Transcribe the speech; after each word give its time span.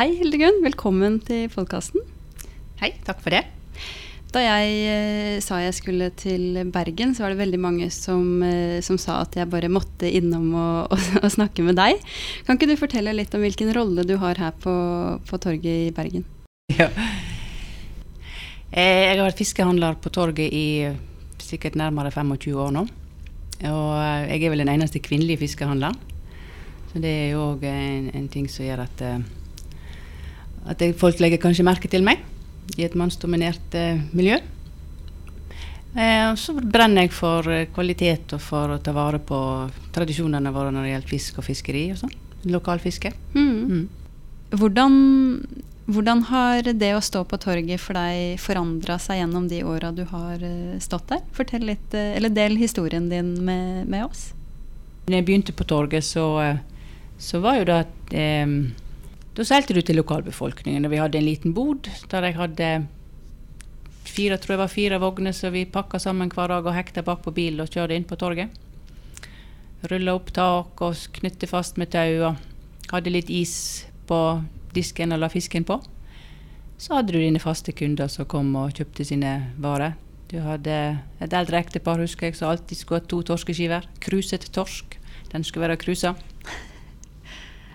Hei 0.00 0.14
Hildegunn, 0.16 0.62
velkommen 0.64 1.18
til 1.20 1.50
podkasten. 1.52 2.00
Hei, 2.80 2.88
takk 3.04 3.18
for 3.20 3.34
det. 3.36 3.42
Da 4.32 4.40
jeg 4.40 4.68
eh, 4.88 5.40
sa 5.44 5.58
jeg 5.60 5.74
skulle 5.76 6.06
til 6.16 6.56
Bergen, 6.72 7.10
så 7.12 7.26
var 7.26 7.34
det 7.34 7.42
veldig 7.42 7.58
mange 7.60 7.90
som, 7.92 8.40
eh, 8.40 8.78
som 8.80 8.96
sa 8.96 9.18
at 9.20 9.34
jeg 9.36 9.50
bare 9.52 9.68
måtte 9.68 10.08
innom 10.08 10.54
og, 10.56 10.86
og, 10.96 11.02
og, 11.20 11.26
snakke 11.34 11.60
med 11.66 11.76
deg. 11.76 12.00
Kan 12.46 12.56
ikke 12.56 12.70
du 12.70 12.80
fortelle 12.80 13.12
litt 13.12 13.36
om 13.36 13.44
hvilken 13.44 13.74
rolle 13.76 14.06
du 14.08 14.14
har 14.22 14.40
her 14.40 14.54
på, 14.56 14.72
på 15.28 15.40
torget 15.44 15.90
i 15.90 15.92
Bergen? 15.92 16.24
Ja. 16.72 16.88
Eh, 18.72 19.02
jeg 19.04 19.18
har 19.18 19.26
vært 19.26 19.42
fiskehandler 19.42 19.98
på 20.00 20.14
torget 20.16 20.48
i 20.48 20.94
sikkert 21.44 21.76
nærmere 21.76 22.08
25 22.14 22.56
år 22.56 22.72
nå. 22.78 22.86
Og 23.68 23.92
jeg 24.30 24.40
er 24.40 24.54
vel 24.54 24.64
den 24.64 24.72
eneste 24.78 25.04
kvinnelige 25.04 25.42
fiskehandleren. 25.44 26.00
Så 26.94 27.04
det 27.04 27.12
er 27.26 27.30
jo 27.34 27.50
òg 27.50 27.68
en, 27.68 28.08
en, 28.16 28.32
ting 28.32 28.48
som 28.48 28.64
gjør 28.64 28.86
at, 28.86 29.04
at 30.68 30.82
folk 31.00 31.20
legger 31.22 31.40
kanskje 31.40 31.64
merke 31.66 31.88
til 31.88 32.04
meg 32.04 32.20
i 32.78 32.84
et 32.86 32.96
mannsdominert 32.98 33.76
eh, 33.78 34.00
miljø. 34.16 34.38
Eh, 35.94 36.34
så 36.38 36.54
brenner 36.54 37.08
jeg 37.08 37.14
for 37.14 37.46
eh, 37.50 37.66
kvalitet 37.74 38.36
og 38.36 38.42
for 38.44 38.76
å 38.76 38.82
ta 38.82 38.94
vare 38.94 39.18
på 39.18 39.38
tradisjonene 39.94 40.52
våre 40.54 40.70
når 40.74 40.86
det 40.86 40.92
gjelder 40.92 41.14
fisk 41.14 41.40
og 41.40 41.46
fiskeri 41.48 41.88
og 41.94 41.98
sånn. 42.04 42.14
Lokalfiske. 42.50 43.10
Mm. 43.34 43.56
Mm. 43.70 43.82
Hvordan, 44.60 44.94
hvordan, 45.90 46.22
har 46.30 46.70
det 46.70 46.92
å 46.94 47.02
stå 47.04 47.24
på 47.28 47.38
torget 47.42 47.82
for 47.82 47.98
deg 47.98 48.38
forandra 48.42 49.00
seg 49.02 49.20
gjennom 49.20 49.48
de 49.50 49.64
åra 49.66 49.90
du 49.94 50.04
har 50.08 50.40
uh, 50.42 50.78
stått 50.82 51.10
der? 51.10 51.20
Fortell 51.36 51.66
litt, 51.68 51.90
uh, 51.92 52.14
eller 52.16 52.32
Del 52.34 52.56
historien 52.58 53.10
din 53.10 53.34
med, 53.44 53.84
med, 53.90 54.06
oss. 54.06 54.30
Når 55.10 55.20
jeg 55.20 55.26
begynte 55.28 55.54
på 55.58 55.66
torget, 55.68 56.06
så, 56.06 56.24
så 57.18 57.42
var 57.42 57.60
jo 57.60 57.68
det 57.68 57.78
at 57.84 58.16
da 59.34 59.46
solgte 59.46 59.76
du 59.76 59.82
til 59.82 60.00
lokalbefolkningen. 60.00 60.84
og 60.84 60.90
Vi 60.90 60.98
hadde 60.98 61.18
en 61.18 61.28
liten 61.28 61.54
bod 61.54 61.88
der 62.10 62.26
jeg 62.26 62.36
hadde 62.36 62.70
fire, 64.04 64.38
tror 64.38 64.54
jeg 64.54 64.62
var 64.62 64.72
fire 64.72 64.98
vogner 65.00 65.32
som 65.36 65.54
vi 65.54 65.64
pakka 65.64 66.00
sammen 66.02 66.32
hver 66.32 66.50
dag 66.50 66.66
og 66.66 66.74
hekta 66.74 67.04
bak 67.06 67.22
på 67.22 67.34
bilen 67.34 67.62
og 67.62 67.70
kjørte 67.70 67.94
inn 67.94 68.08
på 68.08 68.18
torget. 68.18 68.50
Rulla 69.90 70.16
opp 70.18 70.32
tak 70.36 70.82
og 70.84 71.06
knytte 71.20 71.48
fast 71.48 71.78
med 71.80 71.92
tau. 71.94 72.28
og 72.28 72.90
Hadde 72.90 73.12
litt 73.14 73.30
is 73.30 73.86
på 74.10 74.42
disken 74.74 75.14
og 75.14 75.22
la 75.22 75.30
fisken 75.30 75.64
på. 75.64 75.78
Så 76.80 76.96
hadde 76.96 77.12
du 77.12 77.20
dine 77.20 77.40
faste 77.40 77.72
kunder 77.76 78.08
som 78.08 78.26
kom 78.26 78.54
og 78.56 78.74
kjøpte 78.74 79.06
sine 79.06 79.52
varer. 79.60 79.94
Du 80.30 80.38
hadde 80.42 80.74
et 81.20 81.32
eldre 81.34 81.58
ektepar 81.58 82.00
husker 82.02 82.28
jeg, 82.28 82.36
som 82.38 82.50
alltid 82.50 82.78
skulle 82.78 83.00
ha 83.02 83.06
to 83.06 83.22
torskeskiver. 83.26 83.86
Kruset 84.02 84.46
torsk. 84.54 84.98
Den 85.32 85.44
skulle 85.46 85.68
være 85.68 85.80
krusa. 85.80 86.14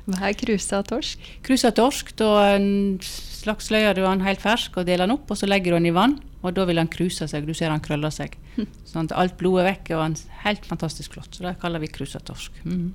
Hva 0.06 0.30
er 0.30 0.38
krusa 0.38 0.84
torsk? 0.86 1.22
Krusa 1.46 1.72
torsk, 1.74 2.12
Da 2.20 2.58
slaksløyer 3.02 3.98
du 3.98 4.04
den 4.04 4.22
helt 4.26 4.42
fersk 4.42 4.78
og 4.78 4.86
deler 4.86 5.06
den 5.06 5.16
opp, 5.18 5.30
og 5.30 5.38
så 5.38 5.50
legger 5.50 5.74
du 5.74 5.80
den 5.80 5.90
i 5.90 5.96
vann. 5.96 6.20
Og 6.46 6.54
da 6.54 6.66
vil 6.70 6.78
den 6.78 6.90
kruse 6.92 7.26
seg. 7.30 7.48
Du 7.48 7.54
ser 7.58 7.74
den 7.74 7.82
krøller 7.82 8.14
seg. 8.14 8.38
Sånn 8.86 9.10
at 9.10 9.16
alt 9.18 9.38
blodet 9.40 9.64
er 9.64 9.72
vekk, 9.72 9.92
og 9.96 10.04
den 10.04 10.18
helt 10.46 10.66
fantastisk 10.70 11.18
flott. 11.18 11.34
Så 11.34 11.46
det 11.46 11.58
kaller 11.62 11.82
vi 11.82 11.90
krusa 11.90 12.22
torsk. 12.22 12.54
Mm. 12.66 12.94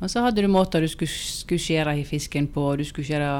Og 0.00 0.08
så 0.10 0.24
hadde 0.24 0.42
du 0.42 0.48
måter 0.50 0.82
du 0.82 0.88
skulle, 0.88 1.12
skulle 1.12 1.62
skjære 1.62 1.98
i 2.00 2.06
fisken 2.08 2.48
på. 2.50 2.64
Du 2.80 2.84
skulle 2.88 3.06
skjære 3.06 3.30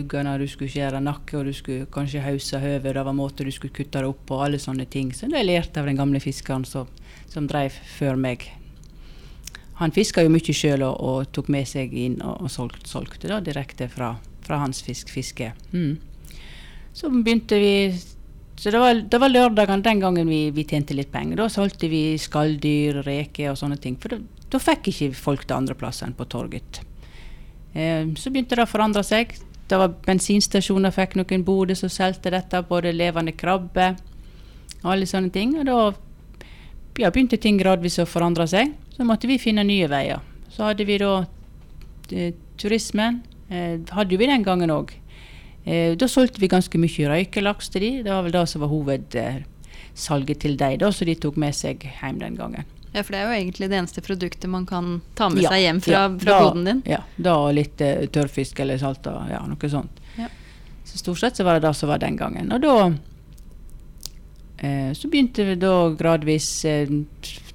uggene, 0.00 0.38
du 0.40 0.46
skulle 0.48 0.72
skjære 0.72 1.02
nakke, 1.04 1.36
og 1.38 1.46
du 1.46 1.52
skulle 1.54 1.86
kanskje 1.92 2.24
hause 2.24 2.58
høvet. 2.58 2.96
Det 2.96 3.04
var 3.06 3.16
måter 3.16 3.46
du 3.46 3.52
skulle 3.54 3.76
kutte 3.76 4.00
det 4.00 4.08
opp 4.08 4.24
på, 4.26 4.40
alle 4.42 4.58
sånne 4.62 4.88
ting. 4.90 5.12
Så 5.14 5.28
det 5.30 5.44
lærte 5.46 5.76
jeg 5.76 5.84
av 5.84 5.92
den 5.92 6.00
gamle 6.00 6.22
fiskeren 6.22 6.66
som, 6.66 6.90
som 7.30 7.46
drev 7.46 7.76
før 7.98 8.18
meg 8.18 8.48
han 9.82 9.92
fiska 9.94 10.22
jo 10.22 10.30
mye 10.30 10.54
sjøl 10.54 10.84
og, 10.86 10.94
og, 11.02 11.28
tok 11.34 11.50
med 11.52 11.66
seg 11.68 11.92
inn 11.98 12.20
og, 12.22 12.44
og 12.46 12.50
solgte, 12.52 12.86
solgte 12.88 13.30
da, 13.30 13.40
direkte 13.42 13.88
fra, 13.90 14.14
fra 14.46 14.60
hans 14.62 14.82
fisk, 14.86 15.10
fiske. 15.10 15.50
Mm. 15.72 15.96
Så 16.92 17.10
begynte 17.10 17.58
vi 17.58 17.74
Så 18.56 18.70
det 18.70 18.78
var, 18.78 18.94
det 18.94 19.18
var 19.18 19.32
lørdagene 19.32 19.82
den 19.82 20.00
gangen 20.00 20.28
vi, 20.28 20.50
vi, 20.54 20.64
tjente 20.68 20.94
litt 20.94 21.10
penger. 21.10 21.40
Da 21.40 21.48
solgte 21.50 21.88
vi 21.90 22.18
skalldyr, 22.20 23.00
reker 23.02 23.50
og 23.50 23.58
sånne 23.58 23.78
ting. 23.80 23.96
For 23.98 24.14
da, 24.14 24.60
fikk 24.62 24.92
ikke 24.92 25.08
folk 25.18 25.48
det 25.48 25.56
andre 25.56 25.74
plasser 25.74 26.06
enn 26.06 26.14
på 26.14 26.28
torget. 26.30 26.78
Eh, 27.72 28.12
så 28.14 28.30
begynte 28.30 28.54
det 28.54 28.62
å 28.62 28.70
forandre 28.70 29.02
seg. 29.02 29.34
Det 29.66 29.80
var 29.80 29.96
bensinstasjoner, 30.06 30.94
fikk 30.94 31.16
noen 31.18 31.42
boder 31.48 31.74
som 31.74 31.90
solgte 31.90 32.30
dette, 32.30 32.60
både 32.68 32.92
levende 32.94 33.34
krabbe 33.34 33.96
og 34.84 34.88
alle 34.94 35.10
sånne 35.10 35.32
ting. 35.34 35.56
Og 35.58 35.66
da 35.66 35.78
ja, 37.00 37.10
begynte 37.10 37.40
ting 37.40 37.58
gradvis 37.58 37.98
å 37.98 38.06
forandre 38.06 38.46
seg. 38.46 38.76
Så 38.96 39.04
måtte 39.08 39.30
vi 39.30 39.38
finne 39.40 39.64
nye 39.66 39.88
veier. 39.90 40.20
Så 40.52 40.66
hadde 40.68 40.84
vi 40.88 40.98
da 41.00 41.24
eh, 42.12 42.34
turismen. 42.60 43.22
Eh, 43.48 43.80
hadde 43.90 44.18
vi 44.20 44.28
den 44.28 44.44
gangen 44.44 44.72
òg. 44.72 44.92
Eh, 45.64 45.94
da 45.96 46.08
solgte 46.10 46.42
vi 46.42 46.50
ganske 46.52 46.78
mye 46.80 47.08
røykelaks 47.08 47.72
til 47.72 47.86
de. 47.86 47.90
Det 48.04 48.12
var 48.12 48.26
vel 48.26 48.34
det 48.34 48.44
som 48.50 48.64
var 48.64 48.72
hovedsalget 48.72 50.44
til 50.44 50.56
dem, 50.60 50.92
så 50.92 51.08
de 51.08 51.16
tok 51.16 51.40
med 51.40 51.56
seg 51.56 51.86
hjem 52.00 52.20
den 52.22 52.38
gangen. 52.40 52.68
Ja, 52.92 53.00
For 53.00 53.14
det 53.14 53.22
er 53.22 53.30
jo 53.30 53.36
egentlig 53.38 53.70
det 53.72 53.78
eneste 53.78 54.02
produktet 54.04 54.50
man 54.52 54.66
kan 54.68 54.98
ta 55.16 55.30
med 55.32 55.46
ja, 55.46 55.52
seg 55.54 55.62
hjem 55.64 55.80
fra, 55.80 55.92
ja, 55.96 56.08
fra 56.20 56.40
boden 56.44 56.66
din? 56.68 56.82
Ja, 56.84 57.00
da 57.16 57.36
litt 57.54 57.80
uh, 57.80 58.04
tørrfisk 58.12 58.60
eller 58.60 58.76
salta, 58.82 59.14
ja, 59.32 59.40
noe 59.48 59.70
sånt. 59.72 60.02
Ja. 60.18 60.28
Så 60.84 61.00
stort 61.00 61.22
sett 61.22 61.40
så 61.40 61.46
var 61.48 61.56
det 61.56 61.64
det 61.64 61.72
som 61.78 61.88
var 61.88 62.02
den 62.02 62.18
gangen. 62.20 62.52
Og 62.52 62.60
da 62.60 62.74
eh, 64.58 64.90
så 64.92 65.08
begynte 65.08 65.46
vi 65.48 65.56
da 65.62 65.72
gradvis 65.96 66.50
eh, 66.68 66.90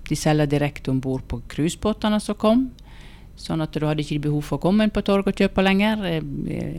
de 0.08 0.16
selger 0.16 0.50
direkte 0.50 0.92
om 0.92 1.00
bord 1.04 1.26
på 1.28 1.42
cruisebåtene 1.52 2.20
som 2.24 2.38
kom. 2.40 2.68
Sånn 3.38 3.62
at 3.62 3.76
du 3.76 3.86
hadde 3.86 4.02
ikke 4.02 4.24
behov 4.28 4.46
for 4.48 4.58
å 4.58 4.64
komme 4.64 4.88
inn 4.88 4.94
på 4.94 5.04
torget 5.06 5.36
og 5.36 5.44
kjøpe 5.44 5.66
lenger. 5.66 6.06
Eh, 6.10 6.24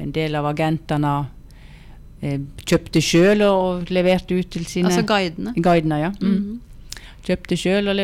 en 0.03 0.15
del 0.15 0.35
av 0.39 0.49
agentene 0.51 1.13
eh, 2.21 2.41
kjøpte 2.65 3.03
sjøl 3.05 3.45
og 3.47 3.93
leverte 3.95 4.35
ut 4.35 4.51
til 4.51 4.67
sine 4.67 4.91
Altså 4.91 5.07
guidene? 5.07 5.55
Guidene, 5.55 6.01
ja. 6.03 6.11
Mm. 6.19 6.35
Mm. 6.35 7.07
Kjøpte 7.29 7.59
sjøl 7.61 7.93
og 7.93 8.03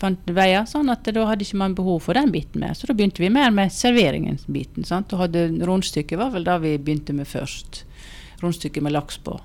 fant 0.00 0.32
veier, 0.36 0.66
sånn 0.68 0.90
at 0.92 1.06
da 1.06 1.24
hadde 1.28 1.46
ikke 1.46 1.60
man 1.60 1.76
behov 1.76 2.02
for 2.06 2.18
den 2.18 2.32
biten 2.34 2.62
mer. 2.62 2.74
Så 2.76 2.88
da 2.88 2.96
begynte 2.96 3.22
vi 3.22 3.32
mer 3.32 3.52
med 3.54 3.72
serveringsbiten. 3.72 4.86
sant? 4.88 5.12
Og 5.14 5.26
hadde 5.26 5.46
Rundstykket 5.64 6.20
var 6.20 6.32
vel 6.34 6.46
da 6.46 6.58
vi 6.62 6.76
begynte 6.78 7.16
med 7.16 7.28
først. 7.30 7.84
Rundstykket 8.42 8.84
med 8.84 8.96
laks 8.96 9.20
på. 9.24 9.38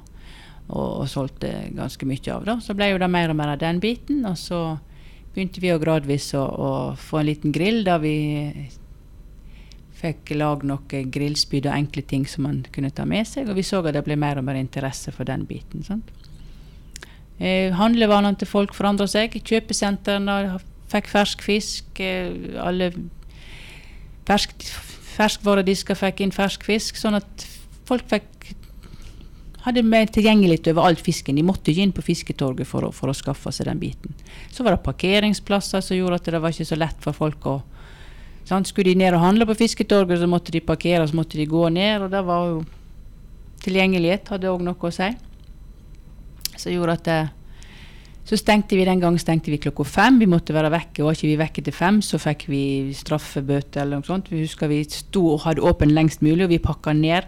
Og, 0.69 0.89
og 1.01 1.07
solgte 1.09 1.51
ganske 1.75 2.07
mye 2.07 2.33
av 2.33 2.45
det. 2.47 2.59
Så 2.65 2.75
ble 2.77 2.91
jo 2.91 3.01
det 3.01 3.09
mer 3.11 3.31
og 3.31 3.39
mer 3.39 3.55
av 3.55 3.61
den 3.61 3.81
biten. 3.83 4.23
Og 4.29 4.37
så 4.39 4.61
begynte 5.39 5.63
vi 5.63 5.71
å 5.71 5.79
gradvis 5.79 6.33
å, 6.35 6.43
å 6.43 6.69
få 6.99 7.21
en 7.21 7.29
liten 7.29 7.55
grill 7.55 7.85
der 7.87 8.01
vi 8.03 8.15
fikk 9.99 10.33
lagd 10.35 10.65
noen 10.67 11.11
grillspyd 11.11 11.67
og 11.67 11.75
enkle 11.75 12.03
ting 12.07 12.25
som 12.27 12.45
man 12.47 12.61
kunne 12.75 12.91
ta 12.95 13.05
med 13.07 13.27
seg. 13.27 13.49
Og 13.49 13.59
vi 13.59 13.65
så 13.67 13.81
at 13.83 13.95
det 13.95 14.03
ble 14.07 14.19
mer 14.19 14.39
og 14.39 14.47
mer 14.47 14.59
interesse 14.59 15.11
for 15.15 15.27
den 15.27 15.45
biten. 15.47 15.83
Sant? 15.87 16.11
Eh, 17.39 17.71
handlevanene 17.75 18.39
til 18.39 18.49
folk 18.51 18.75
forandra 18.75 19.07
seg. 19.07 19.35
Kjøpesentrene 19.39 20.59
fikk 20.91 21.11
fersk 21.11 21.43
fisk. 21.43 22.03
Eh, 22.03 22.55
alle 22.59 22.91
fersk, 24.27 24.67
ferskvaredisker 25.15 25.99
fikk 25.99 26.23
inn 26.23 26.35
fersk 26.35 26.67
fisk, 26.67 26.99
sånn 26.99 27.19
at 27.19 27.47
folk 27.89 28.07
fikk 28.11 28.53
hadde 29.65 29.83
mer 29.83 30.07
tilgjengelig 30.07 30.61
overalt 30.71 31.01
fisken. 31.03 31.35
De 31.35 31.45
måtte 31.45 31.71
ikke 31.71 31.83
inn 31.83 31.95
på 31.95 32.05
fisketorget 32.05 32.67
for 32.67 32.87
å, 32.87 32.93
for 32.95 33.11
å, 33.11 33.17
skaffe 33.17 33.51
seg 33.55 33.67
den 33.67 33.81
biten. 33.81 34.15
Så 34.53 34.63
var 34.63 34.75
det 34.75 34.85
parkeringsplasser 34.85 35.83
som 35.83 35.97
gjorde 35.99 36.21
at 36.21 36.29
det 36.31 36.41
var 36.41 36.55
ikke 36.55 36.69
så 36.69 36.79
lett 36.79 36.99
for 37.03 37.17
folk 37.17 37.47
å 37.49 37.59
sant? 38.47 38.69
Skulle 38.69 38.93
de 38.93 39.01
ned 39.03 39.17
og 39.17 39.23
handle 39.25 39.47
på 39.49 39.57
fisketorget, 39.59 40.21
så 40.21 40.29
måtte 40.31 40.55
de 40.55 40.63
parkere, 40.63 41.07
så 41.07 41.17
måtte 41.19 41.39
de 41.39 41.49
gå 41.49 41.65
ned. 41.75 42.05
Og 42.05 42.13
det 42.13 42.25
var 42.27 42.51
jo 42.53 42.59
Tilgjengelighet 43.59 44.29
hadde 44.31 44.47
òg 44.47 44.61
noe 44.63 44.87
å 44.87 44.93
si. 44.93 45.09
Så 46.55 46.71
gjorde 46.71 46.93
at 46.95 47.07
det, 47.09 47.17
så 48.29 48.37
stengte 48.39 48.77
vi 48.77 48.85
den 48.87 49.01
gangen 49.01 49.19
stengte 49.19 49.51
vi 49.51 49.59
klokka 49.59 49.83
fem. 49.83 50.19
Vi 50.21 50.29
måtte 50.31 50.55
være 50.55 50.71
vekke. 50.71 51.03
Var 51.03 51.17
ikke 51.17 51.27
vi 51.27 51.39
vekke 51.41 51.63
til 51.65 51.75
fem, 51.75 51.99
så 52.05 52.19
fikk 52.21 52.45
vi 52.51 52.61
straffebøter 52.95 53.83
eller 53.83 53.99
noe 53.99 54.07
sånt. 54.07 54.31
Vi 54.31 54.43
husker 54.43 54.71
vi 54.71 54.83
sto 54.87 55.25
og 55.33 55.43
hadde 55.43 55.65
åpent 55.65 55.91
lengst 55.91 56.23
mulig, 56.23 56.45
og 56.45 56.53
vi 56.53 56.61
pakka 56.63 56.93
ned. 56.95 57.27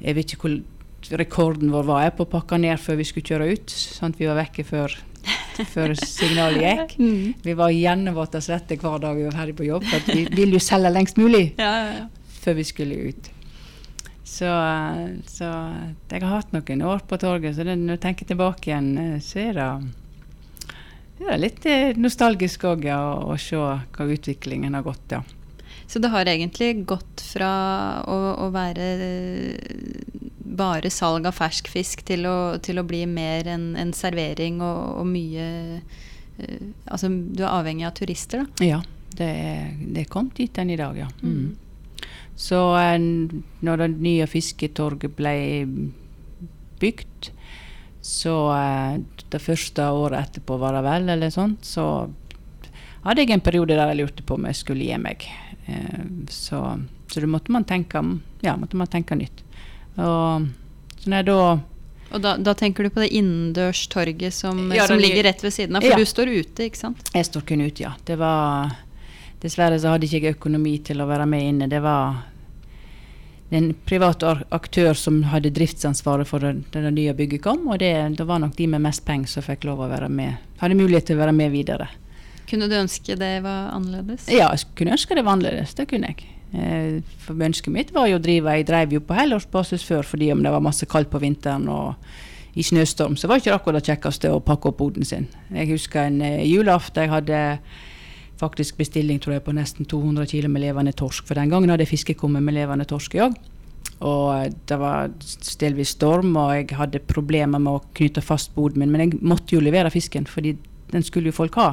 Jeg 0.00 0.16
vet 0.16 0.32
ikke 0.32 0.46
hvor 0.46 0.56
rekorden 1.10 1.72
vår 1.72 1.86
var 1.88 2.04
jeg 2.06 2.14
på 2.18 2.26
å 2.26 2.32
pakke 2.36 2.58
ned 2.62 2.80
før 2.80 3.00
vi 3.00 3.06
skulle 3.08 3.28
kjøre 3.32 3.48
ut. 3.52 3.72
Sånn 3.72 4.14
at 4.14 4.20
vi 4.20 4.28
var 4.28 4.38
vekke 4.38 4.64
før, 4.66 4.96
før 5.74 5.94
signalet 5.98 6.64
gikk. 6.64 6.96
Mm. 7.02 7.34
Vi 7.42 7.54
var 7.58 7.72
gjennomvåte 7.74 8.38
og 8.38 8.44
svette 8.46 8.78
hver 8.78 9.00
dag 9.02 9.16
vi 9.18 9.26
var 9.26 9.36
ferdig 9.36 9.56
på 9.58 9.66
jobb. 9.66 9.86
For 9.88 10.12
vi 10.12 10.26
ville 10.30 10.58
jo 10.58 10.62
selge 10.62 10.92
lengst 10.92 11.18
mulig 11.20 11.44
ja, 11.62 11.70
ja, 11.70 11.94
ja. 12.02 12.34
før 12.44 12.58
vi 12.60 12.66
skulle 12.68 13.00
ut. 13.10 13.32
Så, 14.32 14.48
så, 15.28 15.48
jeg 16.08 16.22
har 16.22 16.30
hatt 16.38 16.54
noen 16.54 16.84
år 16.88 17.02
på 17.08 17.18
torget, 17.20 17.56
så 17.56 17.66
det, 17.66 17.74
når 17.76 17.98
jeg 17.98 18.02
tenker 18.06 18.28
tilbake 18.30 18.70
igjen, 18.70 19.18
så 19.20 19.42
er 19.42 19.58
det, 19.58 19.66
det 21.18 21.28
er 21.34 21.42
litt 21.42 21.66
eh, 21.68 21.98
nostalgisk 22.00 22.64
òg 22.70 22.86
ja, 22.88 23.02
å 23.20 23.36
se 23.36 23.60
hva 23.60 24.08
utviklingen 24.14 24.78
har 24.78 24.86
gått. 24.86 25.18
ja. 25.18 25.20
Så 25.92 26.00
det 26.00 26.08
har 26.08 26.24
egentlig 26.24 26.86
gått 26.88 27.20
fra 27.34 27.52
å, 28.08 28.18
å 28.46 28.48
være 28.54 28.86
bare 30.56 30.90
salg 30.92 31.26
av 31.28 31.36
fersk 31.36 31.68
fisk 31.72 32.04
til 32.08 32.26
å, 32.28 32.36
til 32.62 32.80
å 32.80 32.86
bli 32.86 33.04
mer 33.08 33.48
en, 33.50 33.72
en 33.78 33.92
servering 33.96 34.60
og, 34.64 35.02
og 35.02 35.08
mye 35.08 35.46
uh, 35.80 36.70
Altså 36.88 37.10
du 37.12 37.42
er 37.44 37.52
avhengig 37.52 37.84
av 37.86 37.92
turister, 37.94 38.42
da? 38.42 38.66
Ja, 38.66 38.78
det 39.18 39.28
er, 39.28 39.66
det 39.76 40.04
er 40.04 40.10
kommet 40.10 40.38
dit 40.40 40.58
enn 40.58 40.72
i 40.72 40.78
dag, 40.80 40.96
ja. 40.96 41.08
Mm. 41.22 41.52
Så 42.40 42.58
eh, 42.80 42.96
når 43.62 43.82
det 43.82 43.88
nye 43.92 44.26
fisketorget 44.26 45.12
ble 45.14 45.34
bygd, 46.80 47.28
så 48.02 48.34
eh, 48.56 48.96
det 49.30 49.42
første 49.44 49.86
året 49.92 50.24
etterpå 50.32 50.56
var 50.58 50.78
det 50.78 50.82
vel, 50.88 51.12
eller 51.14 51.34
sånt, 51.36 51.68
så 51.68 51.86
hadde 53.04 53.22
jeg 53.22 53.36
en 53.36 53.44
periode 53.44 53.76
der 53.76 53.92
jeg 53.92 54.00
lurte 54.00 54.26
på 54.26 54.40
om 54.40 54.48
jeg 54.48 54.58
skulle 54.58 54.88
gi 54.88 54.98
meg. 54.98 55.28
Så, 56.32 56.58
så 57.12 57.22
da 57.22 57.30
måtte 57.30 57.54
man 57.54 57.68
tenke, 57.68 58.02
ja, 58.42 58.56
måtte 58.58 58.80
man 58.80 58.90
tenke 58.90 59.20
nytt. 59.20 59.41
Og 60.00 60.48
jeg 61.04 61.26
da 61.28 61.42
og 62.12 62.20
da, 62.20 62.34
da, 62.36 62.52
tenker 62.52 62.84
du 62.84 62.90
på 62.92 63.00
det 63.00 63.08
innendørs 63.16 63.86
torget 63.88 64.34
som, 64.36 64.66
Ja, 64.76 64.84
som 64.84 65.00
ligger 65.00 65.24
rett 65.24 65.40
ved 65.40 65.52
siden 65.54 65.76
av? 65.76 65.80
For 65.80 65.94
Ja. 65.94 65.96
du 65.96 66.04
står 66.04 66.28
ute, 66.28 66.66
ikke 66.68 66.76
sant? 66.76 67.08
Jeg 67.14 67.24
står 67.24 67.40
kun 67.48 67.62
ute, 67.64 67.82
ja. 67.82 67.94
Det 68.04 68.18
var 68.20 68.76
Dessverre 69.40 69.78
så 69.80 69.90
hadde 69.90 70.06
ikke 70.06 70.20
jeg 70.22 70.36
økonomi 70.36 70.76
til 70.84 71.00
å 71.02 71.06
være 71.08 71.26
med 71.26 71.42
inne. 71.42 71.68
Det 71.68 71.80
var 71.82 72.22
en 73.50 73.72
privat 73.88 74.22
aktør 74.54 74.94
som 74.94 75.22
hadde 75.32 75.50
driftsansvaret 75.50 76.28
for 76.28 76.38
det, 76.38 76.52
det 76.70 76.92
nye 76.94 77.12
bygget 77.12 77.42
kom, 77.42 77.66
og 77.68 77.80
det, 77.82 78.16
det 78.16 78.26
var 78.28 78.38
nok 78.38 78.54
de 78.56 78.68
med 78.70 78.84
mest 78.84 79.04
penger 79.04 79.26
som 79.26 79.42
fikk 79.42 79.64
lov 79.64 79.82
å 79.82 79.88
være 79.90 80.08
med. 80.08 80.38
Hadde 80.62 80.78
mulighet 80.78 81.10
til 81.10 81.18
å 81.18 81.24
være 81.24 81.34
med 81.36 81.50
videre. 81.50 81.88
Kunne 82.48 82.68
du 82.70 82.76
ønske 82.78 83.16
det 83.18 83.32
var 83.42 83.72
annerledes? 83.74 84.28
Ja, 84.30 84.52
jeg 84.54 84.70
kunne 84.78 84.94
ønske 84.94 85.18
det 85.18 85.24
var 85.26 85.36
annerledes. 85.36 85.74
Det 85.74 85.88
kunne 85.90 86.12
jeg. 86.12 86.28
Eh, 86.52 87.00
For 87.24 87.38
ønsket 87.48 87.72
mitt 87.72 87.94
var 87.94 88.10
jo 88.10 88.18
å 88.18 88.22
drive 88.22 88.58
Jeg 88.58 88.66
drev 88.68 88.92
jo 88.92 89.00
på 89.00 89.16
helårsbasis 89.16 89.86
før 89.88 90.04
fordi 90.04 90.28
om 90.34 90.42
det 90.44 90.52
var 90.52 90.64
masse 90.64 90.84
kaldt 90.86 91.08
på 91.12 91.20
vinteren 91.22 91.64
og 91.72 91.94
i 92.52 92.60
snøstorm, 92.60 93.14
så 93.16 93.28
var 93.28 93.40
ikke 93.40 93.48
det 93.48 93.54
akkurat 93.56 93.78
det 93.80 93.88
kjekkeste 93.88 94.28
å 94.28 94.42
pakke 94.44 94.68
opp 94.68 94.76
boden 94.82 95.06
sin. 95.08 95.24
Jeg 95.54 95.70
husker 95.70 96.04
en 96.04 96.20
eh, 96.20 96.42
julaften 96.44 97.06
jeg 97.06 97.12
hadde 97.12 97.38
faktisk 98.42 98.76
bestilling 98.76 99.20
tror 99.22 99.38
jeg, 99.38 99.44
på 99.46 99.54
nesten 99.56 99.88
200 99.88 100.26
kg 100.28 100.50
med 100.52 100.64
levende 100.66 100.92
torsk. 100.92 101.24
For 101.28 101.38
den 101.38 101.52
gangen 101.52 101.72
hadde 101.72 101.86
jeg 101.86 101.94
fiskekummer 101.94 102.44
med 102.44 102.58
levende 102.58 102.84
torsk 102.88 103.16
i 103.16 103.22
òg. 103.24 103.38
Og 104.02 104.26
eh, 104.34 104.50
det 104.68 104.78
var 104.82 105.14
delvis 105.62 105.94
storm, 105.96 106.34
og 106.36 106.52
jeg 106.58 106.76
hadde 106.76 107.02
problemer 107.08 107.62
med 107.62 107.78
å 107.78 107.84
knytte 107.96 108.24
fast 108.24 108.52
boden 108.56 108.82
min. 108.82 108.92
Men 108.92 109.06
jeg 109.06 109.22
måtte 109.22 109.56
jo 109.56 109.64
levere 109.64 109.92
fisken, 109.94 110.28
fordi 110.28 110.56
den 110.92 111.06
skulle 111.06 111.32
jo 111.32 111.38
folk 111.40 111.56
ha. 111.56 111.70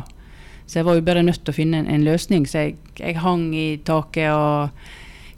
Så 0.69 0.79
jeg 0.79 0.85
var 0.85 0.99
jo 0.99 1.05
bare 1.05 1.25
nødt 1.25 1.41
til 1.41 1.49
å 1.49 1.57
finne 1.57 1.81
en, 1.81 1.87
en 1.89 2.03
løsning. 2.05 2.45
Så 2.45 2.67
jeg, 2.67 2.75
jeg 2.99 3.17
hang 3.23 3.47
i 3.57 3.79
taket 3.81 4.29
og 4.29 4.69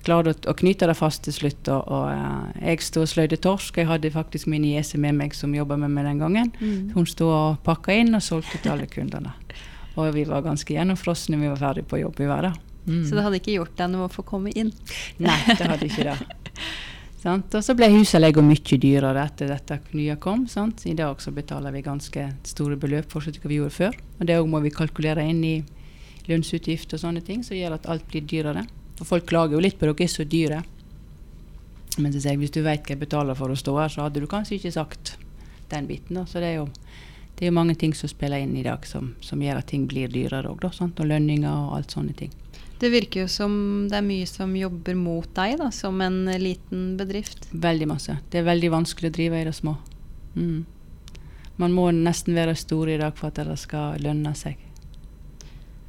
klarte 0.03 0.33
å, 0.33 0.39
å 0.51 0.55
knyte 0.59 0.89
det 0.89 0.97
fast 0.99 1.23
til 1.23 1.35
slutt. 1.37 1.69
Og, 1.71 1.87
og 1.87 2.09
eh, 2.11 2.65
jeg 2.73 2.83
sto 2.83 3.05
og 3.05 3.11
sløyde 3.13 3.39
torsk. 3.39 3.79
Jeg 3.79 3.87
hadde 3.87 4.11
faktisk 4.11 4.49
min 4.51 4.65
niese 4.65 4.99
med 4.99 5.15
meg 5.21 5.37
som 5.37 5.55
jobba 5.55 5.79
med 5.79 5.93
meg 5.95 6.09
den 6.09 6.19
gangen. 6.19 6.51
Mm. 6.59 6.91
Hun 6.97 7.07
sto 7.07 7.29
og 7.31 7.61
pakka 7.63 7.95
inn 8.01 8.11
og 8.17 8.25
solgte 8.25 8.59
til 8.59 8.75
alle 8.75 8.89
kundene. 8.91 9.31
Og 9.95 10.11
vi 10.15 10.27
var 10.27 10.43
ganske 10.43 10.75
gjennomfrosne 10.75 11.39
vi 11.39 11.51
var 11.51 11.63
ferdig 11.63 11.87
på 11.87 12.01
jobb. 12.01 12.19
i 12.19 12.27
verden. 12.27 12.59
Mm. 12.85 13.03
Så 13.07 13.15
det 13.15 13.23
hadde 13.23 13.39
ikke 13.39 13.55
gjort 13.59 13.75
deg 13.77 13.91
noe 13.93 14.07
å 14.07 14.11
få 14.11 14.25
komme 14.25 14.51
inn? 14.57 14.71
Nei, 15.21 15.37
det 15.47 15.63
hadde 15.63 15.87
ikke 15.87 16.11
det. 16.11 16.17
Sant? 17.21 17.53
Og 17.53 17.61
så 17.61 17.75
ble 17.77 17.85
husleia 17.93 18.41
mye 18.41 18.77
dyrere 18.81 19.25
etter 19.27 19.51
dette 19.51 19.77
nye 19.93 20.15
kom. 20.21 20.47
Sant? 20.49 20.81
I 20.89 20.95
dag 20.97 21.21
så 21.21 21.33
betaler 21.35 21.73
vi 21.75 21.83
ganske 21.85 22.23
store 22.49 22.79
beløp 22.81 23.13
for 23.13 23.21
hva 23.21 23.49
vi 23.51 23.59
gjorde 23.59 23.75
før. 23.75 23.97
Og 24.17 24.25
det 24.25 24.39
må 24.49 24.61
vi 24.63 24.73
kalkulere 24.73 25.27
inn 25.29 25.43
i 25.45 25.55
lønnsutgifter 26.29 26.97
og 26.97 27.03
sånne 27.03 27.21
ting, 27.25 27.43
som 27.45 27.57
gjør 27.57 27.77
at 27.77 27.85
alt 27.93 28.07
blir 28.09 28.25
dyrere. 28.25 28.65
For 28.97 29.13
folk 29.13 29.29
klager 29.29 29.57
jo 29.57 29.61
litt 29.61 29.77
på 29.77 29.85
at 29.85 29.93
dere 29.93 30.07
er 30.07 30.13
så 30.15 30.25
dyre. 30.25 30.63
Men 31.99 32.09
så 32.09 32.21
sier 32.23 32.33
jeg, 32.33 32.41
hvis 32.41 32.55
du 32.55 32.61
vet 32.63 32.81
hva 32.81 32.95
jeg 32.95 33.03
betaler 33.03 33.37
for 33.37 33.53
å 33.53 33.59
stå 33.59 33.77
her, 33.77 33.93
så 33.93 34.07
hadde 34.07 34.23
du 34.23 34.29
kanskje 34.31 34.57
ikke 34.57 34.73
sagt 34.73 35.15
den 35.69 35.89
biten. 35.89 36.17
Da. 36.17 36.25
Så 36.25 36.41
det 36.41 36.53
er 36.53 36.61
jo 36.61 36.69
det 37.41 37.47
er 37.49 37.53
mange 37.57 37.73
ting 37.73 37.89
som 37.97 38.05
spiller 38.05 38.37
inn 38.37 38.53
i 38.53 38.61
dag 38.61 38.83
som, 38.85 39.15
som 39.25 39.41
gjør 39.41 39.63
at 39.63 39.71
ting 39.71 39.87
blir 39.89 40.11
dyrere 40.13 40.51
òg, 40.51 40.61
og 40.61 40.99
lønninger 41.09 41.49
og 41.49 41.71
alt 41.79 41.95
sånne 41.95 42.13
ting. 42.13 42.29
Det 42.77 42.91
virker 42.93 43.23
jo 43.23 43.29
som 43.33 43.55
det 43.89 43.97
er 43.97 44.05
mye 44.05 44.27
som 44.29 44.53
jobber 44.53 44.93
mot 44.97 45.25
deg, 45.33 45.55
da, 45.57 45.71
som 45.73 45.97
en 46.05 46.19
liten 46.37 46.83
bedrift. 46.99 47.47
Veldig 47.49 47.87
masse. 47.89 48.19
Det 48.29 48.43
er 48.43 48.45
veldig 48.45 48.69
vanskelig 48.75 49.09
å 49.09 49.15
drive 49.17 49.41
i 49.41 49.47
det 49.49 49.55
små. 49.57 49.73
Mm. 50.35 50.59
Man 51.65 51.73
må 51.73 51.87
nesten 51.97 52.37
være 52.37 52.53
stor 52.61 52.93
i 52.93 53.01
dag 53.01 53.17
for 53.17 53.33
at 53.33 53.41
det 53.49 53.57
skal 53.57 53.97
lønne 54.05 54.37
seg. 54.37 54.61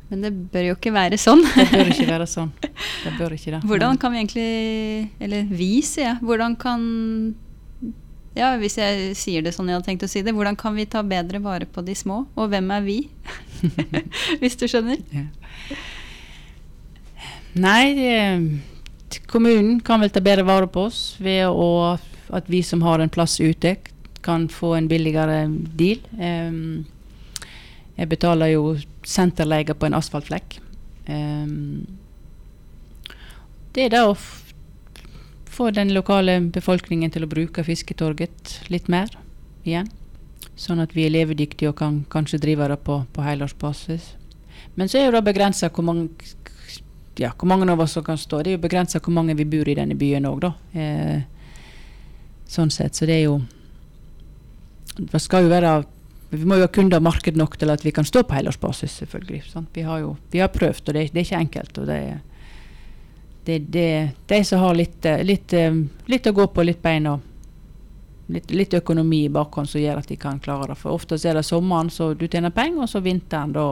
Men 0.09 0.25
det 0.25 0.33
bør 0.57 0.71
jo 0.71 0.81
ikke 0.81 0.97
være 0.97 1.21
sånn. 1.21 1.45
Det 1.53 1.69
bør 1.69 1.93
ikke 1.93 2.11
være 2.15 2.33
sånn. 2.33 2.57
Det 2.65 3.17
bør 3.21 3.37
ikke 3.37 3.59
det. 3.59 3.65
Hvordan 3.69 4.01
kan 4.01 4.17
vi 4.17 4.25
egentlig 4.25 4.51
Eller 5.21 5.53
vi, 5.53 5.75
sier 5.85 6.15
jeg. 6.15 6.21
Hvordan 6.25 6.57
kan 6.57 6.89
Ja, 8.32 8.55
hvis 8.56 8.79
jeg 8.81 9.12
sier 9.20 9.44
det 9.44 9.52
sånn 9.52 9.69
jeg 9.69 9.76
hadde 9.76 9.90
tenkt 9.90 10.06
å 10.06 10.11
si 10.11 10.23
det. 10.25 10.32
Hvordan 10.32 10.56
kan 10.56 10.76
vi 10.76 10.87
ta 10.88 11.02
bedre 11.05 11.40
vare 11.44 11.69
på 11.69 11.84
de 11.84 11.96
små? 11.96 12.23
Og 12.32 12.49
hvem 12.52 12.70
er 12.73 12.87
vi? 12.87 12.99
hvis 14.40 14.56
du 14.56 14.64
skjønner? 14.70 15.02
Ja. 15.12 15.26
Nei, 17.52 17.93
det, 17.99 19.20
kommunen 19.29 19.82
kan 19.84 20.00
vel 20.00 20.12
ta 20.12 20.23
bedre 20.25 20.46
vare 20.49 20.70
på 20.73 20.87
oss 20.88 21.02
ved 21.20 21.44
å, 21.50 21.99
at 22.32 22.49
vi 22.49 22.62
som 22.64 22.84
har 22.87 23.05
en 23.05 23.12
plass 23.12 23.37
ute, 23.43 23.76
kan 24.25 24.46
få 24.49 24.76
en 24.79 24.88
billigere 24.88 25.44
deal. 25.76 26.00
Um, 26.17 26.87
jeg 27.99 28.08
betaler 28.08 28.55
jo 28.55 28.76
senterleie 29.05 29.76
på 29.76 29.88
en 29.88 29.99
asfaltflekk. 29.99 30.56
Um, 31.05 31.82
det 33.76 33.88
er 33.88 33.93
det 33.93 34.02
å 34.06 34.17
få 35.53 35.71
den 35.71 35.93
lokale 35.95 36.39
befolkningen 36.53 37.13
til 37.13 37.27
å 37.27 37.31
bruke 37.31 37.65
fisketorget 37.67 38.57
litt 38.73 38.89
mer 38.93 39.13
igjen. 39.65 39.91
Sånn 40.57 40.83
at 40.83 40.95
vi 40.97 41.07
er 41.07 41.15
levedyktige 41.15 41.71
og 41.71 41.79
kan 41.81 42.03
kanskje 42.13 42.41
drive 42.43 42.69
det 42.73 42.79
på, 42.87 43.03
på 43.13 43.25
helårsbasis. 43.25 44.15
Men 44.75 44.89
så 44.89 45.03
er 45.03 45.13
det 45.13 45.25
begrensa 45.27 45.71
hvor 45.73 45.87
ja, 47.21 47.33
hvor 47.37 47.49
mange 47.49 47.69
av 47.73 47.81
oss 47.81 47.93
som 47.99 48.05
kan 48.05 48.19
stå. 48.19 48.43
Det 48.43 48.53
er 48.53 48.57
jo 48.57 48.65
begrensa 48.65 49.01
hvor 49.01 49.13
mange 49.13 49.37
vi 49.37 49.49
bor 49.49 49.69
i 49.69 49.77
denne 49.77 49.97
byen 49.99 50.29
òg, 50.29 50.41
da. 50.47 50.53
Eh, 50.73 51.21
sånn 52.49 52.73
sett. 52.73 52.97
Så 52.97 53.09
det 53.09 53.21
er 53.21 53.27
jo 53.27 53.43
Det 54.93 55.21
skal 55.25 55.47
jo 55.47 55.49
være 55.49 55.85
Vi 56.31 56.45
må 56.45 56.57
jo 56.57 56.67
ha 56.67 56.69
kunder 56.69 57.01
og 57.01 57.03
marked 57.05 57.37
nok 57.37 57.57
til 57.57 57.71
at 57.71 57.85
vi 57.85 57.93
kan 57.93 58.05
stå 58.05 58.23
på 58.25 58.35
helårsbasis, 58.35 58.93
selvfølgelig. 59.03 59.43
Sant? 59.53 59.69
Vi 59.75 59.83
har 59.83 60.01
jo 60.01 60.17
vi 60.33 60.41
har 60.41 60.49
prøvd, 60.49 60.89
og 60.89 60.95
det, 60.95 61.13
det 61.13 61.21
er 61.21 61.25
ikke 61.27 61.41
enkelt. 61.45 61.79
og 61.79 61.87
det 61.87 61.97
er 61.97 62.21
det, 63.44 63.59
det, 63.75 64.11
de 64.27 64.44
som 64.44 64.62
har 64.62 64.75
litt, 64.75 65.05
eh, 65.05 65.25
litt, 65.25 65.53
eh, 65.53 65.75
litt 66.06 66.27
å 66.27 66.33
gå 66.33 66.47
på, 66.47 66.65
litt 66.67 66.83
bein 66.83 67.09
og 67.11 67.21
litt, 68.33 68.50
litt 68.50 68.75
økonomi 68.75 69.25
i 69.25 69.33
bakhånd 69.33 69.69
som 69.69 69.83
gjør 69.83 70.03
at 70.03 70.11
de 70.12 70.17
kan 70.21 70.41
klare 70.43 70.73
det. 70.73 70.79
For 70.81 70.94
ofte 70.94 71.19
er 71.19 71.39
det 71.39 71.47
sommeren 71.47 71.91
så 71.91 72.12
du 72.15 72.29
tjener 72.29 72.55
penger, 72.55 72.85
og 72.85 72.91
så 72.91 73.03
vinteren 73.05 73.55
da 73.56 73.67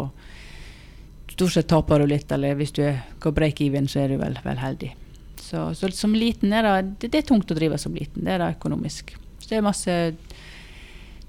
stort 1.30 1.54
sett 1.54 1.70
taper 1.70 2.02
du 2.02 2.10
litt, 2.10 2.32
eller 2.32 2.58
hvis 2.58 2.74
du 2.76 2.82
er 2.84 3.00
går 3.22 3.32
break-even, 3.36 3.88
så 3.88 4.02
er 4.02 4.12
du 4.12 4.20
vel, 4.20 4.36
vel 4.44 4.60
heldig. 4.60 4.92
Så, 5.40 5.70
så 5.74 5.88
som 5.94 6.14
liten 6.14 6.52
er 6.52 6.66
det, 6.66 6.94
det, 7.00 7.12
det 7.14 7.22
er 7.22 7.28
tungt 7.30 7.50
å 7.50 7.56
drive 7.56 7.78
som 7.80 7.94
liten, 7.96 8.26
det 8.26 8.34
er 8.34 8.42
det 8.42 8.54
økonomisk. 8.58 9.14
Så 9.38 9.48
det 9.48 9.60
er 9.60 9.66
masse 9.66 9.96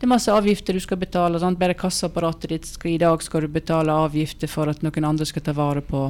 det 0.01 0.07
er 0.07 0.09
masse 0.15 0.33
avgifter 0.33 0.73
du 0.73 0.81
skal 0.81 0.97
betale. 0.97 1.37
Sant? 1.37 1.59
Bare 1.61 1.77
kassaapparatet 1.77 2.49
ditt 2.49 2.65
skal, 2.65 2.95
I 2.95 3.01
dag 3.03 3.21
skal 3.21 3.45
du 3.45 3.51
betale 3.53 3.93
avgifter 3.93 4.49
for 4.49 4.71
at 4.71 4.81
noen 4.81 5.05
andre 5.05 5.27
skal 5.29 5.43
ta 5.45 5.53
vare 5.53 5.83
på, 5.85 6.07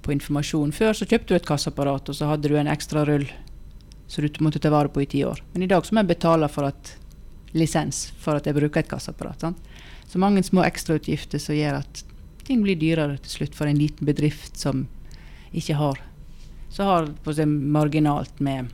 på 0.00 0.14
informasjon. 0.14 0.72
Før 0.72 0.96
så 0.96 1.08
kjøpte 1.08 1.32
du 1.32 1.36
et 1.36 1.48
kasseapparat, 1.48 2.08
og 2.08 2.16
så 2.16 2.30
hadde 2.30 2.48
du 2.48 2.56
en 2.56 2.70
ekstra 2.70 3.04
rull 3.08 3.26
som 4.08 4.24
du 4.24 4.44
måtte 4.44 4.60
ta 4.60 4.70
vare 4.72 4.92
på 4.92 5.02
i 5.02 5.08
ti 5.08 5.24
år. 5.24 5.40
Men 5.52 5.64
i 5.64 5.70
dag 5.70 5.84
så 5.86 5.94
må 5.94 6.02
jeg 6.02 6.14
betale 6.14 6.48
for 6.52 6.68
at 6.68 6.94
lisens 7.56 8.06
for 8.20 8.36
at 8.36 8.48
jeg 8.48 8.56
bruker 8.56 8.80
et 8.80 8.90
kasseapparat. 8.90 9.44
Sant? 9.44 9.60
Så 10.08 10.20
mange 10.20 10.42
små 10.44 10.64
ekstrautgifter 10.64 11.40
som 11.40 11.56
gjør 11.56 11.80
at 11.80 12.04
ting 12.44 12.64
blir 12.64 12.76
dyrere 12.76 13.20
til 13.22 13.38
slutt 13.38 13.56
for 13.56 13.68
en 13.68 13.78
liten 13.80 14.08
bedrift 14.08 14.58
som 14.60 14.86
ikke 15.52 15.76
har 15.80 16.00
så 16.72 16.86
har 16.88 17.10
på 17.24 17.34
seg 17.36 17.48
marginalt 17.48 18.38
med, 18.40 18.70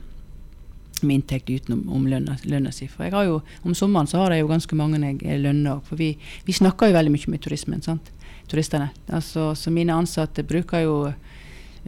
med 1.01 1.15
inntekt 1.17 1.49
utenom 1.49 1.83
om 1.91 2.05
lønna, 2.07 2.71
si. 2.71 2.87
For 2.87 3.05
jeg 3.05 3.15
har 3.15 3.27
jo, 3.27 3.41
om 3.67 3.75
sommeren 3.75 4.07
så 4.07 4.21
har 4.21 4.35
jeg 4.35 4.45
jo 4.45 4.51
ganske 4.51 4.79
mange 4.79 5.01
jeg 5.03 5.19
jeg 5.25 5.41
lønner 5.43 5.77
òg. 5.77 5.89
For 5.89 5.99
vi, 5.99 6.13
vi 6.47 6.55
snakker 6.55 6.89
jo 6.89 6.95
veldig 6.95 7.13
mye 7.15 7.33
med 7.33 7.43
turismen. 7.43 7.83
sant? 7.83 8.11
Turistene. 8.49 8.89
Altså, 9.13 9.51
så 9.55 9.71
mine 9.73 9.95
ansatte 9.95 10.45
bruker 10.47 10.83
jo 10.85 10.95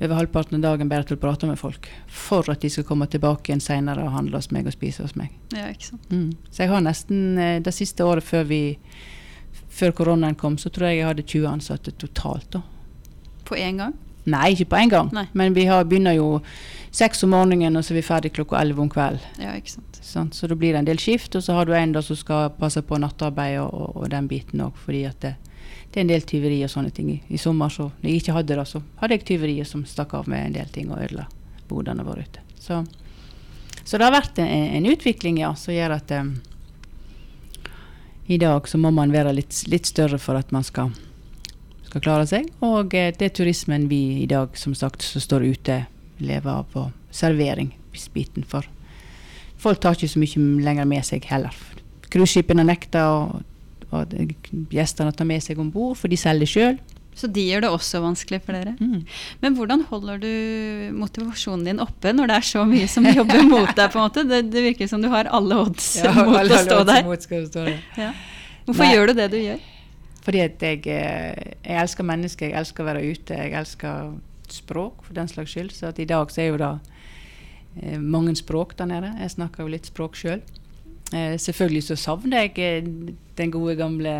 over 0.02 0.16
halvparten 0.16 0.58
av 0.58 0.64
dagen 0.64 0.90
bare 0.90 1.06
til 1.06 1.18
å 1.18 1.22
prate 1.22 1.50
med 1.50 1.60
folk. 1.60 1.90
For 2.08 2.48
at 2.54 2.64
de 2.64 2.70
skal 2.72 2.86
komme 2.88 3.08
tilbake 3.12 3.52
igjen 3.52 3.64
seinere 3.64 4.06
og 4.06 4.16
handle 4.16 4.40
hos 4.40 4.52
meg 4.56 4.70
og 4.70 4.76
spise 4.76 5.04
hos 5.04 5.18
meg. 5.20 5.34
Ja, 5.54 5.68
ikke 5.74 5.92
sant. 5.92 6.14
Mm. 6.14 6.30
Så 6.50 6.64
jeg 6.64 6.72
har 6.72 6.86
nesten 6.86 7.26
eh, 7.38 7.58
det 7.64 7.74
siste 7.76 8.08
året 8.08 8.26
før 8.26 8.48
vi 8.50 8.62
før 9.72 9.92
koronaen 9.96 10.36
kom, 10.36 10.58
så 10.60 10.70
tror 10.70 10.90
jeg 10.90 11.02
jeg 11.02 11.10
hadde 11.10 11.28
20 11.28 11.48
ansatte 11.48 11.94
totalt. 12.00 12.48
da. 12.52 12.62
På 13.48 13.56
én 13.56 13.80
gang? 13.80 13.94
Nei, 14.30 14.52
ikke 14.54 14.70
på 14.74 14.78
en 14.78 14.92
gang. 14.92 15.10
Nei. 15.16 15.26
Men 15.34 15.56
vi 15.56 15.66
har, 15.66 15.86
begynner 15.90 16.14
jo 16.14 16.42
seks 16.94 17.24
om 17.26 17.32
morgenen, 17.34 17.78
og 17.78 17.86
så 17.86 17.94
er 17.94 18.02
vi 18.02 18.06
ferdig 18.06 18.34
klokka 18.36 18.60
elleve 18.60 18.84
om 18.84 18.90
kvelden. 18.92 19.24
Ja, 19.42 19.56
ikke 19.58 19.78
sant. 19.78 20.02
Sånn, 20.02 20.32
Så 20.36 20.50
da 20.50 20.58
blir 20.60 20.76
det 20.76 20.82
en 20.84 20.90
del 20.92 21.00
skift, 21.02 21.36
og 21.36 21.44
så 21.46 21.56
har 21.58 21.66
du 21.66 21.74
en 21.78 21.96
da 21.96 22.04
som 22.06 22.20
skal 22.20 22.52
passe 22.58 22.84
på 22.86 23.00
nattarbeid 23.02 23.60
og, 23.62 23.74
og, 23.74 23.96
og 24.04 24.12
den 24.14 24.28
biten 24.30 24.62
òg, 24.66 24.78
fordi 24.86 25.06
at 25.10 25.20
det, 25.24 25.36
det 25.92 26.00
er 26.00 26.06
en 26.06 26.12
del 26.14 26.24
tyveri 26.24 26.62
og 26.64 26.72
sånne 26.72 26.92
ting. 26.96 27.10
I, 27.12 27.20
I 27.36 27.38
sommer, 27.42 27.70
så 27.70 27.90
når 28.00 28.08
jeg 28.10 28.22
ikke 28.22 28.36
hadde 28.38 28.56
det, 28.56 28.68
så 28.70 28.80
hadde 29.02 29.18
jeg 29.18 29.26
tyverier 29.28 29.68
som 29.68 29.84
stakk 29.86 30.14
av 30.16 30.30
med 30.32 30.46
en 30.46 30.54
del 30.56 30.70
ting 30.72 30.92
og 30.92 31.02
ødela 31.04 31.26
bodene 31.68 32.06
våre 32.08 32.24
ute. 32.24 32.40
Så, 32.60 32.78
så 33.84 33.98
det 34.00 34.06
har 34.08 34.16
vært 34.16 34.40
en, 34.40 34.48
en 34.80 34.88
utvikling, 34.88 35.42
ja, 35.44 35.52
som 35.60 35.76
gjør 35.76 35.98
at 35.98 36.14
um, 36.16 36.32
i 38.32 38.38
dag 38.40 38.68
så 38.70 38.80
må 38.80 38.92
man 38.96 39.12
være 39.12 39.34
litt, 39.36 39.64
litt 39.68 39.90
større 39.90 40.20
for 40.22 40.40
at 40.40 40.52
man 40.56 40.64
skal, 40.64 40.94
skal 41.90 42.04
klare 42.06 42.28
seg. 42.30 42.48
Og 42.64 42.94
eh, 42.96 43.12
det 43.18 43.28
er 43.28 43.36
turismen 43.36 43.90
vi 43.92 44.22
i 44.24 44.28
dag 44.32 44.56
som 44.60 44.76
sagt 44.78 45.04
som 45.04 45.24
står 45.24 45.48
ute, 45.52 45.82
lever 46.22 46.52
av 46.54 46.78
og 46.80 46.92
serveringsbiten. 47.12 48.46
For 48.48 48.68
folk 49.60 49.82
tar 49.84 49.98
ikke 49.98 50.12
så 50.14 50.22
mye 50.22 50.64
lenger 50.64 50.88
med 50.88 51.04
seg 51.08 51.28
heller. 51.32 51.56
Cruiseskipene 52.12 52.64
nekter 52.68 53.08
å- 53.08 53.42
gjestene 53.92 55.12
å 55.12 55.16
ta 55.16 55.28
med 55.28 55.44
seg 55.44 55.60
om 55.62 55.70
bord, 55.74 55.98
for 56.00 56.12
de 56.12 56.20
selger 56.20 56.50
sjøl. 56.50 56.82
Så 57.18 57.28
de 57.28 57.44
gjør 57.44 57.66
det 57.66 57.72
også 57.76 58.00
vanskelig 58.02 58.40
for 58.46 58.56
dere. 58.56 58.72
Mm. 58.80 59.02
Men 59.42 59.56
hvordan 59.58 59.84
holder 59.90 60.22
du 60.22 60.32
motivasjonen 60.96 61.66
din 61.68 61.82
oppe 61.84 62.14
når 62.16 62.32
det 62.32 62.38
er 62.38 62.48
så 62.48 62.64
mye 62.68 62.88
som 62.90 63.08
jobber 63.10 63.44
mot 63.50 63.68
deg? 63.76 63.92
på 63.92 64.00
en 64.00 64.06
måte? 64.06 64.24
Det, 64.28 64.46
det 64.54 64.64
virker 64.70 64.88
som 64.88 65.04
du 65.04 65.10
har 65.12 65.28
alle 65.28 65.60
odds 65.66 65.90
mot 66.08 66.40
å 66.40 66.62
stå 66.64 66.80
der. 66.88 67.04
Ja. 68.00 68.14
Hvorfor 68.66 68.86
Nei. 68.86 68.94
gjør 68.94 69.12
du 69.12 69.14
det 69.20 69.28
du 69.34 69.38
gjør? 69.42 69.68
Fordi 70.22 70.42
at 70.46 70.64
jeg, 70.64 70.86
eh, 70.88 71.54
jeg 71.66 71.82
elsker 71.82 72.06
mennesker, 72.06 72.52
jeg 72.52 72.60
elsker 72.62 72.84
å 72.84 72.90
være 72.92 73.04
ute, 73.10 73.38
jeg 73.38 73.56
elsker 73.58 74.14
språk 74.54 75.04
for 75.06 75.18
den 75.18 75.30
slags 75.32 75.52
skyld. 75.56 75.74
Så 75.76 75.92
i 75.98 76.08
dag 76.08 76.32
så 76.32 76.44
er 76.44 76.52
jo 76.52 76.60
det 76.62 76.72
eh, 77.82 77.98
mange 78.00 78.36
språk 78.40 78.78
der 78.80 78.88
nede. 78.92 79.12
Jeg 79.20 79.36
snakker 79.36 79.66
jo 79.66 79.74
litt 79.74 79.90
språk 79.90 80.16
sjøl. 80.20 80.46
Eh, 81.12 81.36
selvfølgelig 81.40 81.84
så 81.90 81.98
savner 82.00 82.46
jeg 82.46 82.54
eh, 82.64 82.88
den 83.36 83.52
gode 83.52 83.76
gamle 83.80 84.14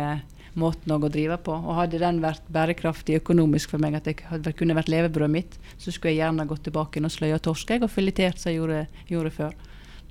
måten 0.58 0.92
å 0.92 1.00
drive 1.08 1.38
på. 1.40 1.54
Og 1.56 1.78
hadde 1.78 2.00
den 2.02 2.20
vært 2.24 2.44
bærekraftig 2.52 3.16
økonomisk 3.22 3.72
for 3.72 3.82
meg, 3.82 3.96
at 3.96 4.10
det 4.44 4.54
kunne 4.58 4.76
vært 4.76 4.92
levebrødet 4.92 5.32
mitt, 5.32 5.56
så 5.78 5.92
skulle 5.92 6.12
jeg 6.12 6.22
gjerne 6.22 6.48
gått 6.50 6.66
tilbake 6.68 7.00
og 7.00 7.12
sløya 7.12 7.40
torsk 7.40 7.72
og 7.78 7.90
filetert 7.90 8.40
som 8.40 8.52
jeg 8.52 8.60
gjorde, 8.60 8.84
gjorde 9.08 9.34
før. 9.38 9.56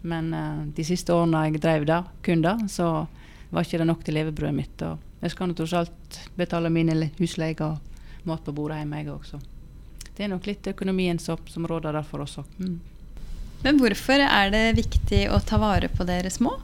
Men 0.01 0.33
eh, 0.33 0.65
de 0.77 0.87
siste 0.87 1.13
årene 1.13 1.45
jeg 1.47 1.61
drev 1.61 1.85
der, 1.89 2.09
kun 2.25 2.41
da, 2.45 2.57
så 2.71 3.05
var 3.51 3.67
ikke 3.67 3.81
det 3.81 3.89
nok 3.91 4.03
til 4.07 4.17
levebrødet 4.17 4.57
mitt. 4.57 4.85
Og 4.87 5.21
jeg 5.21 5.35
skal 5.35 5.53
tross 5.53 5.77
alt 5.77 6.21
betale 6.37 6.73
mine 6.73 6.95
husleier 6.97 7.19
husleie 7.21 7.67
og 7.67 8.25
mat 8.25 8.41
på 8.45 8.53
bordet 8.55 8.79
hjemme, 8.81 9.03
jeg 9.03 9.13
også. 9.13 9.41
Det 10.17 10.25
er 10.25 10.33
nok 10.33 10.47
litt 10.49 10.67
økonomien 10.67 11.19
som, 11.21 11.37
som 11.49 11.65
råder 11.69 11.93
der 11.93 12.05
for 12.05 12.25
oss 12.25 12.39
òg. 12.41 12.49
Mm. 12.61 12.79
Men 13.61 13.77
hvorfor 13.77 14.21
er 14.25 14.49
det 14.53 14.65
viktig 14.79 15.21
å 15.29 15.37
ta 15.45 15.59
vare 15.61 15.89
på 15.93 16.05
dere 16.09 16.31
små? 16.33 16.55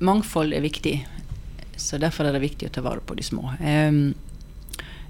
Mangfold 0.00 0.54
er 0.56 0.64
viktig, 0.64 0.94
så 1.76 1.98
derfor 2.00 2.24
er 2.24 2.32
det 2.32 2.40
viktig 2.44 2.70
å 2.70 2.72
ta 2.72 2.82
vare 2.84 3.02
på 3.04 3.16
de 3.18 3.24
små. 3.24 3.50
Um, 3.60 4.14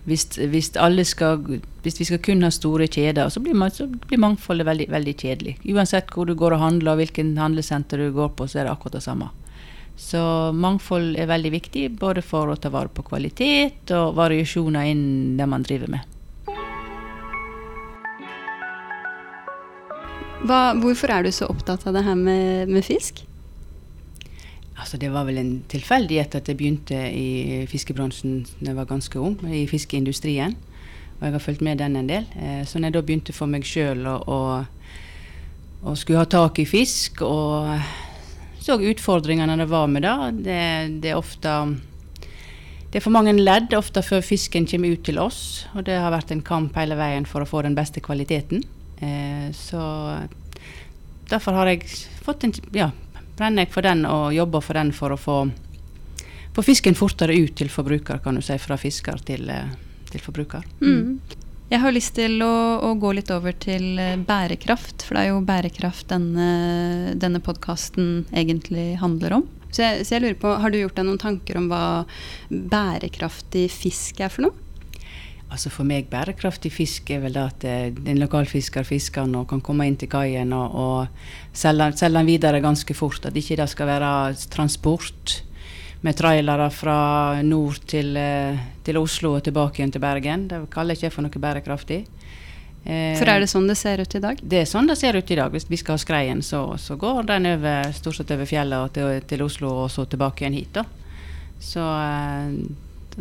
hvis, 0.09 0.25
hvis, 0.35 0.73
skal, 0.73 1.45
hvis 1.85 2.01
vi 2.01 2.07
skal 2.09 2.23
kun 2.25 2.43
ha 2.43 2.51
store 2.51 2.89
kjeder, 2.91 3.29
så 3.31 3.43
blir, 3.45 3.55
man, 3.55 3.71
så 3.71 3.87
blir 3.87 4.19
mangfoldet 4.19 4.67
veldig, 4.67 4.89
veldig 4.91 5.15
kjedelig. 5.15 5.55
Uansett 5.71 6.11
hvor 6.15 6.27
du 6.27 6.35
går 6.35 6.57
og 6.57 6.65
handler, 6.65 6.95
og 6.95 7.05
hvilken 7.05 7.37
handlesenter 7.39 8.03
du 8.03 8.11
går 8.17 8.33
på, 8.35 8.49
så 8.51 8.61
er 8.61 8.67
det 8.67 8.75
akkurat 8.75 8.99
det 8.99 9.05
samme. 9.07 9.31
Så 10.01 10.21
mangfold 10.57 11.15
er 11.21 11.29
veldig 11.31 11.53
viktig, 11.53 11.87
både 12.01 12.25
for 12.25 12.51
å 12.51 12.59
ta 12.59 12.73
vare 12.73 12.91
på 12.91 13.05
kvalitet 13.07 13.93
og 13.95 14.17
variasjoner 14.19 14.91
innen 14.91 15.37
det 15.39 15.51
man 15.51 15.67
driver 15.67 15.93
med. 15.93 16.17
Hva, 20.41 20.73
hvorfor 20.81 21.13
er 21.13 21.27
du 21.27 21.35
så 21.37 21.51
opptatt 21.53 21.85
av 21.87 21.95
det 21.95 22.07
her 22.07 22.17
med, 22.17 22.73
med 22.73 22.87
fisk? 22.87 23.27
Altså, 24.81 24.97
det 24.97 25.11
var 25.13 25.27
vel 25.29 25.39
en 25.39 25.53
tilfeldighet 25.69 26.35
at 26.39 26.49
jeg 26.49 26.57
begynte 26.57 26.99
i 27.13 27.67
fiskebransjen 27.69 28.41
da 28.59 28.71
jeg 28.71 28.79
var 28.79 28.89
ganske 28.89 29.21
ung, 29.21 29.37
i 29.45 29.67
fiskeindustrien. 29.69 30.57
Og 31.19 31.27
jeg 31.27 31.35
har 31.37 31.45
fulgt 31.45 31.65
med 31.65 31.83
den 31.83 31.99
en 32.01 32.09
del. 32.09 32.25
Eh, 32.41 32.63
så 32.65 32.81
når 32.81 32.89
jeg 32.89 32.97
da 32.97 33.03
begynte 33.05 33.37
for 33.37 33.51
meg 33.51 33.67
sjøl 33.69 34.07
å, 34.09 34.41
skulle 35.93 36.23
ha 36.23 36.29
tak 36.29 36.63
i 36.63 36.67
fisk, 36.69 37.21
og 37.27 37.77
så 38.61 38.79
utfordringene 38.81 39.59
det 39.61 39.69
var 39.69 39.87
med 39.93 40.05
da, 40.05 40.31
det, 40.33 40.61
det 41.05 41.13
er 41.13 41.21
ofte 41.21 41.55
det 42.91 42.99
er 42.99 43.05
for 43.05 43.15
mange 43.15 43.37
ledd 43.37 43.71
ofte 43.79 44.03
før 44.03 44.25
fisken 44.27 44.65
kommer 44.67 44.97
ut 44.97 45.05
til 45.07 45.21
oss, 45.23 45.69
og 45.79 45.85
det 45.87 45.95
har 46.01 46.11
vært 46.11 46.33
en 46.35 46.43
kamp 46.43 46.75
hele 46.75 46.97
veien 46.99 47.29
for 47.29 47.45
å 47.45 47.47
få 47.47 47.63
den 47.63 47.77
beste 47.77 48.03
kvaliteten. 48.03 48.65
Eh, 48.99 49.47
så 49.55 49.83
derfor 51.31 51.55
har 51.61 51.71
jeg 51.71 51.87
fått 52.25 52.49
en 52.49 52.57
ja, 52.75 52.89
brenner 53.41 53.67
jeg 53.67 53.75
for 53.75 53.87
den 53.87 54.07
og 54.09 54.31
jobber 54.37 54.65
for 54.65 54.79
den 54.79 54.95
for 54.97 55.17
å 55.17 55.21
få, 55.21 55.37
få 56.57 56.65
fisken 56.67 56.99
fortere 56.99 57.37
ut 57.41 57.57
til 57.59 57.73
forbruker, 57.73 58.21
kan 58.25 58.37
du 58.37 58.45
si, 58.45 58.59
fra 58.61 58.79
fisker 58.81 59.23
til, 59.27 59.49
eh, 59.51 59.71
til 60.13 60.25
forbruker. 60.25 60.67
Mm. 60.85 61.21
Jeg 61.71 61.79
har 61.85 61.95
lyst 61.95 62.17
til 62.19 62.41
å, 62.43 62.55
å 62.83 62.95
gå 62.99 63.13
litt 63.15 63.31
over 63.31 63.55
til 63.55 63.95
eh, 64.03 64.19
bærekraft, 64.19 65.07
for 65.07 65.17
det 65.17 65.23
er 65.23 65.33
jo 65.33 65.45
bærekraft 65.47 66.09
denne, 66.11 67.15
denne 67.15 67.43
podkasten 67.47 68.25
egentlig 68.35 68.97
handler 69.01 69.39
om. 69.39 69.47
Så 69.71 69.85
jeg, 69.85 70.07
så 70.07 70.17
jeg 70.17 70.25
lurer 70.25 70.41
på, 70.43 70.51
Har 70.59 70.73
du 70.73 70.81
gjort 70.81 70.97
deg 70.99 71.07
noen 71.07 71.21
tanker 71.23 71.61
om 71.61 71.69
hva 71.71 71.85
bærekraftig 72.51 73.69
fisk 73.71 74.19
er 74.25 74.33
for 74.35 74.49
noe? 74.49 74.70
Altså 75.51 75.71
For 75.73 75.87
meg 75.89 76.07
bærekraftig 76.13 76.71
fisk 76.71 77.11
er 77.11 77.25
vel 77.25 77.35
det 77.35 77.43
at 77.43 77.65
eh, 77.67 77.87
en 77.91 78.21
lokalfisker 78.23 78.87
fisker 78.87 79.27
den 79.27 79.35
og 79.41 79.49
kan 79.51 79.63
komme 79.67 79.89
inn 79.89 79.99
til 79.99 80.11
kaien 80.13 80.53
og, 80.55 80.77
og 80.79 81.55
selge, 81.57 81.91
selge 81.99 82.21
den 82.21 82.31
videre 82.31 82.63
ganske 82.63 82.95
fort. 82.95 83.27
At 83.27 83.37
ikke 83.37 83.59
det 83.59 83.67
skal 83.73 83.91
være 83.91 84.13
transport 84.53 85.41
med 86.07 86.17
trailere 86.17 86.71
fra 86.73 87.43
nord 87.43 87.83
til, 87.91 88.15
eh, 88.17 88.61
til 88.87 89.01
Oslo 89.01 89.35
og 89.37 89.45
tilbake 89.45 89.83
igjen 89.83 89.93
til 89.93 90.05
Bergen. 90.05 90.47
Det 90.49 90.63
kaller 90.73 90.97
ikke 90.97 91.09
jeg 91.09 91.17
for 91.17 91.27
noe 91.27 91.43
bærekraftig. 91.43 92.05
Eh, 92.87 93.19
For 93.19 93.29
er 93.29 93.43
det 93.43 93.51
sånn 93.53 93.67
det 93.69 93.77
ser 93.77 94.01
ut 94.01 94.15
i 94.17 94.23
dag? 94.23 94.39
Det 94.41 94.63
er 94.63 94.71
sånn 94.71 94.89
det 94.89 94.97
ser 94.97 95.19
ut 95.19 95.31
i 95.31 95.37
dag. 95.37 95.51
Hvis 95.53 95.69
vi 95.69 95.81
skal 95.81 95.99
ha 95.99 96.05
skreien, 96.05 96.41
så, 96.47 96.63
så 96.81 96.97
går 96.97 97.27
den 97.29 97.51
over, 97.57 97.91
stort 97.93 98.17
sett 98.17 98.31
over 98.33 98.49
fjellet 98.49 98.87
og 98.87 98.95
til, 98.97 99.19
til 99.29 99.45
Oslo 99.45 99.75
og 99.85 99.91
så 99.93 100.07
tilbake 100.09 100.47
igjen 100.47 100.57
hit. 100.57 100.73
da. 100.79 100.87
Så 101.61 101.85
eh, 101.85 102.55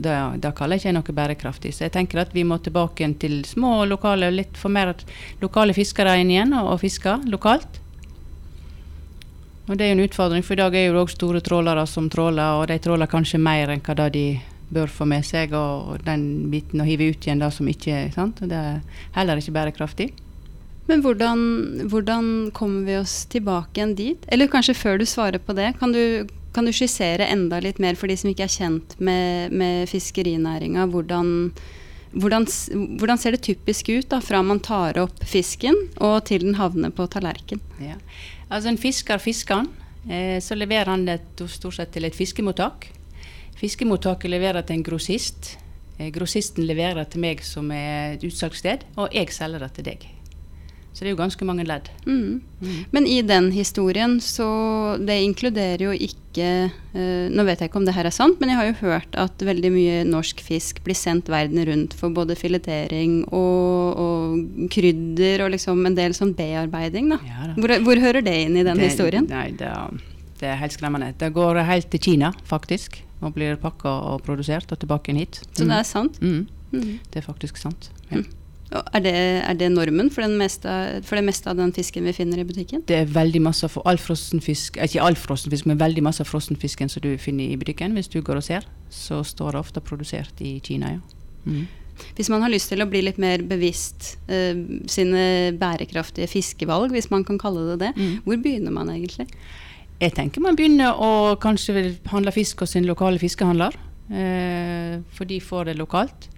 det, 0.03 0.15
det 0.43 0.53
kaller 0.57 0.79
ikke 0.79 0.93
noe 0.95 1.15
bærekraftig. 1.19 1.73
Så 1.75 1.85
jeg 1.87 1.95
tenker 1.95 2.23
at 2.23 2.33
vi 2.35 2.45
må 2.47 2.59
tilbake 2.63 3.07
til 3.21 3.41
små 3.47 3.83
lokale, 3.89 4.31
litt 4.33 4.57
for 4.59 4.73
mer 4.73 4.93
lokale 5.43 5.75
fiskere 5.77 6.17
inn 6.21 6.33
igjen 6.33 6.55
og, 6.57 6.73
og 6.75 6.81
fiske 6.83 7.19
lokalt. 7.29 7.81
Og 9.69 9.77
det 9.77 9.85
er 9.85 9.91
jo 9.91 9.99
en 9.99 10.07
utfordring, 10.07 10.45
for 10.45 10.57
i 10.57 10.61
dag 10.63 10.75
er 10.75 10.87
jo 10.87 11.03
også 11.03 11.19
store 11.19 11.43
trålere 11.45 11.83
som 11.87 12.07
tråler, 12.09 12.57
og 12.57 12.69
de 12.71 12.79
tråler 12.81 13.09
kanskje 13.09 13.37
mer 13.37 13.69
enn 13.69 13.83
hva 13.85 14.07
de 14.09 14.23
bør 14.73 14.89
få 14.89 15.05
med 15.09 15.25
seg, 15.25 15.53
og, 15.57 15.93
og 15.93 16.07
den 16.07 16.49
biten 16.49 16.81
å 16.81 16.87
hive 16.87 17.11
ut 17.11 17.25
igjen 17.25 17.41
det 17.41 17.51
som 17.53 17.69
ikke 17.69 18.07
sant? 18.15 18.41
Og 18.41 18.49
Det 18.49 18.57
er 18.57 19.05
heller 19.17 19.41
ikke 19.41 19.53
bærekraftig. 19.59 20.09
Men 20.89 21.03
hvordan, 21.05 21.41
hvordan 21.91 22.25
kommer 22.57 22.87
vi 22.87 22.97
oss 22.97 23.21
tilbake 23.29 23.77
igjen 23.77 23.93
dit? 23.97 24.23
Eller 24.33 24.49
kanskje 24.49 24.77
før 24.77 24.97
du 24.97 25.05
svarer 25.05 25.37
på 25.37 25.53
det, 25.57 25.75
kan 25.77 25.93
du, 25.93 26.25
kan 26.59 26.67
du 26.67 26.73
skissere 26.75 27.29
enda 27.31 27.61
litt 27.63 27.77
mer 27.79 27.95
for 27.95 28.11
de 28.11 28.17
som 28.19 28.27
ikke 28.33 28.43
er 28.43 28.51
kjent 28.51 28.97
med, 28.99 29.53
med 29.55 29.87
fiskerinæringa? 29.87 30.89
Hvordan, 30.91 31.29
hvordan, 32.11 32.47
hvordan 32.99 33.21
ser 33.21 33.37
det 33.37 33.45
typisk 33.47 33.93
ut 33.93 34.09
da, 34.11 34.19
fra 34.19 34.41
man 34.43 34.59
tar 34.59 34.99
opp 34.99 35.23
fisken 35.23 35.77
og 36.03 36.17
til 36.27 36.43
den 36.43 36.59
havner 36.59 36.91
på 36.91 37.07
tallerken? 37.07 37.63
Ja. 37.79 37.95
Altså 38.49 38.73
En 38.73 38.81
fisker 38.81 39.23
fisker 39.23 39.61
han, 39.61 39.71
eh, 40.11 40.41
så 40.43 40.59
leverer 40.59 40.91
han 40.91 41.07
det 41.07 41.21
stort 41.47 41.79
sett 41.79 41.95
til 41.95 42.09
et 42.09 42.17
fiskemottak. 42.17 42.89
Fiskemottaket 43.55 44.35
leverer 44.35 44.67
til 44.67 44.81
en 44.81 44.87
grossist. 44.91 45.53
Eh, 45.95 46.11
grossisten 46.11 46.67
leverer 46.67 47.07
til 47.07 47.23
meg 47.23 47.47
som 47.47 47.71
er 47.71 48.17
et 48.17 48.27
utsalgssted, 48.27 48.83
og 48.99 49.15
jeg 49.15 49.31
selger 49.31 49.63
det 49.63 49.75
til 49.79 49.93
deg. 49.93 50.09
Så 50.93 51.05
det 51.05 51.11
er 51.11 51.13
jo 51.13 51.19
ganske 51.19 51.45
mange 51.47 51.63
ledd. 51.67 51.87
Mm. 52.09 52.41
Men 52.91 53.07
i 53.07 53.21
den 53.23 53.51
historien, 53.55 54.17
så 54.19 54.47
det 54.99 55.19
inkluderer 55.23 55.85
jo 55.85 55.93
ikke 55.93 56.47
eh, 56.67 57.27
Nå 57.31 57.45
vet 57.47 57.61
jeg 57.61 57.69
ikke 57.69 57.79
om 57.79 57.85
det 57.87 57.93
her 57.95 58.07
er 58.09 58.13
sant, 58.15 58.39
men 58.41 58.51
jeg 58.51 58.59
har 58.59 58.67
jo 58.67 58.75
hørt 58.81 59.15
at 59.19 59.45
veldig 59.45 59.71
mye 59.73 60.01
norsk 60.07 60.41
fisk 60.43 60.81
blir 60.85 60.97
sendt 60.97 61.29
verden 61.31 61.61
rundt 61.69 61.95
for 61.97 62.13
både 62.15 62.37
filetering 62.39 63.21
og, 63.27 64.01
og 64.03 64.69
krydder 64.73 65.45
og 65.45 65.53
liksom 65.55 65.85
en 65.87 65.97
del 65.97 66.15
sånn 66.17 66.33
bearbeiding, 66.37 67.13
da. 67.13 67.19
Ja, 67.27 67.49
da. 67.51 67.57
Hvor, 67.59 67.75
hvor 67.87 68.03
hører 68.03 68.25
det 68.25 68.35
inn 68.47 68.57
i 68.59 68.65
den 68.65 68.81
det, 68.81 68.89
historien? 68.91 69.29
Nei, 69.29 69.49
det, 69.59 69.71
det 70.41 70.51
er 70.51 70.59
helt 70.61 70.75
skremmende. 70.75 71.13
Det 71.19 71.31
går 71.35 71.61
helt 71.69 71.89
til 71.93 72.03
Kina, 72.09 72.33
faktisk. 72.49 73.01
Og 73.19 73.33
blir 73.35 73.59
pakka 73.59 73.91
og 74.13 74.21
produsert 74.23 74.71
og 74.71 74.79
tilbake 74.79 75.11
inn 75.11 75.19
hit. 75.19 75.41
Så 75.51 75.67
det 75.67 75.75
er 75.75 75.87
sant? 75.87 76.21
Mm. 76.23 76.45
Mm. 76.71 76.99
Det 77.11 77.19
er 77.19 77.25
faktisk 77.25 77.59
sant. 77.59 77.89
Ja. 78.11 78.23
Er 78.69 79.01
det, 79.01 79.11
er 79.49 79.55
det 79.57 79.71
normen 79.73 80.11
for, 80.13 80.21
den 80.21 80.35
meste, 80.37 80.69
for 81.07 81.17
det 81.17 81.23
meste 81.25 81.49
av 81.49 81.57
den 81.57 81.71
fisken 81.73 82.05
vi 82.05 82.13
finner 82.13 82.37
i 82.37 82.45
butikken? 82.45 82.83
Det 82.85 82.99
er 82.99 83.07
veldig 83.09 83.41
masse 83.41 83.65
for 83.73 83.81
all 83.89 83.97
frossenfisk, 83.97 84.77
eh, 84.77 84.85
ikke 84.85 85.01
all 85.07 85.17
frossenfisk, 85.17 85.65
men 85.65 85.79
veldig 85.81 86.03
masse 86.05 86.21
av 86.21 86.29
frossenfisken 86.29 86.91
som 86.93 87.01
du 87.01 87.15
finner 87.17 87.49
i 87.49 87.57
butikken. 87.57 87.97
Hvis 87.97 88.11
du 88.13 88.19
går 88.21 88.37
og 88.37 88.45
ser, 88.45 88.67
så 88.93 89.23
står 89.25 89.55
det 89.57 89.59
ofte 89.63 89.81
produsert 89.81 90.43
i 90.45 90.59
Kina, 90.61 90.93
ja. 90.99 91.01
Mm. 91.49 91.65
Hvis 92.15 92.29
man 92.31 92.41
har 92.45 92.51
lyst 92.53 92.69
til 92.71 92.79
å 92.79 92.87
bli 92.87 93.01
litt 93.03 93.17
mer 93.19 93.41
bevisst 93.43 94.13
eh, 94.31 94.55
sine 94.87 95.51
bærekraftige 95.59 96.29
fiskevalg, 96.31 96.93
hvis 96.93 97.09
man 97.11 97.25
kan 97.27 97.41
kalle 97.41 97.71
det 97.73 97.79
det, 97.87 97.93
Mm. 97.97 98.21
hvor 98.23 98.37
begynner 98.37 98.71
man 98.71 98.87
egentlig? 98.93 99.27
Jeg 99.99 100.13
tenker 100.13 100.39
man 100.41 100.55
begynner 100.55 100.93
å 100.93 101.35
kanskje 101.41 101.97
handle 102.07 102.31
fisk 102.31 102.59
hos 102.61 102.71
sin 102.77 102.85
lokale 102.85 103.19
fiskehandler. 103.19 103.73
Eh, 104.09 105.01
for 105.11 105.25
de 105.25 105.39
får 105.41 105.65
det 105.65 105.77
lokalt. 105.77 106.29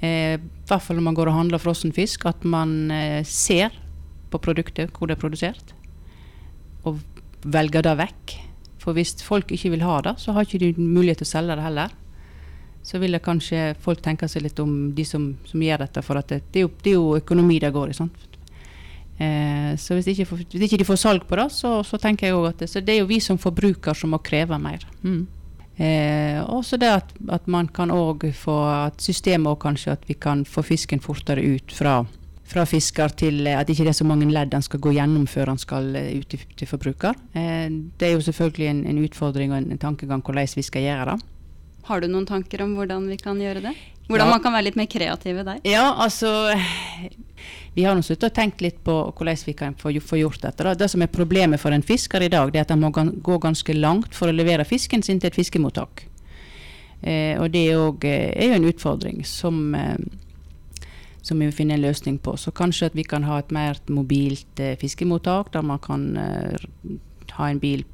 Eh, 0.00 0.38
I 0.38 0.68
hvert 0.70 0.84
fall 0.84 0.98
når 0.98 1.08
man 1.08 1.16
går 1.18 1.30
og 1.30 1.38
handler 1.40 1.62
frossen 1.62 1.94
fisk, 1.94 2.26
at 2.30 2.44
man 2.46 2.90
eh, 2.94 3.22
ser 3.26 3.74
på 4.30 4.40
produktet 4.42 4.92
hvor 4.94 5.08
det 5.08 5.16
er 5.16 5.22
produsert. 5.22 5.74
Og 6.86 7.00
velger 7.42 7.86
det 7.86 7.96
vekk. 7.98 8.36
For 8.78 8.96
hvis 8.96 9.16
folk 9.24 9.50
ikke 9.52 9.72
vil 9.74 9.84
ha 9.86 9.98
det, 10.06 10.14
så 10.22 10.32
har 10.32 10.46
ikke 10.46 10.60
de 10.62 10.72
mulighet 10.78 11.22
til 11.22 11.28
å 11.28 11.34
selge 11.34 11.58
det 11.58 11.66
heller. 11.66 11.96
så 12.88 12.98
vil 12.98 13.12
det 13.12 13.20
kanskje 13.20 13.74
folk 13.84 14.00
tenke 14.00 14.28
seg 14.30 14.42
litt 14.42 14.58
om, 14.62 14.94
de 14.94 15.04
som, 15.04 15.34
som 15.44 15.60
gjør 15.60 15.82
dette. 15.82 16.02
For 16.02 16.14
det, 16.14 16.38
det, 16.52 16.60
er 16.60 16.62
jo, 16.62 16.70
det, 16.82 16.90
er 16.90 16.94
jo, 16.94 17.16
økonomi 17.18 17.58
det 17.60 17.72
går 17.74 17.90
i. 17.90 17.96
sant? 17.98 18.38
Eh, 19.18 19.74
så 19.76 19.98
hvis 19.98 20.06
ikke, 20.14 20.24
hvis 20.54 20.62
ikke, 20.68 20.78
de 20.78 20.86
får 20.86 21.00
salg 21.02 21.26
på 21.28 21.36
det, 21.36 21.50
så, 21.52 21.82
så 21.84 21.98
tenker 22.00 22.28
jeg 22.28 22.38
òg 22.38 22.46
at 22.52 22.62
det, 22.62 22.70
så 22.70 22.80
det 22.80 22.94
er 22.94 23.02
jo 23.02 23.10
vi 23.10 23.18
som 23.20 23.40
forbruker 23.40 23.98
som 23.98 24.14
må 24.14 24.22
kreve 24.24 24.56
mer. 24.62 24.86
Mm. 25.02 25.26
Eh, 25.78 26.38
også 26.42 26.76
det 26.76 26.88
at, 26.90 27.10
at 27.30 27.44
man 27.46 27.68
kan 27.70 27.92
òg 27.94 28.24
få 28.34 28.56
at 28.66 29.02
systemet 29.02 29.52
òg 29.52 29.60
kanskje 29.62 29.94
at 29.94 30.08
vi 30.08 30.16
kan 30.18 30.42
få 30.42 30.64
fisken 30.66 30.98
fortere 30.98 31.44
ut 31.54 31.70
fra, 31.70 32.00
fra 32.42 32.64
fisker 32.66 33.14
til 33.14 33.46
at 33.46 33.70
ikke 33.70 33.86
det 33.86 33.92
er 33.92 34.00
så 34.00 34.06
mange 34.08 34.26
ledd 34.26 34.56
han 34.56 34.66
skal 34.66 34.82
gå 34.82 34.96
gjennom 34.96 35.28
før 35.30 35.52
han 35.54 35.62
skal 35.62 35.94
eh, 35.96 36.16
ut 36.18 36.26
til, 36.34 36.42
til 36.58 36.70
forbruker. 36.70 37.14
Eh, 37.30 37.70
det 37.70 38.10
er 38.10 38.16
jo 38.16 38.26
selvfølgelig 38.26 38.70
en, 38.72 38.84
en, 38.90 39.02
utfordring 39.06 39.54
og 39.54 39.60
en, 39.60 39.70
en 39.76 39.84
tankegang 39.86 40.24
hvordan 40.24 40.56
vi 40.56 40.66
skal 40.66 40.88
gjøre 40.88 41.12
det. 41.12 41.18
Har 41.88 42.02
du 42.04 42.08
noen 42.10 42.26
tanker 42.28 42.60
om 42.60 42.74
hvordan 42.76 43.06
vi 43.08 43.16
kan 43.16 43.38
gjøre 43.40 43.62
det? 43.64 43.70
Hvordan 44.08 44.28
ja. 44.28 44.32
man 44.34 44.42
kan 44.44 44.52
være 44.52 44.66
litt 44.66 44.76
mer 44.76 44.88
kreative 44.92 45.44
der? 45.44 45.60
Ja, 45.68 45.94
altså 45.96 46.52
Vi 47.76 47.84
har 47.86 47.96
nå 47.96 48.02
sittet 48.04 48.28
og 48.28 48.36
tenkt 48.36 48.60
litt 48.64 48.82
på 48.84 48.94
hvordan 49.16 49.40
vi 49.46 49.54
kan 49.56 49.76
få, 49.78 49.92
gjort 49.92 50.42
dette. 50.42 50.64
Da. 50.66 50.74
Det 50.74 50.88
som 50.92 51.04
er 51.04 51.12
problemet 51.12 51.60
for 51.62 51.72
en 51.72 51.84
fisker 51.84 52.24
i 52.26 52.30
dag, 52.32 52.52
det 52.52 52.60
er 52.60 52.66
at 52.66 52.74
han 52.74 52.82
må 52.82 52.90
gå 52.92 53.38
ganske 53.40 53.76
langt 53.76 54.16
for 54.16 54.28
å 54.28 54.34
levere 54.34 54.66
fisken 54.68 55.04
sin 55.04 55.20
til 55.20 55.30
et 55.30 55.38
fiskemottak. 55.38 56.04
Eh, 57.00 57.38
og 57.38 57.52
det 57.54 57.68
er, 57.70 57.78
også, 57.78 58.10
eh, 58.10 58.48
jo 58.48 58.56
en 58.58 58.68
utfordring 58.68 59.22
som, 59.24 59.74
eh, 59.78 59.96
som 61.22 61.38
vi 61.38 61.46
vil 61.46 61.54
finne 61.54 61.78
en 61.78 61.86
løsning 61.86 62.18
på. 62.18 62.34
Så 62.36 62.50
kanskje 62.50 62.90
at 62.90 62.98
vi 62.98 63.06
kan 63.06 63.22
ha 63.28 63.38
et 63.38 63.54
mer 63.54 63.78
mobilt 63.88 64.60
eh, 64.60 64.74
fiskemottak, 64.76 65.52
der 65.54 65.62
man 65.62 65.78
kan 65.78 66.08
eh, 66.16 66.68
ha 67.38 67.48
en 67.48 67.62
bil 67.62 67.86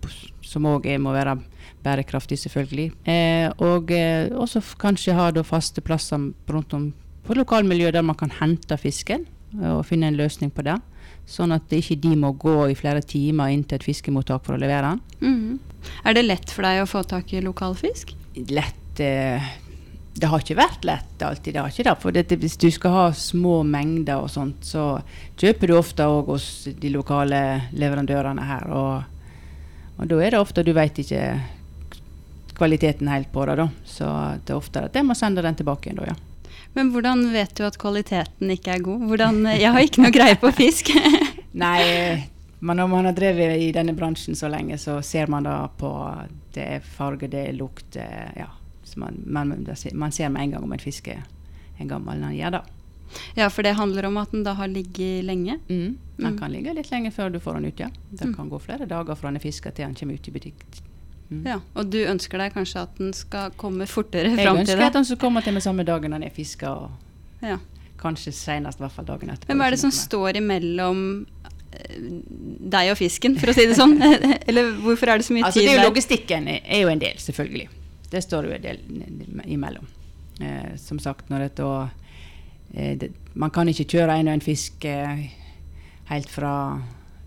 som 0.43 0.67
òg 0.71 0.89
må 0.99 1.13
være 1.13 1.37
bærekraftig, 1.85 2.41
selvfølgelig. 2.43 2.91
Eh, 3.07 3.49
og 3.63 3.93
eh, 3.95 4.33
også 4.33 4.65
kanskje 4.81 5.17
ha 5.17 5.31
faste 5.45 5.85
plasser 5.85 6.33
rundt 6.51 6.75
om 6.75 6.93
på 7.25 7.37
lokalmiljøet 7.37 7.95
der 7.97 8.05
man 8.05 8.19
kan 8.21 8.33
hente 8.41 8.77
fisken, 8.77 9.27
og 9.63 9.87
finne 9.87 10.11
en 10.11 10.19
løsning 10.19 10.51
på 10.53 10.65
det. 10.67 10.77
Sånn 11.25 11.55
at 11.57 11.73
ikke 11.73 11.97
de 12.03 12.13
må 12.21 12.35
gå 12.37 12.57
i 12.69 12.77
flere 12.77 13.01
timer 13.01 13.53
inn 13.55 13.63
til 13.65 13.79
et 13.79 13.87
fiskemottak 13.87 14.45
for 14.45 14.57
å 14.57 14.61
levere 14.61 14.93
den. 14.93 15.01
Mm. 15.25 15.85
Er 16.05 16.17
det 16.17 16.25
lett 16.27 16.53
for 16.53 16.67
deg 16.67 16.83
å 16.83 16.89
få 16.89 17.05
tak 17.09 17.33
i 17.33 17.41
lokal 17.45 17.77
fisk? 17.79 18.13
Lett 18.51 19.01
eh, 19.01 19.53
Det 20.15 20.29
har 20.31 20.43
ikke 20.43 20.59
vært 20.59 20.85
lett 20.85 21.23
alltid. 21.25 21.55
det 21.55 21.63
har 21.63 21.73
ikke 21.73 21.87
det. 21.89 21.97
For 22.03 22.13
det, 22.13 22.39
Hvis 22.43 22.59
du 22.61 22.69
skal 22.71 22.93
ha 22.93 23.07
små 23.13 23.63
mengder 23.65 24.21
og 24.27 24.31
sånt, 24.31 24.61
så 24.63 25.01
kjøper 25.41 25.71
du 25.71 25.79
ofte 25.79 26.05
òg 26.07 26.29
hos 26.35 26.69
de 26.69 26.93
lokale 26.93 27.41
leverandørene 27.73 28.45
her. 28.45 28.69
Og, 28.69 29.03
og 29.97 30.09
da 30.13 30.21
er 30.21 30.37
det 30.37 30.45
ofte 30.45 30.67
du 30.67 30.75
veit 30.77 30.99
ikke 31.01 31.25
kvaliteten 32.55 33.09
helt 33.09 33.33
på 33.33 33.47
det. 33.47 33.57
da. 33.57 33.69
Så 33.85 34.11
det 34.45 34.55
er 34.55 34.61
ofte 34.61 34.87
at 34.89 34.95
jeg 34.97 35.07
må 35.07 35.17
sende 35.19 35.43
den 35.43 35.59
tilbake 35.59 35.91
igjen. 35.91 36.03
da, 36.03 36.13
ja. 36.13 36.17
Men 36.75 36.91
hvordan 36.91 37.29
vet 37.33 37.55
du 37.55 37.65
at 37.67 37.79
kvaliteten 37.79 38.51
ikke 38.51 38.75
er 38.75 38.83
god? 38.83 39.07
Hvordan, 39.11 39.45
jeg 39.47 39.71
har 39.71 39.87
ikke 39.87 40.03
noe 40.03 40.15
greie 40.15 40.39
på 40.39 40.51
fisk. 40.55 40.91
Nei, 41.65 41.83
men 42.59 42.81
når 42.81 42.89
man 42.91 43.07
har 43.11 43.15
drevet 43.15 43.61
i 43.63 43.71
denne 43.75 43.95
bransjen 43.95 44.35
så 44.39 44.51
lenge, 44.51 44.79
så 44.79 44.99
ser 45.03 45.31
man 45.31 45.47
da 45.47 45.69
på 45.69 45.91
det 46.55 46.67
er 46.79 46.87
farge, 46.97 47.31
det 47.31 47.49
er 47.49 47.59
lukt 47.59 47.99
Ja. 47.99 48.51
Man, 48.97 49.17
man, 49.27 49.67
man, 49.93 50.13
ser 50.13 50.29
med 50.29 50.43
en 50.43 50.51
gang 50.53 50.65
om 50.65 50.73
en 50.73 50.79
fisk 50.79 51.09
er 51.09 51.23
en 51.81 51.89
gammel 51.89 52.21
når 52.21 52.29
den 52.29 52.37
gjør 52.37 52.53
det. 52.55 52.61
Ja, 53.35 53.49
for 53.51 53.67
det 53.67 53.73
handler 53.75 54.07
om 54.07 54.19
at 54.21 54.31
den 54.31 54.45
da 54.47 54.53
har 54.55 54.69
ligget 54.71 55.25
lenge? 55.25 55.57
Mm. 55.67 55.97
Den 56.17 56.35
mm. 56.35 56.39
kan 56.39 56.53
ligge 56.53 56.75
litt 56.77 56.91
lenge 56.93 57.11
før 57.11 57.33
du 57.33 57.41
får 57.43 57.59
den 57.59 57.73
ut, 57.73 57.81
ja. 57.81 57.89
Det 58.11 58.29
mm. 58.29 58.35
kan 58.37 58.53
gå 58.53 58.61
flere 58.63 58.87
dager 58.87 59.19
fra 59.19 59.33
den 59.33 59.41
er 59.41 59.43
fiska 59.43 59.73
til 59.73 59.89
den 59.89 59.97
kommer 59.99 60.15
ut 60.15 60.29
i 60.29 60.35
butikk. 60.37 60.67
Mm. 61.31 61.45
Ja, 61.49 61.61
Og 61.75 61.89
du 61.89 62.03
ønsker 62.05 62.39
deg 62.39 62.53
kanskje 62.53 62.83
at 62.85 62.99
den 63.01 63.15
skal 63.17 63.55
komme 63.61 63.87
fortere 63.89 64.35
fram 64.35 64.37
til 64.37 64.43
deg? 64.43 64.45
Jeg 64.45 64.61
ønsker 64.67 64.85
at 64.87 64.99
den 64.99 65.07
skal 65.09 65.21
komme 65.23 65.43
til 65.45 65.57
meg 65.57 65.65
samme 65.65 65.87
dagen 65.89 66.13
den 66.17 66.27
er 66.27 66.35
fiska, 66.35 66.75
ja. 67.45 67.57
kanskje 68.01 68.35
senest 68.37 68.83
hvert 68.83 68.93
fall 68.93 69.09
dagen 69.09 69.33
etterpå. 69.33 69.53
Men 69.53 69.63
hva 69.63 69.71
er 69.71 69.77
det 69.77 69.81
som 69.81 69.95
står 69.95 70.41
imellom 70.43 71.01
eh, 71.47 71.97
deg 72.77 72.93
og 72.93 73.01
fisken, 73.01 73.39
for 73.41 73.51
å 73.51 73.57
si 73.57 73.67
det 73.71 73.79
sånn? 73.79 73.97
Eller 74.49 74.75
hvorfor 74.85 75.15
er 75.15 75.23
det 75.23 75.29
så 75.29 75.37
mye 75.37 75.49
altså, 75.49 75.63
tid 75.63 75.73
er 75.73 75.81
jo 75.81 75.89
Logistikken 75.89 76.51
er 76.55 76.85
jo 76.85 76.93
en 76.93 77.03
del, 77.03 77.21
selvfølgelig. 77.25 77.69
Det 78.13 78.23
står 78.23 78.51
jo 78.51 78.59
en 78.59 78.67
del 78.69 78.85
imellom. 79.57 79.89
Eh, 80.41 80.75
som 80.77 80.99
sagt, 80.99 81.31
når 81.31 81.47
det 81.47 81.51
da 81.61 81.89
eh, 82.75 82.97
det, 82.99 83.13
Man 83.39 83.51
kan 83.55 83.69
ikke 83.71 83.87
kjøre 83.87 84.19
en 84.19 84.29
og 84.29 84.35
en 84.35 84.43
fisk 84.43 84.85
eh, 84.85 85.29
helt 86.11 86.31
fra, 86.31 86.55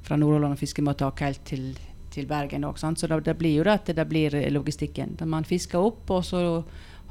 fra 0.03 0.17
Nordhordland 0.19 0.59
fiskemottak 0.59 1.23
helt 1.23 1.43
til 1.47 1.69
til 2.17 2.27
Bergen 2.29 2.65
òg. 2.67 2.79
Så 2.81 3.07
det, 3.07 3.21
det, 3.25 3.37
blir 3.37 3.59
jo 3.59 3.67
det 3.67 3.77
at 3.79 3.93
det 3.95 4.07
blir 4.09 4.35
logistikken. 4.53 5.15
Man 5.29 5.47
fisker 5.47 5.79
opp, 5.79 6.09
og 6.09 6.25
så 6.25 6.41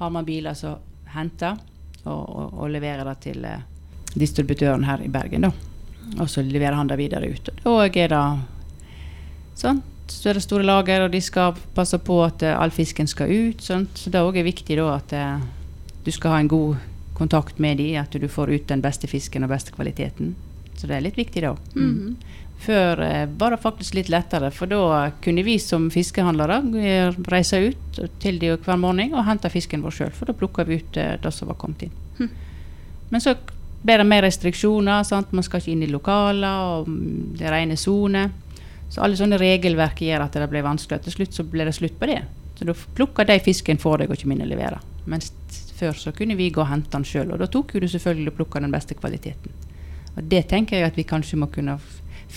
har 0.01 0.12
man 0.12 0.27
biler 0.27 0.55
som 0.59 0.83
henter 1.14 1.57
og, 2.05 2.23
og, 2.23 2.53
og, 2.53 2.69
leverer 2.71 3.07
det 3.09 3.16
til 3.25 3.45
eh, 3.47 3.64
distributøren 4.14 4.85
her 4.87 5.03
i 5.03 5.11
Bergen. 5.12 5.49
da. 5.49 5.53
Og 6.21 6.31
så 6.31 6.42
leverer 6.42 6.77
han 6.79 6.90
det 6.90 6.99
videre 7.01 7.31
ut. 7.31 7.51
Og 7.66 7.97
er 7.97 8.12
det 8.12 8.25
sånn. 9.59 9.83
Så 10.07 10.31
er 10.31 10.38
det 10.38 10.45
store 10.45 10.62
lager, 10.62 11.03
og 11.03 11.11
de 11.11 11.19
skal 11.19 11.57
passe 11.75 11.99
på 11.99 12.21
at 12.23 12.45
uh, 12.47 12.53
all 12.61 12.71
fisken 12.71 13.09
skal 13.11 13.33
ut. 13.33 13.62
Sånt. 13.64 13.99
Så 13.99 14.12
det 14.14 14.23
òg 14.23 14.38
er 14.38 14.47
viktig 14.47 14.77
da 14.79 14.92
at 15.01 15.14
du 16.07 16.12
skal 16.14 16.37
ha 16.37 16.38
en 16.38 16.51
god 16.53 16.77
kontakt 17.19 17.59
med 17.59 17.81
dem, 17.81 17.97
at 17.99 18.14
du 18.14 18.29
får 18.31 18.53
ut 18.53 18.69
den 18.71 18.85
beste 18.85 19.11
fisken 19.11 19.42
og 19.42 19.51
beste 19.51 19.75
kvaliteten. 19.75 20.37
Så 20.77 20.87
det 20.87 20.95
er 20.95 21.07
litt 21.09 21.19
viktig 21.19 21.42
da. 21.42 21.57
Mm. 21.75 21.83
Mm 21.83 21.95
-hmm. 21.99 22.14
Før 22.62 23.03
eh, 23.05 23.27
var 23.38 23.53
det 23.53 23.61
faktisk 23.62 23.99
litt 23.99 24.09
lettere, 24.11 24.51
for 24.55 24.71
da 24.71 25.11
kunne 25.23 25.45
vi 25.47 25.59
som 25.62 25.90
fiskehandlere 25.92 26.62
reise 27.31 27.61
ut 27.69 28.01
til 28.23 28.40
de 28.42 28.55
hver 28.57 28.81
morgen 28.81 29.14
og 29.14 29.27
hente 29.29 29.51
fisken 29.53 29.85
vår 29.85 29.95
sjøl, 29.99 30.14
for 30.16 30.31
da 30.31 30.37
plukka 30.37 30.64
vi 30.66 30.81
ut 30.81 30.99
eh, 31.01 31.14
det 31.23 31.35
som 31.35 31.53
var 31.53 31.61
kommet 31.61 31.87
inn. 31.87 31.95
Hm. 32.19 32.33
Men 33.12 33.23
så 33.23 33.37
ble 33.87 34.01
det 34.01 34.09
mer 34.09 34.25
restriksjoner. 34.27 35.05
Sant? 35.07 35.35
Man 35.37 35.47
skal 35.47 35.62
ikke 35.62 35.75
inn 35.77 35.85
i 35.87 35.92
lokaler, 35.92 36.64
og 36.73 36.90
mm, 36.90 37.37
det 37.38 37.47
er 37.47 37.55
rene 37.55 37.79
soner. 37.79 38.33
Så 38.90 39.03
alle 39.03 39.19
sånne 39.19 39.38
regelverk 39.40 40.03
gjør 40.07 40.27
at 40.27 40.38
det 40.38 40.49
ble 40.51 40.64
vanskelig. 40.64 41.05
Til 41.05 41.16
slutt 41.19 41.38
så 41.38 41.47
ble 41.47 41.66
det 41.69 41.75
slutt 41.77 41.99
på 42.01 42.09
det. 42.11 42.21
Så 42.57 42.66
da 42.66 42.75
plukka 42.75 43.27
de 43.29 43.38
fisken 43.45 43.81
for 43.83 44.01
deg 44.01 44.11
og 44.11 44.19
ikke 44.19 44.31
minne 44.31 44.49
leverer. 44.49 44.83
Mens 45.11 45.31
før 45.77 45.97
så 45.99 46.12
kunne 46.16 46.38
vi 46.38 46.49
gå 46.51 46.62
og 46.62 46.71
hente 46.71 46.90
den 46.95 47.05
sjøl, 47.07 47.35
og 47.35 47.42
da 47.42 47.49
tok 47.53 47.77
du 47.77 47.87
selvfølgelig 47.90 48.33
og 48.33 48.38
plukka 48.40 48.62
den 48.64 48.73
beste 48.73 48.97
kvaliteten. 48.97 49.53
Og 50.16 50.25
det 50.31 50.47
tenker 50.49 50.81
jeg 50.81 50.88
at 50.88 50.97
vi 50.97 51.05
kanskje 51.07 51.38
må 51.38 51.51
kunne 51.53 51.77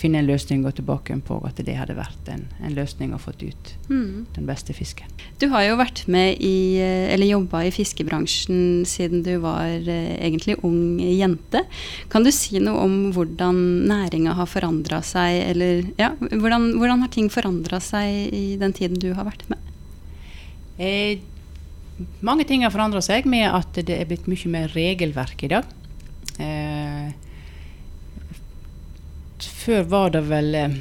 finne 0.00 0.20
en 0.20 0.28
løsning 0.28 0.62
og 0.62 0.70
gå 0.70 0.80
tilbake 0.80 1.16
på 1.26 1.38
at 1.46 1.60
det 1.64 1.76
hadde 1.76 1.96
vært 1.98 2.28
en, 2.32 2.46
en 2.64 2.76
løsning 2.76 3.12
å 3.14 3.20
få 3.20 3.34
ut 3.40 3.72
mm. 3.90 4.32
den 4.36 4.48
beste 4.48 4.74
fisken. 4.76 5.08
Du 5.40 5.48
har 5.52 5.66
jo 5.66 5.78
vært 5.80 6.04
med 6.10 6.40
i, 6.44 6.80
eller 6.80 7.28
jobba 7.28 7.62
i 7.68 7.72
fiskebransjen 7.74 8.86
siden 8.88 9.24
du 9.26 9.34
var 9.44 9.68
eh, 9.68 10.14
egentlig 10.18 10.58
ung 10.66 11.00
jente. 11.00 11.64
Kan 12.12 12.26
du 12.26 12.32
si 12.34 12.60
noe 12.62 12.84
om 12.84 12.98
hvordan 13.16 13.60
næringa 13.90 14.36
har 14.38 14.48
forandra 14.50 15.02
seg, 15.06 15.42
eller 15.52 15.84
ja, 16.00 16.14
hvordan, 16.30 16.72
hvordan 16.80 17.04
har 17.04 17.12
ting 17.14 17.30
forandra 17.32 17.80
seg 17.84 18.32
i 18.36 18.46
den 18.60 18.76
tiden 18.76 19.00
du 19.02 19.12
har 19.16 19.28
vært 19.28 19.46
med? 19.52 19.60
Eh, 20.80 21.20
mange 22.24 22.46
ting 22.48 22.64
har 22.64 22.72
forandra 22.72 23.02
seg 23.04 23.28
med 23.28 23.48
at 23.50 23.76
det 23.84 23.98
er 24.00 24.08
blitt 24.08 24.28
mye 24.30 24.52
mer 24.52 24.72
regelverk 24.72 25.44
i 25.44 25.52
dag. 25.52 25.76
Eh, 26.40 26.69
før 29.70 29.84
var 29.86 30.10
det 30.10 30.22
vel 30.26 30.54
eh, 30.58 30.78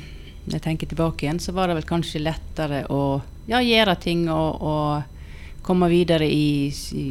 jeg 0.49 0.63
tenker 0.65 0.89
tilbake 0.89 1.25
igjen, 1.25 1.39
så 1.41 1.53
var 1.53 1.69
det 1.69 1.77
vel 1.77 1.89
kanskje 1.89 2.23
lettere 2.23 2.83
å 2.89 3.19
ja, 3.49 3.59
gjøre 3.61 3.95
ting 4.01 4.23
og, 4.33 4.63
og 4.65 5.61
komme 5.65 5.89
videre 5.91 6.25
i, 6.25 6.71
i, 6.97 7.03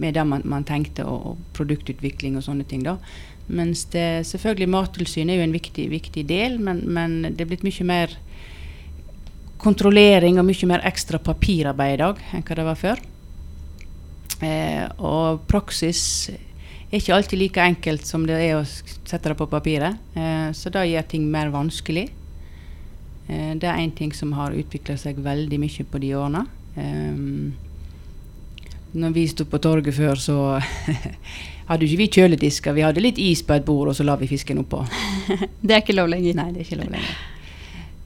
med 0.00 0.16
det 0.16 0.24
man, 0.24 0.44
man 0.48 0.64
tenkte, 0.64 1.04
og, 1.04 1.26
og, 1.32 1.42
produktutvikling 1.56 2.38
og 2.38 2.46
sånne 2.46 2.64
ting. 2.68 2.84
da. 2.86 2.96
Mens 3.52 3.84
det, 3.92 4.24
selvfølgelig 4.30 4.70
Mattilsynet 4.72 5.34
er 5.34 5.42
jo 5.42 5.48
en 5.50 5.56
viktig, 5.58 5.88
viktig 5.92 6.24
del, 6.30 6.56
men, 6.62 6.80
men, 6.88 7.18
det 7.28 7.44
er 7.44 7.50
blitt 7.50 7.66
mye 7.66 7.88
mer 7.88 8.16
kontrollering 9.62 10.40
og 10.40 10.48
mye 10.48 10.70
mer 10.70 10.86
ekstra 10.88 11.20
papirarbeid 11.22 11.98
i 11.98 12.00
dag 12.00 12.22
enn 12.32 12.46
hva 12.46 12.56
det 12.56 12.68
var 12.70 12.80
før. 12.80 13.04
Eh, 14.42 14.86
og 14.96 15.44
praksis 15.50 16.32
er 16.92 17.00
ikke 17.00 17.14
alltid 17.16 17.40
like 17.40 17.62
enkelt 17.64 18.04
som 18.04 18.26
det 18.28 18.36
er 18.36 18.58
å 18.58 18.64
sette 18.68 19.30
det 19.30 19.36
på 19.38 19.48
papiret. 19.48 19.96
Eh, 20.12 20.50
så 20.52 20.68
det 20.72 20.84
gjør 20.90 21.06
ting 21.08 21.24
mer 21.32 21.48
vanskelig. 21.54 22.10
Eh, 23.28 23.52
det 23.56 23.68
er 23.68 23.80
én 23.80 23.94
ting 23.96 24.12
som 24.12 24.34
har 24.36 24.52
utvikla 24.52 24.98
seg 25.00 25.20
veldig 25.24 25.60
mye 25.62 25.86
på 25.88 26.00
de 26.02 26.14
årene. 26.18 26.42
Eh, 26.76 27.16
når 28.92 29.14
vi 29.16 29.24
sto 29.30 29.46
på 29.48 29.60
torget 29.64 29.96
før, 29.96 30.20
så 30.20 30.36
hadde 31.70 31.88
ikke 31.88 32.00
vi 32.02 32.10
kjøledisker. 32.18 32.76
Vi 32.76 32.84
hadde 32.84 33.04
litt 33.04 33.20
is 33.20 33.40
på 33.46 33.56
et 33.56 33.64
bord, 33.64 33.88
og 33.88 33.96
så 33.96 34.04
la 34.04 34.18
vi 34.20 34.28
fisken 34.28 34.60
oppå. 34.60 34.84
det 35.64 35.72
er 35.72 35.80
ikke 35.80 35.96
lov 35.96 36.12
lenger? 36.12 36.36
Nei, 36.42 36.50
det 36.52 36.60
er 36.60 36.68
ikke 36.68 36.82
lov 36.82 36.92
lenger. 36.92 37.20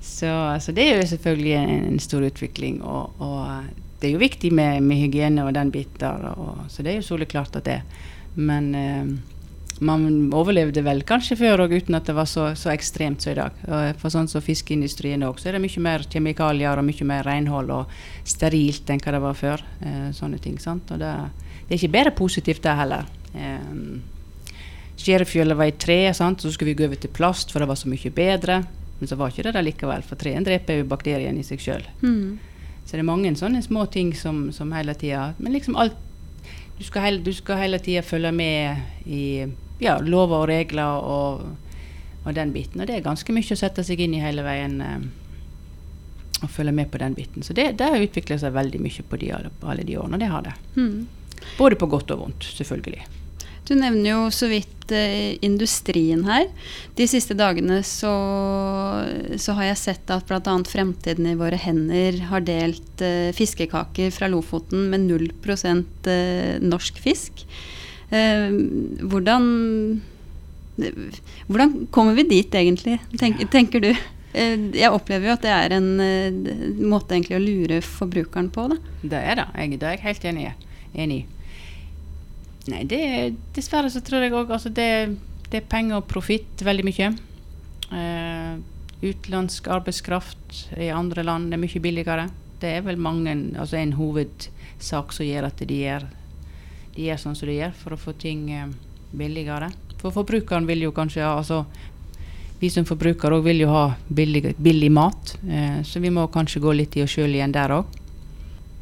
Så, 0.07 0.31
så 0.63 0.73
det 0.73 0.87
er 0.87 1.01
jo 1.01 1.09
selvfølgelig 1.11 1.57
en, 1.59 1.89
en 1.91 1.99
stor 2.01 2.23
utvikling. 2.25 2.79
Og, 2.87 3.19
og, 3.19 3.83
det 4.01 4.11
er 4.11 4.15
jo 4.15 4.23
viktig 4.23 4.53
med, 4.55 4.79
med 4.85 5.01
hygiene 5.01 5.43
og 5.45 5.57
den 5.57 5.73
biten 5.75 5.99
der. 5.99 6.31
Og, 6.39 6.69
så 6.71 6.87
det 6.87 6.95
er 6.95 7.01
jo 7.01 7.09
soleklart 7.11 7.59
at 7.59 7.67
det 7.67 7.81
er. 7.81 8.05
Men 8.37 8.75
eh, 8.77 9.09
man 9.85 10.07
overlevde 10.37 10.81
vel 10.85 11.03
kanskje 11.09 11.37
før 11.41 11.67
òg 11.67 11.75
uten 11.77 11.97
at 11.99 12.09
det 12.09 12.15
var 12.17 12.29
så, 12.31 12.49
så 12.57 12.71
ekstremt 12.73 13.25
som 13.25 13.35
i 13.35 13.39
dag. 13.39 13.59
Og 13.67 14.01
for 14.01 14.13
sånn 14.13 14.29
som 14.31 14.45
fiskeindustrien 14.45 15.25
òg, 15.27 15.41
så 15.41 15.51
er 15.51 15.57
det 15.57 15.65
mye 15.65 15.85
mer 15.85 16.07
kjemikalier 16.09 16.81
og 16.81 16.87
mye 16.87 17.09
mer 17.09 17.27
renhold 17.27 17.73
og 17.75 17.97
sterilt 18.25 18.89
enn 18.93 19.03
hva 19.03 19.17
det 19.17 19.23
var 19.27 19.39
før. 19.39 19.65
Eh, 19.85 20.09
sånne 20.17 20.41
ting. 20.43 20.59
sant? 20.63 20.93
Og 20.95 21.03
det, 21.03 21.13
det 21.67 21.75
er 21.75 21.81
ikke 21.81 21.97
bare 21.99 22.15
positivt, 22.17 22.65
det 22.65 22.77
heller. 22.81 23.09
Eh, 23.35 23.73
Skjærefjøla 24.97 25.55
var 25.59 25.69
i 25.69 25.77
tre, 25.77 26.01
sant? 26.17 26.41
så 26.41 26.51
skulle 26.53 26.73
vi 26.73 26.81
gå 26.81 26.89
over 26.89 27.01
til 27.01 27.13
plast, 27.13 27.53
for 27.53 27.61
det 27.61 27.69
var 27.69 27.77
så 27.77 27.91
mye 27.93 28.13
bedre. 28.17 28.63
Men 28.97 29.11
så 29.11 29.19
var 29.21 29.33
ikke 29.33 29.45
det 29.45 29.57
det 29.59 29.65
likevel, 29.67 30.05
for 30.07 30.17
treen 30.17 30.45
dreper 30.45 30.81
jo 30.81 30.89
bakterien 30.89 31.37
i 31.37 31.45
seg 31.45 31.61
sjøl. 31.61 31.85
Mm. 32.01 32.39
Så 32.87 32.95
det 32.95 33.03
er 33.03 33.09
mange 33.11 33.35
sånne 33.37 33.61
små 33.65 33.85
ting 33.93 34.15
som, 34.17 34.47
som 34.55 34.71
hele 34.71 34.95
tida 34.95 35.33
Men 35.43 35.57
liksom 35.57 35.75
alt 35.77 35.97
Du 36.79 36.85
skal 36.85 37.07
hele, 37.07 37.23
du 37.25 37.33
skal 37.33 37.61
hele 37.63 37.79
tida 37.81 38.03
følge 38.05 38.33
med 38.37 39.09
i 39.09 39.47
ja, 39.81 39.97
lover 40.01 40.43
og 40.43 40.49
regler 40.51 41.05
og, 41.05 41.47
og, 42.25 42.35
den 42.37 42.53
biten. 42.53 42.81
Og 42.81 42.89
det 42.89 42.99
er 42.99 43.07
ganske 43.07 43.33
mye 43.33 43.57
å 43.57 43.59
sette 43.59 43.85
seg 43.85 44.01
inn 44.05 44.17
i 44.17 44.23
hele 44.25 44.45
veien. 44.45 44.81
Eh, 44.85 45.07
og 46.45 46.51
følge 46.53 46.73
med 46.77 46.91
på 46.93 47.01
den 47.01 47.15
biten. 47.17 47.43
Så 47.43 47.55
det, 47.57 47.71
det 47.81 47.87
har 47.89 48.03
utvikla 48.03 48.37
seg 48.37 48.53
veldig 48.53 48.81
mye 48.85 49.05
på 49.09 49.19
de, 49.23 49.31
alle 49.33 49.85
de 49.89 49.97
årene. 49.97 50.21
Det 50.21 50.29
har 50.29 50.45
det. 50.45 50.53
Mm. 50.77 51.07
Både 51.57 51.79
på 51.81 51.89
godt 51.89 52.13
og 52.13 52.27
vondt, 52.27 52.49
selvfølgelig. 52.59 53.07
Du 53.67 53.75
nevner 53.75 54.13
jo 54.13 54.19
så 54.31 54.47
vidt 54.51 54.93
eh, 54.95 55.35
industrien 55.45 56.23
her. 56.29 56.47
De 56.99 57.07
siste 57.11 57.35
dagene 57.39 57.81
så, 57.87 58.13
så 59.43 59.57
har 59.59 59.73
jeg 59.73 59.81
sett 59.81 60.13
at 60.15 60.27
bl.a. 60.29 60.57
Fremtiden 60.71 61.27
i 61.33 61.39
våre 61.39 61.59
hender 61.59 62.21
har 62.31 62.47
delt 62.47 63.03
eh, 63.03 63.33
fiskekaker 63.35 64.15
fra 64.15 64.31
Lofoten 64.31 64.87
med 64.93 65.09
0 65.09 65.27
eh, 65.27 66.63
norsk 66.63 67.03
fisk. 67.03 67.43
Eh, 68.15 68.55
hvordan, 69.03 69.49
hvordan 71.49 71.79
kommer 71.91 72.15
vi 72.15 72.29
dit 72.37 72.55
egentlig, 72.55 73.01
tenk, 73.19 73.43
tenker 73.51 73.83
du? 73.83 73.91
Eh, 74.37 74.57
jeg 74.77 74.93
opplever 74.93 75.31
jo 75.31 75.35
at 75.35 75.45
det 75.47 75.53
er 75.55 75.75
en 75.79 75.93
uh, 75.97 76.83
måte 76.85 77.17
egentlig 77.17 77.39
å 77.39 77.43
lure 77.43 77.81
forbrukeren 77.83 78.51
på. 78.53 78.69
Da. 78.73 78.77
Det 79.03 79.23
er 79.33 79.41
det. 79.41 79.47
Jeg, 79.57 79.79
det 79.81 79.89
er 79.89 79.97
jeg 79.97 80.07
helt 80.07 80.29
enig 80.31 80.51
i. 81.17 81.23
Nei, 82.73 82.83
det, 82.89 83.01
dessverre 83.55 83.91
så 83.93 84.03
tror 84.03 84.25
jeg 84.25 84.35
òg 84.35 84.51
altså 84.51 84.73
det, 84.75 84.89
det, 85.47 85.61
er 85.61 85.69
penger 85.71 86.01
og 86.01 86.09
profitt 86.11 86.65
veldig 86.67 86.87
mye. 86.89 87.13
Uh, 87.93 88.59
utenlandsk 89.05 89.69
arbeidskraft 89.71 90.61
i 90.81 90.91
andre 90.91 91.23
land 91.27 91.55
er 91.55 91.63
mye 91.63 91.83
billigere. 91.83 92.29
Det 92.61 92.73
er 92.79 92.87
vel 92.87 92.99
mange, 92.99 93.35
altså 93.55 93.79
en 93.79 93.95
hovedsak 93.99 95.15
som 95.15 95.29
gjør 95.29 95.51
at 95.51 95.63
de 95.63 95.83
gjør, 95.85 96.09
sånn 97.21 97.37
som 97.39 97.47
de 97.47 97.61
gjør, 97.61 97.77
for 97.79 97.95
å 97.95 98.01
få 98.01 98.17
ting 98.19 98.49
uh, 98.51 98.73
billigere. 99.15 99.71
For 100.01 100.15
forbrukeren 100.15 100.67
vil 100.69 100.89
jo 100.89 100.95
kanskje 100.97 101.25
ha 101.25 101.37
altså, 101.39 101.65
vi 102.59 102.71
som 102.73 102.87
forbrukere 102.89 103.41
vil 103.45 103.63
jo 103.65 103.71
ha 103.73 103.85
billig, 104.09 104.55
billig 104.57 104.91
mat, 104.93 105.37
eh, 105.49 105.83
så 105.85 106.01
vi 106.01 106.11
må 106.11 106.27
kanskje 106.33 106.63
gå 106.65 106.73
litt 106.73 106.97
i 106.97 107.03
oss 107.05 107.13
sjøl 107.17 107.35
igjen 107.37 107.53
der 107.53 107.75
òg. 107.77 107.99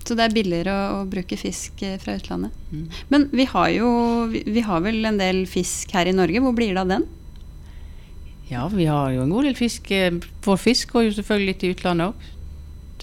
Så 0.05 0.17
det 0.19 0.27
er 0.27 0.35
billigere 0.37 0.73
å, 0.73 1.01
å 1.01 1.05
bruke 1.09 1.37
fisk 1.41 1.81
eh, 1.87 1.97
fra 2.01 2.19
utlandet. 2.19 2.53
Mm. 2.71 2.87
Men 3.13 3.29
vi 3.33 3.47
har 3.49 3.71
jo 3.73 3.91
vi, 4.33 4.43
vi, 4.47 4.65
har 4.67 4.83
vel 4.85 5.01
en 5.09 5.21
del 5.21 5.45
fisk 5.49 5.95
her 5.97 6.11
i 6.11 6.17
Norge. 6.17 6.43
Hvor 6.45 6.57
blir 6.57 6.75
det 6.75 6.83
av 6.83 6.93
den? 6.93 7.07
Ja, 8.51 8.67
vi 8.69 8.85
har 8.91 9.15
jo 9.15 9.25
en 9.25 9.33
god 9.33 9.49
del 9.49 9.57
fisk. 9.57 9.89
Eh, 9.95 10.13
vår 10.45 10.61
fisk 10.61 10.93
går 10.93 11.09
jo 11.09 11.17
selvfølgelig 11.19 11.57
til 11.61 11.77
utlandet 11.77 12.13
òg. 12.13 12.31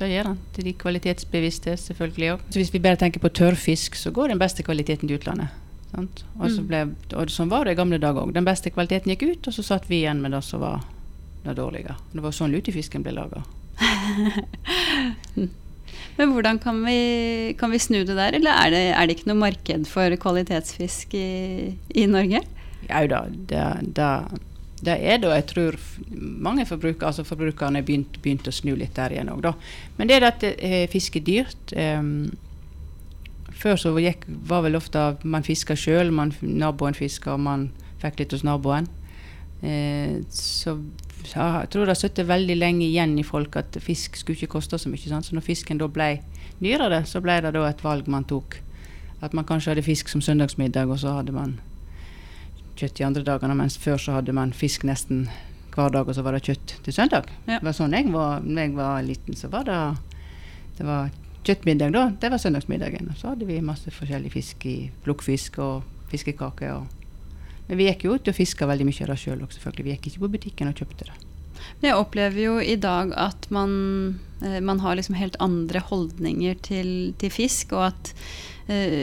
Det 0.02 0.10
gjør 0.10 0.30
den. 0.32 0.38
Til 0.54 0.68
de 0.70 0.76
kvalitetsbevisste 0.84 1.74
selvfølgelig 1.88 2.36
òg. 2.36 2.46
Hvis 2.54 2.74
vi 2.74 2.84
bare 2.84 3.02
tenker 3.02 3.24
på 3.24 3.34
tørrfisk, 3.42 3.98
så 3.98 4.14
går 4.14 4.34
den 4.34 4.42
beste 4.42 4.66
kvaliteten 4.66 5.10
til 5.10 5.18
utlandet. 5.18 5.58
Og, 5.98 6.08
så 6.48 6.62
mm. 6.62 6.68
ble, 6.70 6.84
og 7.20 7.34
sånn 7.34 7.50
var 7.52 7.66
det 7.68 7.74
i 7.76 7.80
gamle 7.82 8.00
dager 8.02 8.24
òg. 8.24 8.36
Den 8.38 8.48
beste 8.48 8.72
kvaliteten 8.72 9.12
gikk 9.12 9.26
ut, 9.26 9.50
og 9.50 9.58
så 9.58 9.66
satt 9.66 9.90
vi 9.90 10.04
igjen 10.04 10.22
med 10.24 10.38
det 10.38 10.44
som 10.48 10.62
var 10.64 10.86
det 11.44 11.58
dårlige. 11.58 11.98
Det 12.14 12.22
var 12.24 12.38
sånn 12.38 12.54
lutefisken 12.54 13.04
ble 13.04 13.18
laga. 13.18 13.42
Men 16.18 16.34
hvordan 16.36 16.60
kan 16.62 16.82
vi, 16.86 17.56
kan 17.60 17.72
vi, 17.72 17.80
snu 17.82 18.02
det 18.04 18.16
der, 18.18 18.36
eller 18.38 18.52
er 18.66 18.74
det, 18.74 18.84
er 18.92 19.08
det 19.08 19.18
ikke 19.18 19.32
noe 19.32 19.42
marked 19.42 19.88
for 19.90 20.16
kvalitetsfisk 20.24 21.16
i, 21.18 21.74
i 21.96 22.06
Norge? 22.10 22.44
Jau 22.90 23.04
da, 23.10 23.22
det, 23.32 23.66
det, 23.98 24.12
det, 24.84 24.96
er 24.98 25.22
det. 25.24 25.34
Jeg 25.38 25.48
tror 25.54 25.80
mange 26.12 26.66
forbrukere, 26.68 27.12
altså 27.12 27.26
forbrukerne 27.28 27.84
begynt, 27.86 28.22
begynt 28.24 28.50
å 28.50 28.56
snu 28.56 28.74
litt 28.76 28.96
der 28.98 29.16
igjen 29.16 29.32
òg, 29.34 29.44
da. 29.48 29.54
Men 29.98 30.10
det 30.10 30.20
er 30.20 30.30
at 30.30 30.48
eh, 30.52 30.86
fisk 30.92 31.20
er 31.22 31.28
dyrt. 31.28 31.76
Um, 31.76 32.32
før 33.62 33.78
så 33.78 33.94
gikk, 34.02 34.26
var 34.50 34.66
vel 34.66 34.80
ofte 34.80 35.12
man 35.24 35.46
fiska 35.46 35.78
sjøl, 35.78 36.12
naboen 36.42 36.98
fiska, 36.98 37.36
og 37.36 37.46
man 37.46 37.70
fikk 38.02 38.24
litt 38.24 38.36
hos 38.36 38.46
naboen. 38.48 38.90
Eh, 39.62 40.22
så 40.34 40.80
jeg 41.22 41.70
tror 41.70 41.86
det 41.86 41.94
har 41.94 42.00
sittet 42.00 42.28
veldig 42.28 42.56
lenge 42.58 42.86
igjen 42.86 43.14
i 43.20 43.26
folk 43.26 43.56
at 43.60 43.78
fisk 43.84 44.18
skulle 44.18 44.40
ikke 44.40 44.56
koste 44.58 44.80
så 44.82 44.90
mye. 44.90 45.02
Sant? 45.06 45.28
Så 45.30 45.38
når 45.38 45.46
fisken 45.46 45.80
da 45.82 45.88
ble 45.92 46.16
dyrere, 46.62 47.04
så 47.06 47.22
ble 47.24 47.40
det 47.46 47.54
da 47.56 47.66
et 47.70 47.84
valg 47.86 48.10
man 48.12 48.26
tok. 48.28 48.58
At 49.22 49.36
man 49.38 49.46
kanskje 49.46 49.76
hadde 49.76 49.86
fisk 49.86 50.10
som 50.10 50.22
søndagsmiddag, 50.22 50.90
og 50.90 51.00
så 51.04 51.20
hadde 51.20 51.36
man 51.36 51.60
kjøtt 52.80 52.98
de 52.98 53.06
andre 53.06 53.26
dagene. 53.26 53.58
Mens 53.58 53.78
før 53.78 54.02
så 54.02 54.18
hadde 54.18 54.34
man 54.34 54.54
fisk 54.54 54.86
nesten 54.88 55.28
hver 55.76 55.94
dag, 55.94 56.08
og 56.08 56.18
så 56.18 56.24
var 56.26 56.36
det 56.36 56.46
kjøtt 56.50 56.78
til 56.86 56.96
søndag. 56.96 57.30
Ja. 57.46 57.60
Det 57.60 57.70
var 57.70 57.78
sånn 57.78 57.96
jeg 57.96 58.10
var, 58.14 58.42
når 58.46 58.66
jeg 58.66 58.78
var 58.80 59.04
liten. 59.06 59.38
så 59.38 59.52
var 59.52 59.68
det, 59.70 59.82
det 60.80 60.88
var 60.88 61.12
kjøttmiddag, 61.46 61.94
da, 61.94 62.08
det 62.22 62.32
var 62.34 62.42
søndagsmiddagen. 62.42 63.12
Og 63.14 63.20
så 63.20 63.34
hadde 63.34 63.48
vi 63.50 63.62
masse 63.66 63.94
forskjellig 63.94 64.34
fisk 64.34 64.66
i 64.70 64.78
plukkfisk 65.06 65.62
og 65.62 65.86
fiskekaker. 66.12 66.82
Og 66.82 67.01
men 67.72 67.80
vi 67.80 67.86
gikk 67.88 68.02
jo 68.04 68.18
ut 68.20 68.28
og 68.28 68.36
fiska 68.36 68.68
veldig 68.68 68.84
mye 68.84 69.06
av 69.06 69.14
det 69.14 69.22
sjøl 69.22 69.44
òg, 69.46 69.52
selvfølgelig. 69.56 69.84
Vi 69.86 69.92
gikk 69.94 70.08
ikke 70.10 70.22
på 70.26 70.30
butikken 70.34 70.68
og 70.68 70.82
kjøpte 70.82 71.06
det. 71.08 71.14
Jeg 71.80 71.96
opplever 71.96 72.42
jo 72.44 72.56
i 72.60 72.76
dag 72.76 73.14
at 73.16 73.48
man, 73.54 73.72
eh, 74.44 74.60
man 74.60 74.82
har 74.84 74.98
liksom 75.00 75.16
helt 75.16 75.38
andre 75.40 75.80
holdninger 75.80 76.60
til, 76.68 76.90
til 77.22 77.32
fisk, 77.32 77.72
og 77.72 77.94
at 77.94 78.12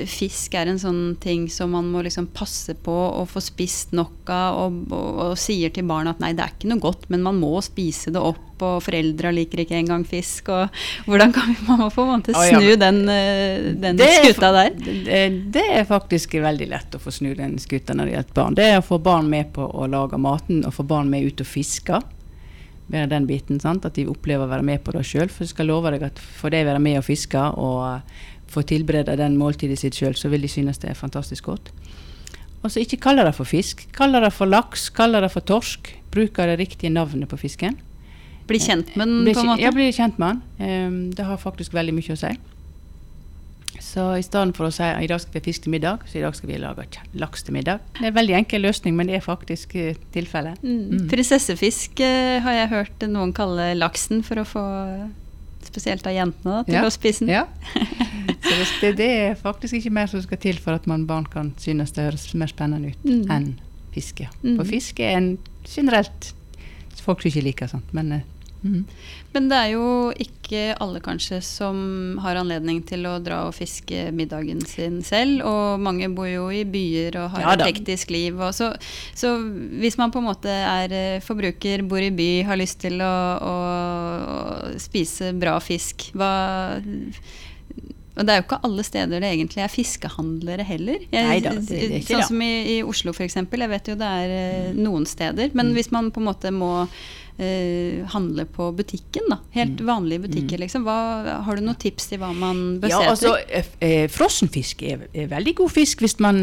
fisk 0.09 0.55
er 0.57 0.71
en 0.71 0.79
sånn 0.81 1.01
ting 1.21 1.49
som 1.53 1.73
man 1.75 1.89
må 1.93 2.03
liksom 2.07 2.29
passe 2.33 2.73
på 2.79 2.95
å 2.95 3.25
få 3.29 3.43
spist 3.43 3.95
nok 3.97 4.31
av, 4.33 4.59
og, 4.63 4.77
og, 4.95 5.09
og, 5.25 5.33
sier 5.41 5.73
til 5.75 5.87
barna 5.89 6.15
at 6.15 6.23
nei, 6.23 6.31
det 6.37 6.45
er 6.45 6.55
ikke 6.55 6.71
noe 6.71 6.83
godt, 6.83 7.09
men 7.13 7.25
man 7.27 7.41
må 7.41 7.59
spise 7.65 8.13
det 8.15 8.23
opp, 8.23 8.45
og 8.59 8.81
foreldra 8.83 9.31
liker 9.35 9.63
ikke 9.63 9.77
engang 9.79 10.03
fisk. 10.09 10.49
Og 10.51 11.07
hvordan 11.07 11.35
kan 11.35 11.53
vi 11.53 11.67
man 11.69 11.85
må 11.85 11.91
på 11.95 12.03
en 12.03 12.13
måte 12.17 12.35
snu 12.35 12.73
den, 12.81 13.05
uh, 13.07 13.69
den 13.79 14.03
skuta 14.03 14.53
der? 14.57 14.73
Det, 14.79 15.23
det, 15.55 15.67
er 15.79 15.89
faktisk 15.89 16.39
veldig 16.43 16.71
lett 16.73 16.97
å 16.97 17.03
få 17.03 17.15
snu 17.15 17.35
den 17.39 17.59
skuta 17.63 17.95
når 17.95 18.09
det 18.09 18.17
gjelder 18.17 18.39
barn. 18.41 18.59
Det 18.59 18.71
er 18.73 18.81
å 18.81 18.87
få 18.87 18.99
barn 19.03 19.31
med 19.31 19.53
på 19.55 19.67
å 19.67 19.91
lage 19.91 20.21
maten, 20.23 20.65
og 20.67 20.75
få 20.75 20.87
barn 20.89 21.11
med 21.13 21.29
ut 21.29 21.45
og 21.45 21.51
fiske 21.51 22.01
være 22.89 23.11
den 23.13 23.29
biten. 23.29 23.61
Sant? 23.61 23.87
At 23.87 23.99
de 23.99 24.09
opplever 24.09 24.47
å 24.47 24.51
være 24.51 24.67
med 24.67 24.83
på 24.85 24.95
det 24.97 25.05
sjøl. 25.07 25.29
For 25.31 25.45
jeg 25.45 25.53
skal 25.53 25.71
love 25.71 25.93
deg 25.95 26.07
at 26.09 26.19
for 26.19 26.55
de 26.55 26.65
være 26.67 26.83
med 26.83 27.01
og 27.01 27.07
fiske 27.07 27.45
og 27.61 28.01
får 28.49 28.69
tilberede 28.73 29.17
den 29.21 29.37
måltidet 29.41 29.79
sitt 29.81 29.99
sjøl, 29.99 30.17
så 30.17 30.31
vil 30.33 30.45
de 30.45 30.51
synes 30.51 30.81
det 30.83 30.93
er 30.93 30.99
fantastisk 30.99 31.51
godt. 31.51 31.73
Og 32.63 32.73
så 32.73 32.83
ikke 32.83 32.99
kalle 33.03 33.25
det 33.27 33.35
for 33.37 33.49
fisk. 33.49 33.85
Kalle 33.95 34.21
det 34.25 34.33
for 34.35 34.51
laks, 34.51 34.89
kalle 34.95 35.21
det 35.23 35.31
for 35.31 35.45
torsk. 35.47 35.93
Bruker 36.11 36.51
det 36.51 36.59
riktige 36.59 36.91
navnet 36.91 37.31
på 37.31 37.39
fisken. 37.39 37.79
Bli 38.49 38.59
kjent 38.59 38.95
med 38.97 39.07
den, 39.07 39.27
på 39.29 39.43
en 39.43 39.51
måte? 39.53 39.63
Ja, 39.63 39.73
bli 39.77 39.91
kjent 39.93 40.19
med 40.19 40.41
den. 40.59 40.87
Um, 40.89 41.03
det 41.15 41.27
har 41.29 41.39
faktisk 41.41 41.77
veldig 41.77 41.95
mye 41.95 42.17
å 42.17 42.19
si. 42.19 42.33
Så 43.85 44.05
i 44.19 44.25
stedet 44.25 44.57
for 44.57 44.67
å 44.67 44.73
si 44.75 44.89
i 45.05 45.07
dag 45.09 45.21
skal 45.23 45.37
vi 45.37 45.45
fisk 45.45 45.67
til 45.67 45.73
middag, 45.77 46.03
så 46.09 46.19
i 46.19 46.25
dag 46.25 46.35
skal 46.35 46.51
vi 46.51 46.59
lage 46.59 46.89
laks 47.21 47.45
til 47.47 47.55
middag. 47.55 47.85
Det 47.95 48.09
er 48.09 48.11
en 48.11 48.17
veldig 48.17 48.37
enkel 48.41 48.65
løsning, 48.65 48.97
men 48.99 49.11
det 49.11 49.21
er 49.21 49.25
faktisk 49.25 49.77
uh, 49.79 49.93
tilfellet. 50.17 50.59
Mm. 50.65 50.81
Mm. 50.97 51.07
Prinsessefisk 51.13 52.03
uh, 52.03 52.41
har 52.43 52.59
jeg 52.63 52.73
hørt 52.75 53.09
noen 53.13 53.37
kalle 53.37 53.71
laksen 53.79 54.25
for 54.27 54.43
å 54.43 54.49
få 54.49 54.67
spesielt 55.69 56.07
av 56.09 56.17
jentene, 56.17 56.59
da, 56.59 56.65
til 56.67 56.79
ja. 56.79 56.87
å 56.89 56.93
spise 56.93 57.27
den. 57.27 57.37
Ja. 57.37 57.45
Så 58.49 58.81
det, 58.81 58.93
det, 59.01 59.09
er 59.29 59.39
faktisk 59.39 59.79
ikke 59.79 59.93
mer 59.95 60.11
som 60.11 60.23
skal 60.25 60.41
til 60.43 60.59
for 60.63 60.79
at 60.79 60.89
man 60.91 61.07
barn 61.09 61.29
kan 61.29 61.53
synes 61.61 61.95
det 61.97 62.09
høres 62.09 62.29
mer 62.39 62.51
spennende 62.51 62.95
ut 62.95 63.07
mm. 63.07 63.31
enn 63.35 63.53
fiske. 63.95 64.29
Mm. 64.43 64.57
For 64.57 64.69
fiske 64.69 65.05
er 65.05 65.21
en 65.21 65.31
generelt 65.69 66.33
folk 67.05 67.23
som 67.23 67.31
ikke 67.31 67.47
liker 67.47 67.71
sånt. 67.71 67.93
Men, 67.97 68.21
mm. 68.63 68.83
men 69.35 69.49
det 69.51 69.59
er 69.59 69.71
jo 69.73 69.87
ikke 70.13 70.75
alle 70.83 71.01
kanskje 71.05 71.41
som 71.45 71.79
har 72.25 72.39
anledning 72.41 72.81
til 72.89 73.07
å 73.09 73.17
dra 73.23 73.43
og 73.49 73.57
fiske 73.57 74.09
middagen 74.17 74.63
sin 74.69 75.01
selv. 75.07 75.45
Og 75.49 75.83
mange 75.85 76.11
bor 76.13 76.29
jo 76.29 76.49
i 76.53 76.65
byer 76.69 77.21
og 77.23 77.35
har 77.37 77.45
ja, 77.47 77.57
et 77.57 77.67
hektisk 77.71 78.13
liv. 78.15 78.41
Så, 78.57 78.71
så, 79.17 79.35
hvis 79.81 79.99
man 80.01 80.15
på 80.15 80.23
en 80.23 80.31
måte 80.31 80.53
er 80.53 80.97
eh, 80.97 81.25
forbruker, 81.25 81.85
bor 81.89 82.03
i 82.03 82.13
by, 82.15 82.31
har 82.49 82.61
lyst 82.61 82.81
til 82.85 83.01
å, 83.05 83.13
å, 83.53 83.59
å 84.39 84.81
spise 84.81 85.35
bra 85.37 85.59
fisk, 85.65 86.11
hva 86.17 86.33
og 88.19 88.27
det 88.27 88.35
er 88.35 88.41
jo 88.41 88.47
ikke 88.49 88.59
alle 88.67 88.85
steder 88.87 89.23
det 89.23 89.31
egentlig 89.31 89.63
er 89.63 89.71
fiskehandlere 89.71 90.67
heller. 90.67 91.05
Jeg, 91.07 91.29
Neida, 91.29 91.55
det, 91.55 91.79
er 91.79 91.97
ikke 92.01 92.17
sånn 92.17 92.27
som 92.33 92.43
i, 92.43 92.53
i 92.75 92.77
Oslo 92.83 93.15
f.eks. 93.15 93.39
Jeg 93.39 93.71
vet 93.71 93.91
jo 93.93 93.95
det 94.01 94.11
er 94.25 94.35
mm. 94.75 94.81
noen 94.83 95.07
steder. 95.07 95.53
Men 95.55 95.71
mm. 95.71 95.79
hvis 95.79 95.91
man 95.95 96.11
på 96.15 96.19
en 96.19 96.27
måte 96.27 96.51
må 96.55 96.73
eh, 96.89 98.01
handle 98.11 98.43
på 98.51 98.73
butikken, 98.81 99.29
da. 99.31 99.39
Helt 99.55 99.79
mm. 99.79 99.85
vanlige 99.87 100.25
butikker, 100.27 100.59
mm. 100.59 100.63
liksom. 100.65 100.89
Hva, 100.89 100.97
har 101.47 101.61
du 101.61 101.63
noen 101.69 101.79
tips 101.79 102.11
til 102.11 102.19
hva 102.25 102.33
man 102.35 102.65
bør 102.83 102.91
ja, 102.91 103.05
se 103.05 103.13
altså, 103.13 103.37
etter? 103.47 103.79
Eh, 103.87 104.09
frossenfisk 104.11 104.83
er, 104.83 105.07
er, 105.13 105.31
veldig 105.31 105.55
god 105.63 105.77
fisk 105.77 106.03
hvis 106.03 106.19
man 106.25 106.43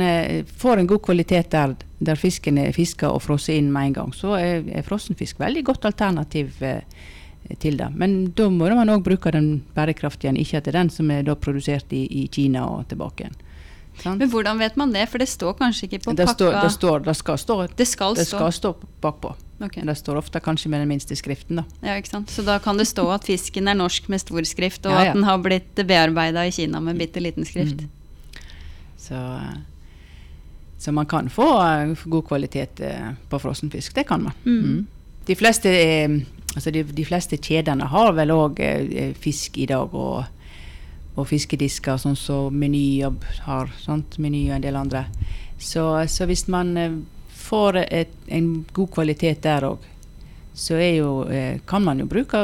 får 0.55 0.79
en 0.79 0.89
god 0.93 1.03
kvalitet 1.09 1.51
der, 1.51 1.75
der 1.99 2.19
fisken 2.19 2.61
er 2.61 2.71
fiska 2.75 3.11
og 3.11 3.19
frosset 3.25 3.59
inn 3.59 3.67
med 3.75 3.91
en 3.91 3.99
gang. 3.99 4.15
Så 4.15 4.37
er, 4.39 4.63
er 4.71 4.87
frossenfisk 4.87 5.43
veldig 5.43 5.67
godt 5.73 5.91
alternativ. 5.91 6.55
Eh, 6.63 7.11
til 7.59 7.77
det. 7.77 7.89
Men 7.93 8.31
da 8.35 8.49
må 8.49 8.69
man 8.73 8.91
òg 8.93 9.03
bruke 9.05 9.31
den 9.33 9.63
bærekraftige, 9.75 10.33
ikke 10.41 10.59
at 10.59 10.67
det 10.67 10.73
er 10.73 10.79
den 10.81 10.93
som 10.93 11.11
er 11.13 11.33
produsert 11.35 11.93
i, 11.93 12.05
i, 12.23 12.27
Kina 12.31 12.65
og 12.65 12.87
tilbake 12.89 13.25
igjen. 13.25 13.41
Sant? 14.01 14.19
Men 14.19 14.27
hvordan 14.27 14.59
vet 14.59 14.75
man 14.75 14.91
det? 14.91 15.05
For 15.07 15.21
det 15.21 15.29
står 15.31 15.53
kanskje 15.59 15.87
ikke 15.87 16.01
på 16.03 16.15
Det, 16.17 16.25
pakka 16.27 16.35
står, 16.35 16.55
det, 16.59 16.71
står, 16.73 17.03
det 17.05 17.15
skal 17.15 17.37
stå 17.39 17.55
Det 17.79 17.87
skal 17.87 18.15
det 18.17 18.25
skal 18.27 18.51
stå 18.51 18.73
bakpå. 19.01 19.35
Okay. 19.63 19.85
Det 19.87 19.95
står 19.95 20.19
ofte 20.19 20.39
kanskje 20.43 20.69
med 20.69 20.81
den 20.83 20.89
minste 20.91 21.15
skriften, 21.15 21.61
da. 21.61 21.63
Ja, 21.79 21.95
ikke 21.95 22.11
sant? 22.11 22.31
Så 22.33 22.43
da 22.43 22.57
kan 22.59 22.75
det 22.75 22.89
stå 22.89 23.05
at 23.13 23.23
fisken 23.23 23.69
er 23.71 23.77
norsk 23.79 24.09
med 24.11 24.19
stor 24.19 24.43
skrift, 24.43 24.83
og 24.85 24.91
Ja, 24.91 25.05
ja. 25.05 25.13
at 25.13 25.15
den 25.15 25.23
har 25.23 25.39
blitt 25.39 25.79
bearbeida 25.87 26.43
i 26.43 26.51
Kina 26.51 26.81
med 26.83 26.99
bitte 26.99 27.23
liten 27.23 27.47
skrift. 27.47 27.85
Mm. 27.85 28.41
Så, 28.97 29.15
eh, 29.15 29.55
så 30.77 30.91
man 30.91 31.05
kan 31.05 31.29
få 31.29 31.47
eh, 31.63 31.95
god 32.03 32.27
kvalitet 32.27 32.75
på 32.75 33.15
på 33.29 33.39
frossenfisk. 33.39 33.95
Det 33.95 34.03
kan 34.07 34.23
man. 34.23 34.33
Mm. 34.43 34.59
Mm. 34.63 34.87
De, 35.25 35.35
fleste, 35.35 35.69
eh, 35.69 36.09
altså 36.55 36.71
de, 36.71 36.83
de 36.95 37.05
fleste 37.05 37.37
kjedene 37.37 37.87
har 37.91 38.15
vel 38.17 38.33
òg 38.33 38.61
fisk 39.21 39.59
i 39.61 39.67
dag, 39.69 39.93
og, 39.93 40.23
og 41.15 41.27
fiskedisker, 41.29 41.99
sånn 42.01 42.17
som 42.19 42.55
Meny 42.55 43.03
og 43.07 43.23
har. 43.45 43.71
Sant? 43.83 44.17
Meny 44.19 44.47
og 44.49 44.57
en 44.57 44.65
del 44.65 44.79
andre. 44.79 45.05
Så, 45.57 45.83
så 46.11 46.27
hvis 46.27 46.47
man 46.51 46.77
eh, 46.77 46.97
får 47.45 47.83
et, 47.85 48.15
en 48.27 48.65
god 48.73 48.91
kvalitet 48.97 49.43
der 49.45 49.69
òg, 49.69 49.83
så 50.55 50.79
jo, 50.79 51.25
eh, 51.31 51.61
kan 51.67 51.83
man 51.83 51.99
jo 51.99 52.07
bruke 52.07 52.41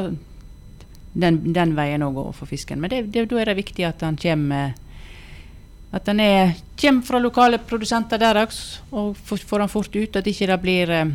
den, 1.13 1.41
den 1.53 1.75
veien 1.75 2.03
òg 2.03 2.21
for 2.35 2.47
fisken. 2.47 2.79
Men 2.81 2.91
det, 2.91 3.03
da 3.11 3.41
er 3.41 3.51
det 3.51 3.59
viktig 3.59 3.87
at 3.87 4.03
den 4.03 4.19
kommer 4.19 4.73
at 5.91 6.05
den 6.07 6.21
er, 6.23 6.53
kommer 6.79 7.03
fra 7.03 7.19
lokale 7.19 7.57
produsenter 7.67 8.19
der 8.21 8.37
også, 8.45 8.85
og 8.95 9.17
får 9.19 9.59
den 9.59 9.71
fort 9.71 9.95
ut. 9.95 10.15
At 10.15 10.27
ikke 10.27 10.47
det 10.47 10.59
blir 10.63 10.93
eh, 10.95 11.11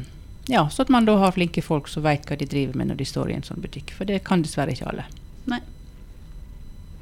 Ja, 0.49 0.69
så 0.71 0.85
at 0.85 0.91
man 0.93 1.07
da 1.09 1.17
har 1.19 1.35
flinke 1.35 1.63
folk 1.65 1.89
som 1.91 2.05
vet 2.07 2.27
hva 2.29 2.39
de 2.39 2.47
driver 2.47 2.79
med 2.79 2.93
når 2.93 3.01
de 3.01 3.07
står 3.09 3.33
i 3.33 3.39
en 3.39 3.47
sånn 3.47 3.63
butikk. 3.63 3.91
For 3.97 4.09
det 4.09 4.23
kan 4.27 4.45
dessverre 4.45 4.75
ikke 4.77 4.91
alle. 4.93 5.07
Nei. 5.51 5.61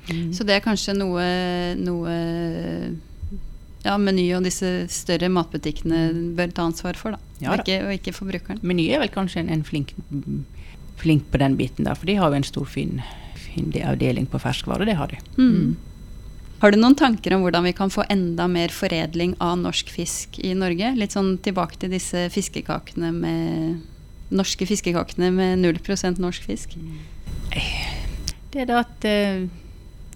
Mm. 0.08 0.30
Så 0.36 0.44
det 0.48 0.56
er 0.56 0.64
kanskje 0.64 0.96
noe, 0.96 1.24
noe 1.80 2.14
ja, 3.84 3.94
Meny 4.00 4.26
og 4.36 4.44
disse 4.46 4.70
større 4.92 5.30
matbutikkene 5.32 6.06
bør 6.36 6.52
ta 6.56 6.68
ansvar 6.70 6.96
for, 7.00 7.16
da. 7.16 7.36
Ja 7.44 7.52
og, 7.52 7.60
da. 7.60 7.64
ikke, 7.64 7.78
og 7.84 7.96
ikke 7.98 8.16
forbrukeren. 8.16 8.62
Meny 8.64 8.88
er 8.92 9.04
vel 9.04 9.12
kanskje 9.12 9.44
en, 9.44 9.52
en 9.52 9.64
flink, 9.66 9.92
flink 11.00 11.28
på 11.32 11.40
den 11.40 11.58
biten 11.60 11.88
der, 11.88 11.98
for 11.98 12.08
de 12.08 12.16
har 12.20 12.32
jo 12.32 12.40
en 12.40 12.48
stor, 12.48 12.68
fin, 12.68 13.02
fin 13.36 13.72
avdeling 13.84 14.28
på 14.30 14.40
ferskvare. 14.40 14.88
Det 14.88 14.96
har 14.96 15.12
de. 15.12 15.20
Mm. 15.36 15.74
Har 16.64 16.72
du 16.72 16.78
noen 16.80 16.94
tanker 16.96 17.34
om 17.36 17.42
hvordan 17.44 17.66
vi 17.66 17.74
kan 17.76 17.90
få 17.92 18.06
enda 18.08 18.46
mer 18.48 18.72
foredling 18.72 19.34
av 19.44 19.58
norsk 19.60 19.90
fisk 19.92 20.38
i 20.40 20.54
Norge? 20.56 20.94
Litt 20.96 21.12
sånn 21.12 21.34
tilbake 21.44 21.76
til 21.76 21.90
disse 21.92 22.22
fiskekakene 22.32 23.10
med 23.12 23.82
Norske 24.32 24.64
fiskekakene 24.64 25.28
med 25.28 25.60
0 25.60 25.76
norsk 26.24 26.46
fisk. 26.48 26.72
Det 27.52 28.62
er 28.62 28.70
det 28.70 28.78
at 28.78 29.04
eh, 29.04 29.44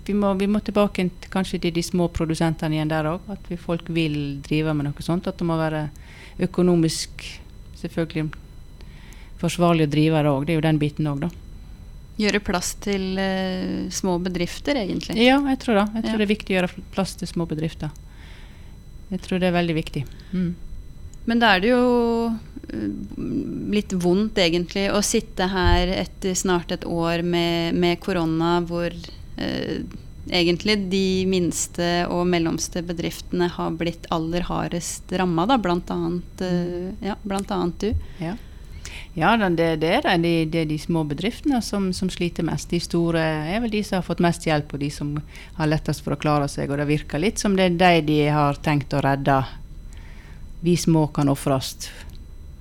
vi, 0.07 0.15
må, 0.17 0.33
vi 0.41 0.49
må 0.49 0.63
tilbake 0.65 1.05
til, 1.05 1.29
kanskje 1.29 1.61
til 1.67 1.75
de 1.77 1.85
små 1.85 2.09
produsentene 2.09 2.79
igjen 2.79 2.95
der 2.95 3.11
òg. 3.13 3.29
At 3.29 3.53
folk 3.61 3.93
vil 3.93 4.41
drive 4.41 4.73
med 4.73 4.89
noe 4.89 5.05
sånt. 5.05 5.29
At 5.29 5.37
det 5.37 5.45
må 5.45 5.61
være 5.61 5.91
økonomisk 6.49 7.29
selvfølgelig 7.83 8.31
forsvarlig 9.45 9.85
å 9.85 9.93
drive 9.99 10.25
det 10.25 10.33
òg. 10.33 10.49
Det 10.49 10.57
er 10.57 10.63
jo 10.63 10.67
den 10.71 10.81
biten 10.81 11.13
òg, 11.13 11.27
da. 11.29 11.48
Gjøre 12.19 12.41
plass 12.43 12.73
til 12.83 13.19
uh, 13.19 13.89
små 13.95 14.17
bedrifter, 14.23 14.79
egentlig. 14.81 15.15
Ja, 15.23 15.39
jeg 15.53 15.61
tror 15.63 15.79
det. 15.81 15.85
Jeg 15.95 16.05
tror 16.09 16.17
Ja. 16.17 16.19
det 16.19 16.27
er 16.27 16.35
viktig 16.35 16.55
å 16.55 16.59
gjøre 16.59 16.87
plass 16.95 17.15
til 17.21 17.31
små 17.31 17.47
bedrifter. 17.47 17.93
Jeg 19.13 19.23
tror 19.25 19.39
det 19.41 19.49
er 19.49 19.57
veldig 19.57 19.77
viktig. 19.79 20.03
Mm. 20.33 20.51
Men 21.29 21.41
da 21.43 21.55
er 21.55 21.61
det 21.61 21.71
jo 21.71 21.85
eh, 22.29 22.91
litt 23.73 23.93
vondt, 24.01 24.39
egentlig, 24.41 24.87
å 24.93 25.01
sitte 25.05 25.49
her 25.53 25.91
etter 25.93 26.37
snart 26.37 26.73
et 26.73 26.85
år 26.89 27.23
med, 27.25 27.77
med 27.77 28.01
korona, 28.01 28.59
hvor 28.65 28.89
eh, 28.93 29.81
egentlig 30.29 30.77
de 30.93 31.25
minste 31.29 32.07
og 32.13 32.27
mellomste 32.29 32.83
bedriftene 32.85 33.49
har 33.55 33.77
blitt 33.81 34.09
aller 34.13 34.45
hardest 34.49 35.13
ramma, 35.21 35.47
da, 35.49 35.57
blant 35.61 35.89
annet, 35.93 36.45
eh, 36.45 36.91
ja, 37.11 37.17
blant 37.25 37.53
annet 37.53 37.85
du. 37.85 38.05
Ja, 38.25 38.37
ja 39.19 39.35
det, 39.37 39.69
det 39.83 39.91
er. 39.99 40.09
De, 40.23 40.33
det 40.47 40.61
er 40.63 40.69
de 40.71 40.79
små 40.79 41.03
bedriftene 41.09 41.61
som, 41.65 41.91
som 41.93 42.11
sliter 42.11 42.47
mest. 42.47 42.71
De 42.71 42.81
store 42.81 43.23
er 43.53 43.63
vel 43.65 43.73
de 43.73 43.83
som 43.85 43.99
har 43.99 44.07
fått 44.07 44.23
mest 44.23 44.47
hjelp, 44.47 44.73
og 44.75 44.83
de 44.83 44.91
som 44.95 45.17
har 45.59 45.71
lettest 45.71 46.05
for 46.05 46.15
å 46.15 46.21
klare 46.21 46.49
seg. 46.51 46.71
Og 46.71 46.79
det 46.81 46.89
virker 46.91 47.23
litt 47.23 47.43
som 47.43 47.57
det 47.59 47.69
er 47.69 47.79
de 47.79 48.05
de 48.09 48.21
har 48.33 48.61
tenkt 48.63 48.95
å 48.95 49.03
redde. 49.05 49.41
Vi 50.63 50.77
små 50.79 51.07
kan 51.15 51.31
ofres. 51.31 51.91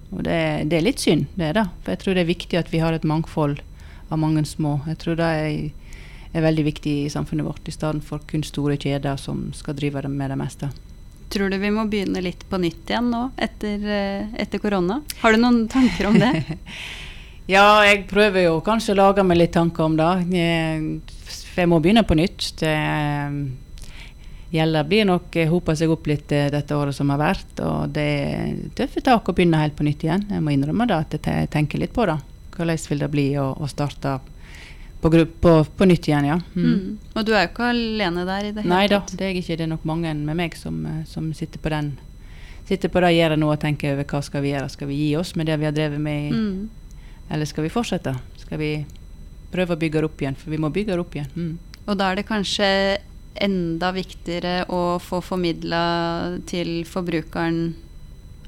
Og 0.09 0.23
det, 0.23 0.39
det 0.71 0.79
er 0.79 0.85
litt 0.85 1.03
synd, 1.03 1.27
det 1.35 1.51
er 1.51 1.59
det. 1.59 1.67
For 1.83 1.93
jeg 1.93 2.03
tror 2.03 2.17
det 2.17 2.23
er 2.23 2.33
viktig 2.33 2.59
at 2.59 2.73
vi 2.73 2.81
har 2.83 2.95
et 2.95 3.07
mangfold 3.07 3.61
av 4.09 4.19
mange 4.21 4.45
små. 4.47 4.79
Jeg 4.87 5.01
tror 5.03 5.19
det 5.19 5.29
er, 5.43 5.95
er 6.31 6.47
veldig 6.47 6.67
viktig 6.71 6.97
i 7.03 7.13
samfunnet 7.13 7.47
vårt, 7.47 7.67
i 7.67 7.75
stedet 7.75 8.05
for 8.07 8.23
kun 8.29 8.45
store 8.47 8.79
kjeder 8.79 9.19
som 9.21 9.49
skal 9.57 9.77
drive 9.77 10.07
med 10.07 10.31
det 10.31 10.39
meste. 10.39 10.71
Tror 11.29 11.51
du 11.51 11.57
vi 11.59 11.71
må 11.73 11.83
begynne 11.91 12.21
litt 12.23 12.45
på 12.47 12.59
nytt 12.61 12.87
igjen 12.89 13.09
nå, 13.11 13.25
etter, 13.35 13.83
eh, 13.83 14.39
etter 14.39 14.61
korona? 14.63 15.01
Har 15.19 15.35
du 15.35 15.41
noen 15.43 15.65
tanker 15.71 16.09
om 16.11 16.17
det? 16.21 16.33
Ja, 17.47 17.79
jeg 17.87 18.01
prøver 18.09 18.43
jo 18.43 18.57
kanskje 18.59 18.91
å 18.91 18.97
lage 18.97 19.23
meg 19.23 19.37
litt 19.39 19.53
tanker 19.55 19.85
om 19.85 19.93
det. 19.95 20.09
Jeg, 20.35 21.67
må 21.71 21.77
begynne 21.79 22.03
på 22.03 22.17
nytt. 22.19 22.49
Det 22.59 22.73
gjelder 24.51 24.87
blir 24.87 25.07
nok 25.07 25.35
eh, 25.35 25.47
hopa 25.47 25.75
seg 25.75 25.91
opp 25.91 26.09
litt 26.11 26.31
eh, 26.35 26.49
dette 26.51 26.75
året 26.75 26.95
som 26.95 27.07
har 27.13 27.21
vært. 27.21 27.61
Og 27.63 27.93
det 27.95 28.03
er 28.03 28.57
tøffe 28.75 29.03
tak 29.03 29.31
å 29.31 29.35
begynne 29.35 29.61
helt 29.63 29.77
på 29.79 29.87
nytt 29.87 30.03
igjen. 30.03 30.25
Jeg 30.27 30.43
må 30.43 30.51
innrømme 30.51 30.89
det, 30.91 30.99
at 30.99 31.31
jeg 31.31 31.49
tenker 31.53 31.79
litt 31.79 31.95
på 31.95 32.07
det. 32.09 32.17
Hvordan 32.57 32.83
vil 32.89 33.05
det 33.05 33.11
bli 33.15 33.27
å, 33.39 33.47
å 33.55 33.71
starte 33.71 34.17
på, 35.01 35.11
på, 35.41 35.51
på 35.77 35.85
nytt 35.85 36.07
igjen, 36.09 36.25
ja. 36.25 36.39
Mm. 36.55 36.65
Mm. 36.65 36.97
Og 37.15 37.25
du 37.25 37.31
er 37.35 37.43
jo 37.45 37.51
ikke 37.51 37.69
alene 37.69 38.23
der 38.25 38.47
i 38.47 38.51
det 38.51 38.63
hele 38.63 38.67
tatt? 38.67 38.73
Nei 38.73 38.87
da, 38.91 38.99
det 39.13 39.25
er 39.27 39.35
ikke. 39.41 39.57
Det 39.57 39.65
er 39.67 39.71
nok 39.75 39.85
mange 39.85 40.13
med 40.17 40.35
meg 40.39 40.55
som, 40.57 40.79
eh, 40.89 41.03
som 41.05 41.31
sitter 41.37 41.59
på 41.63 41.69
den 41.73 41.93
Sitter 42.67 42.89
på 42.91 42.99
det 42.99 43.13
gjerdet 43.15 43.39
nå 43.39 43.47
og 43.47 43.61
tenker 43.61 43.93
over 43.93 44.03
hva 44.03 44.19
skal 44.21 44.41
vi 44.43 44.49
gjøre. 44.51 44.67
Skal 44.73 44.89
vi 44.89 44.95
gi 44.99 45.11
oss 45.15 45.29
med 45.39 45.47
det 45.47 45.55
vi 45.61 45.63
har 45.69 45.71
drevet 45.71 46.01
med 46.03 46.25
i 46.25 46.31
Mm. 46.35 46.69
eller 47.31 47.45
skal 47.47 47.63
vi 47.63 47.69
fortsette? 47.71 48.11
Skal 48.41 48.57
vi 48.59 48.71
prøve 49.53 49.71
å 49.71 49.79
bygge 49.79 50.01
det 50.01 50.03
opp 50.03 50.19
igjen? 50.19 50.35
For 50.35 50.49
vi 50.51 50.57
må 50.59 50.67
bygge 50.75 50.91
det 50.91 50.99
opp 50.99 51.15
igjen. 51.15 51.29
Mm. 51.35 51.57
Og 51.87 51.97
da 51.97 52.09
er 52.11 52.15
det 52.19 52.25
kanskje 52.27 52.97
enda 53.39 53.93
viktigere 53.95 54.65
å 54.67 54.99
få 54.99 55.21
formidla 55.23 56.41
til 56.45 56.83
forbrukeren 56.83 57.75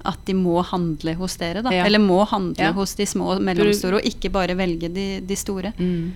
at 0.04 0.20
de 0.26 0.34
må 0.34 0.62
handle 0.66 1.14
hos 1.16 1.38
dere, 1.38 1.62
da. 1.64 1.72
Ja. 1.72 1.86
Eller 1.86 2.00
må 2.00 2.26
handle 2.28 2.60
Ja. 2.64 2.72
hos 2.74 2.96
de 2.96 3.06
små 3.06 3.36
og 3.38 3.42
mellomstore, 3.42 3.96
og 4.00 4.04
ikke 4.04 4.32
bare 4.32 4.56
velge 4.56 4.92
de, 4.94 5.22
de 5.22 5.36
store. 5.36 5.72
Mm. 5.80 6.12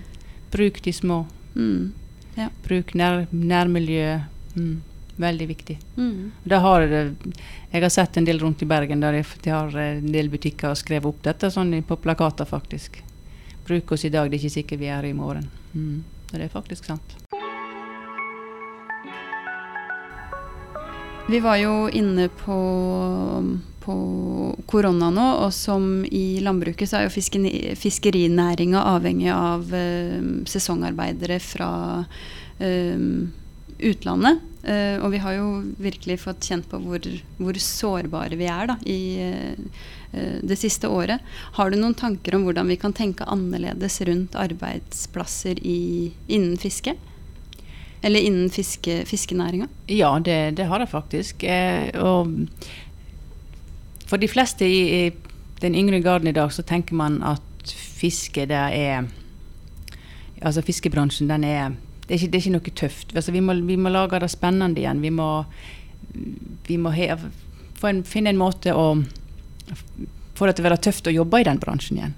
Bruk 0.54 0.82
de 0.82 0.92
små. 0.94 1.24
Mm. 1.58 1.92
Bruk 2.62 2.94
nær, 2.94 3.24
nærmiljøet. 3.30 4.30
Mm. 4.54 4.82
Veldig 5.16 5.46
viktig. 5.46 5.78
Mm. 5.96 6.30
Har, 6.50 6.82
jeg 6.82 7.82
har 7.82 7.90
sett 7.90 8.16
en 8.16 8.26
del 8.26 8.38
rundt 8.38 8.62
i 8.62 8.66
Bergen 8.66 9.02
der 9.02 9.18
de, 9.18 9.24
de 9.42 9.50
har 9.50 9.74
eh, 9.78 9.96
en 9.98 10.14
del 10.14 10.30
butikker 10.30 10.70
og 10.70 10.78
skrevet 10.78 11.10
opp 11.10 11.20
dette 11.26 11.50
sånn 11.54 11.74
på 11.86 11.98
plakater, 12.02 12.46
faktisk. 12.46 13.00
Bruk 13.66 13.94
oss 13.94 14.06
i 14.06 14.12
dag, 14.14 14.30
det 14.30 14.38
er 14.38 14.42
ikke 14.44 14.56
sikkert 14.60 14.82
vi 14.82 14.90
er 14.90 14.98
her 15.00 15.10
i 15.10 15.14
morgen. 15.14 15.46
Mm. 15.74 16.02
Og 16.30 16.34
det 16.38 16.46
er 16.46 16.54
faktisk 16.54 16.86
sant. 16.90 17.18
Vi 21.26 21.40
var 21.40 21.56
jo 21.56 21.88
inne 21.88 22.28
på, 22.28 22.56
på 23.84 23.94
korona 24.70 25.10
nå, 25.12 25.26
og 25.44 25.52
som 25.54 26.04
i 26.08 26.40
landbruket 26.44 26.88
så 26.88 27.00
er 27.00 27.08
jo 27.08 27.76
fiskerinæringa 27.80 28.84
avhengig 28.94 29.30
av 29.34 29.68
eh, 29.76 30.24
sesongarbeidere 30.48 31.38
fra 31.42 31.70
eh, 32.58 33.06
utlandet. 33.84 34.42
Eh, 34.64 34.96
og 35.02 35.10
vi 35.12 35.20
har 35.20 35.36
jo 35.36 35.48
virkelig 35.84 36.22
fått 36.24 36.48
kjent 36.48 36.68
på 36.70 36.80
hvor, 36.80 37.08
hvor 37.36 37.60
sårbare 37.60 38.40
vi 38.40 38.48
er 38.48 38.72
da, 38.72 38.78
i 38.88 39.00
det 40.14 40.54
siste 40.54 40.86
året. 40.86 41.18
Har 41.56 41.72
du 41.72 41.74
noen 41.74 41.96
tanker 41.98 42.36
om 42.36 42.44
hvordan 42.46 42.68
vi 42.70 42.76
kan 42.78 42.92
tenke 42.94 43.26
annerledes 43.26 43.96
rundt 44.06 44.36
arbeidsplasser 44.38 45.58
i, 45.58 46.12
innen 46.30 46.54
fiske? 46.54 46.94
Eller 48.04 48.22
innen 48.22 48.46
fiske, 48.52 49.00
fiskenæringa? 49.10 49.66
Ja, 49.90 50.12
det, 50.22 50.54
det 50.60 50.68
har 50.70 50.84
jeg 50.84 50.92
faktisk. 50.92 51.42
Og 51.98 52.30
for 54.14 54.22
de 54.22 54.30
fleste 54.30 54.66
i, 54.66 55.06
i 55.06 55.12
den 55.58 55.74
yngre 55.74 55.98
garden 55.98 56.28
i 56.30 56.32
dag, 56.32 56.52
så 56.52 56.62
tenker 56.62 56.94
man 56.94 57.18
at 57.26 57.74
fiske 57.98 58.46
det 58.46 58.64
er 58.78 59.10
Altså 60.44 60.60
fiskebransjen, 60.62 61.28
den 61.28 61.44
er 61.44 61.72
Det 62.04 62.10
er 62.10 62.18
ikke, 62.18 62.30
det 62.30 62.36
er 62.36 62.42
ikke 62.42 62.52
noe 62.52 62.72
tøft. 62.76 63.14
Altså, 63.16 63.32
vi, 63.32 63.40
må, 63.40 63.54
vi 63.64 63.76
må 63.80 63.88
lage 63.88 64.18
det 64.20 64.28
spennende 64.28 64.80
igjen. 64.80 65.00
Vi 65.00 65.08
må, 65.10 65.44
vi 66.66 66.76
må 66.76 66.90
he, 66.92 67.06
en, 67.88 68.02
finne 68.04 68.28
en 68.28 68.36
måte 68.36 68.74
å 68.76 68.98
få 70.36 70.46
det 70.46 70.58
til 70.58 70.66
å 70.66 70.68
være 70.68 70.82
tøft 70.84 71.08
å 71.08 71.14
jobbe 71.14 71.40
i 71.40 71.46
den 71.48 71.62
bransjen 71.62 71.96
igjen. 71.96 72.12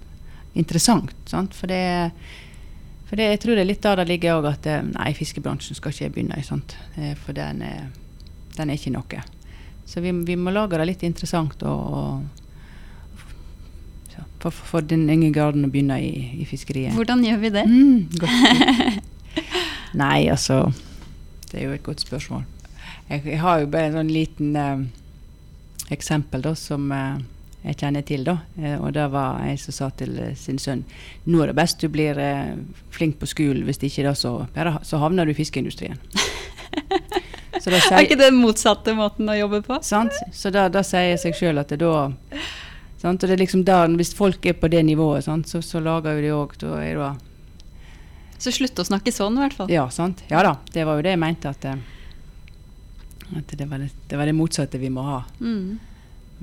Interessant. 0.58 1.14
Sant? 1.30 1.54
For 1.54 1.70
det 1.70 2.10
for 3.06 3.14
det, 3.14 3.30
jeg 3.36 3.40
tror 3.44 3.54
det 3.54 3.62
er 3.62 3.70
litt 3.70 3.86
der 3.86 4.02
det 4.02 4.08
ligger 4.10 4.40
òg, 4.40 4.50
at 4.50 4.66
eh, 4.66 4.82
nei, 4.82 5.12
fiskebransjen 5.14 5.78
skal 5.78 5.94
ikke 5.94 6.10
begynne 6.16 6.40
i. 6.42 6.42
sant? 6.42 6.74
Eh, 6.98 7.14
For 7.22 7.36
den 7.36 7.62
er, 7.62 7.86
den 8.58 8.72
er 8.72 8.80
ikke 8.80 8.96
noe. 8.96 9.22
Så 9.86 10.02
vi, 10.02 10.10
vi 10.26 10.36
må 10.36 10.50
lage 10.50 10.78
det 10.78 10.88
litt 10.88 11.04
interessant 11.06 11.62
og, 11.62 11.80
og 11.96 12.44
for, 14.40 14.50
for, 14.50 14.66
for 14.70 14.80
den 14.86 15.06
yngre 15.10 15.30
garden 15.34 15.66
å 15.66 15.70
begynne 15.72 16.00
i, 16.02 16.42
i 16.42 16.44
fiskeriet. 16.48 16.94
Hvordan 16.96 17.24
gjør 17.24 17.38
vi 17.42 17.52
det? 17.54 17.64
Mm. 17.70 18.08
Nei, 20.02 20.26
altså 20.28 20.72
Det 21.50 21.60
er 21.60 21.64
jo 21.68 21.76
et 21.76 21.86
godt 21.86 22.02
spørsmål. 22.04 22.44
Jeg, 23.08 23.22
jeg 23.24 23.40
har 23.40 23.62
jo 23.62 23.70
bare 23.70 23.90
en 23.90 23.98
sånn 24.00 24.12
liten 24.12 24.56
eh, 24.58 24.84
eksempel 25.94 26.42
da, 26.42 26.52
som 26.58 26.90
eh, 26.92 27.22
jeg 27.66 27.78
kjenner 27.80 28.06
til. 28.06 28.24
da. 28.26 28.38
Eh, 28.60 28.76
og 28.78 28.92
det 28.94 29.06
var 29.12 29.42
en 29.46 29.58
som 29.58 29.74
sa 29.74 29.90
til 29.98 30.18
eh, 30.22 30.34
sin 30.38 30.58
sønn 30.62 30.84
nå 31.26 31.42
er 31.42 31.50
det 31.50 31.58
best 31.58 31.82
du 31.82 31.88
blir 31.92 32.18
eh, 32.18 32.54
flink 32.94 33.18
på 33.20 33.30
skolen, 33.30 33.64
hvis 33.66 33.82
ikke 33.82 34.06
da 34.06 34.14
så, 34.18 34.38
så 34.82 35.02
havner 35.02 35.26
du 35.26 35.34
i 35.34 35.38
fiskeindustrien. 35.38 35.98
Da 37.66 37.78
Er 37.80 37.82
sier, 37.82 38.04
ikke 38.04 38.18
det 38.20 38.30
den 38.30 38.38
motsatte 38.38 38.94
måten 38.94 39.28
å 39.28 39.34
jobbe 39.34 39.62
på? 39.66 39.80
sant? 39.82 40.14
Så 40.32 40.52
da, 40.54 40.68
da 40.70 40.82
sier 40.86 41.18
seg 41.18 41.34
sjøl 41.34 41.58
at 41.58 41.72
det 41.72 41.80
da 41.82 42.10
sant? 43.02 43.22
Og 43.22 43.26
det 43.26 43.34
er 43.34 43.42
liksom 43.42 43.64
da, 43.66 43.80
Hvis 43.98 44.14
folk 44.14 44.46
er 44.46 44.54
på 44.60 44.70
det 44.70 44.84
nivået, 44.86 45.24
sant? 45.26 45.48
Så, 45.50 45.62
så 45.66 45.82
lager 45.82 46.16
jo 46.16 46.22
de 46.22 46.32
òg 46.36 46.54
Da 46.62 46.78
er 46.84 47.00
det 47.00 47.10
Så 48.38 48.54
slutt 48.54 48.78
å 48.78 48.86
snakke 48.86 49.12
sånn, 49.14 49.38
i 49.38 49.44
hvert 49.46 49.56
fall. 49.58 49.70
Ja, 49.72 49.88
sant. 49.90 50.22
Ja 50.30 50.42
da. 50.46 50.56
Det 50.72 50.84
var 50.86 50.98
jo 50.98 51.06
det 51.06 51.14
jeg 51.16 51.22
mente, 51.22 51.50
at, 51.50 51.64
eh, 51.64 53.38
at 53.40 53.56
det, 53.58 53.66
var 53.66 53.80
det, 53.82 53.90
det 54.10 54.18
var 54.20 54.28
det 54.28 54.36
motsatte 54.36 54.78
vi 54.78 54.90
må 54.92 55.02
ha. 55.06 55.22
Mm. 55.40 55.78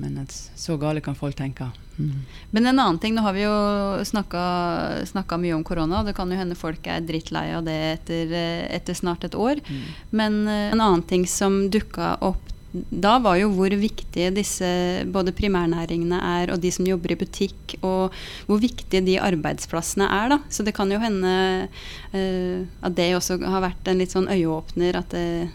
Men 0.02 0.26
så 0.28 0.76
gale 0.76 1.00
kan 1.00 1.14
folk 1.14 1.36
tenke. 1.38 1.70
Mm. 1.96 2.24
Men 2.50 2.66
en 2.66 2.78
annen 2.78 2.98
ting, 2.98 3.14
nå 3.14 3.22
har 3.22 3.36
vi 3.36 3.44
jo 3.44 4.04
snakka, 4.06 5.38
mye 5.38 5.54
om 5.54 5.64
korona, 5.66 6.02
det 6.06 6.16
kan 6.16 6.30
jo 6.30 6.38
hende 6.38 6.58
folk 6.58 6.86
er 6.90 7.04
drittlei 7.06 7.50
av 7.54 7.66
det 7.66 7.76
etter, 7.92 8.34
etter 8.74 8.98
snart 8.98 9.26
et 9.28 9.36
år. 9.38 9.62
Mm. 9.68 9.84
Men 10.10 10.40
eh, 10.48 10.72
en 10.74 10.82
annen 10.82 11.06
ting 11.06 11.28
som 11.30 11.64
dukka 11.70 12.16
opp 12.24 12.50
da, 12.74 13.20
var 13.22 13.36
jo 13.38 13.52
hvor 13.54 13.70
viktige 13.78 14.32
disse 14.34 14.66
både 15.14 15.34
primærnæringene 15.36 16.18
er, 16.18 16.50
og 16.50 16.62
de 16.62 16.72
som 16.74 16.86
jobber 16.88 17.14
i 17.14 17.18
butikk, 17.20 17.76
og 17.86 18.14
hvor 18.48 18.58
viktige 18.62 19.04
de 19.06 19.20
arbeidsplassene 19.22 20.08
er. 20.10 20.32
da. 20.34 20.40
Så 20.50 20.66
det 20.66 20.74
kan 20.74 20.90
jo 20.90 20.98
hende 20.98 21.34
uh, 21.70 22.66
at 22.82 22.96
det 22.98 23.12
også 23.14 23.38
har 23.44 23.62
vært 23.62 23.90
en 23.90 24.02
litt 24.02 24.14
sånn 24.14 24.26
øyeåpner. 24.26 24.98
At 24.98 25.14
det, 25.14 25.52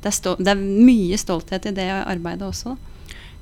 det, 0.00 0.08
er, 0.14 0.40
det 0.40 0.54
er 0.54 0.64
mye 0.64 1.20
stolthet 1.20 1.68
i 1.68 1.76
det 1.76 1.90
arbeidet 2.00 2.48
også. 2.48 2.72
da. 2.72 2.93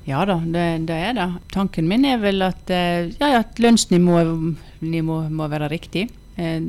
Ja 0.07 0.25
da, 0.27 0.35
det, 0.43 0.65
det 0.89 0.97
er 1.09 1.13
det. 1.15 1.29
Tanken 1.53 1.87
min 1.87 2.03
er 2.05 2.19
vel 2.19 2.43
at, 2.43 2.69
eh, 2.73 3.13
ja, 3.19 3.39
at 3.39 3.59
lønnsnivået 3.63 4.83
nivå 4.83 5.21
må 5.31 5.47
være 5.47 5.71
riktig. 5.71 6.09
Eh, 6.37 6.61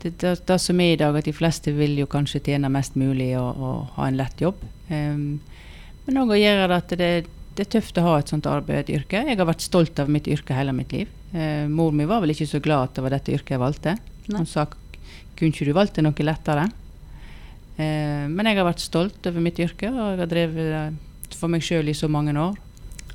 Det, 0.00 0.14
det, 0.16 0.46
det 0.48 0.56
som 0.56 0.78
er 0.80 0.94
i 0.94 0.96
dag, 0.96 1.12
at 1.12 1.26
de 1.28 1.32
fleste 1.36 1.74
vil 1.76 1.98
jo 2.00 2.06
kanskje 2.08 2.40
tjene 2.40 2.70
mest 2.72 2.94
mulig 2.96 3.34
og, 3.36 3.58
og 3.60 3.90
ha 3.98 4.06
en 4.08 4.16
lett 4.16 4.40
jobb. 4.40 4.62
Um, 4.88 5.40
men 6.06 6.20
òg 6.22 6.32
å 6.32 6.38
gjøre 6.40 6.68
det 6.70 6.78
at 6.78 6.94
det, 6.96 7.08
det 7.58 7.66
er 7.66 7.68
tøft 7.74 8.00
å 8.00 8.06
ha 8.06 8.14
et 8.16 8.32
sånt 8.32 8.48
arbeid, 8.48 8.78
et 8.78 8.94
yrke. 8.96 9.20
Jeg 9.28 9.36
har 9.36 9.48
vært 9.50 9.60
stolt 9.66 10.00
av 10.00 10.08
mitt 10.08 10.30
yrke 10.30 10.56
hele 10.56 10.72
mitt 10.72 10.94
liv. 10.96 11.10
Eh, 11.36 11.68
mor 11.68 11.92
mi 11.92 12.08
var 12.08 12.24
vel 12.24 12.32
ikke 12.32 12.48
så 12.48 12.62
glad 12.64 12.88
at 12.88 12.96
det 12.96 13.04
var 13.04 13.12
dette 13.18 13.34
yrket 13.36 13.52
jeg 13.58 13.60
valgte. 13.60 13.94
Hun 14.30 14.48
sa 14.48 14.64
kunne 14.70 15.52
ikke 15.52 15.68
du 15.68 15.74
valgt 15.76 16.00
det 16.00 16.06
noe 16.06 16.26
lettere? 16.30 16.64
Eh, 17.76 18.24
men 18.24 18.48
jeg 18.48 18.56
har 18.56 18.70
vært 18.70 18.80
stolt 18.80 19.28
over 19.28 19.44
mitt 19.44 19.60
yrke, 19.60 19.92
og 19.92 20.14
jeg 20.14 20.22
har 20.22 20.32
drevet 20.32 20.96
for 21.38 21.52
meg 21.52 21.64
sjøl 21.66 21.90
i 21.90 21.96
så 21.96 22.08
mange 22.10 22.34
år. 22.38 22.58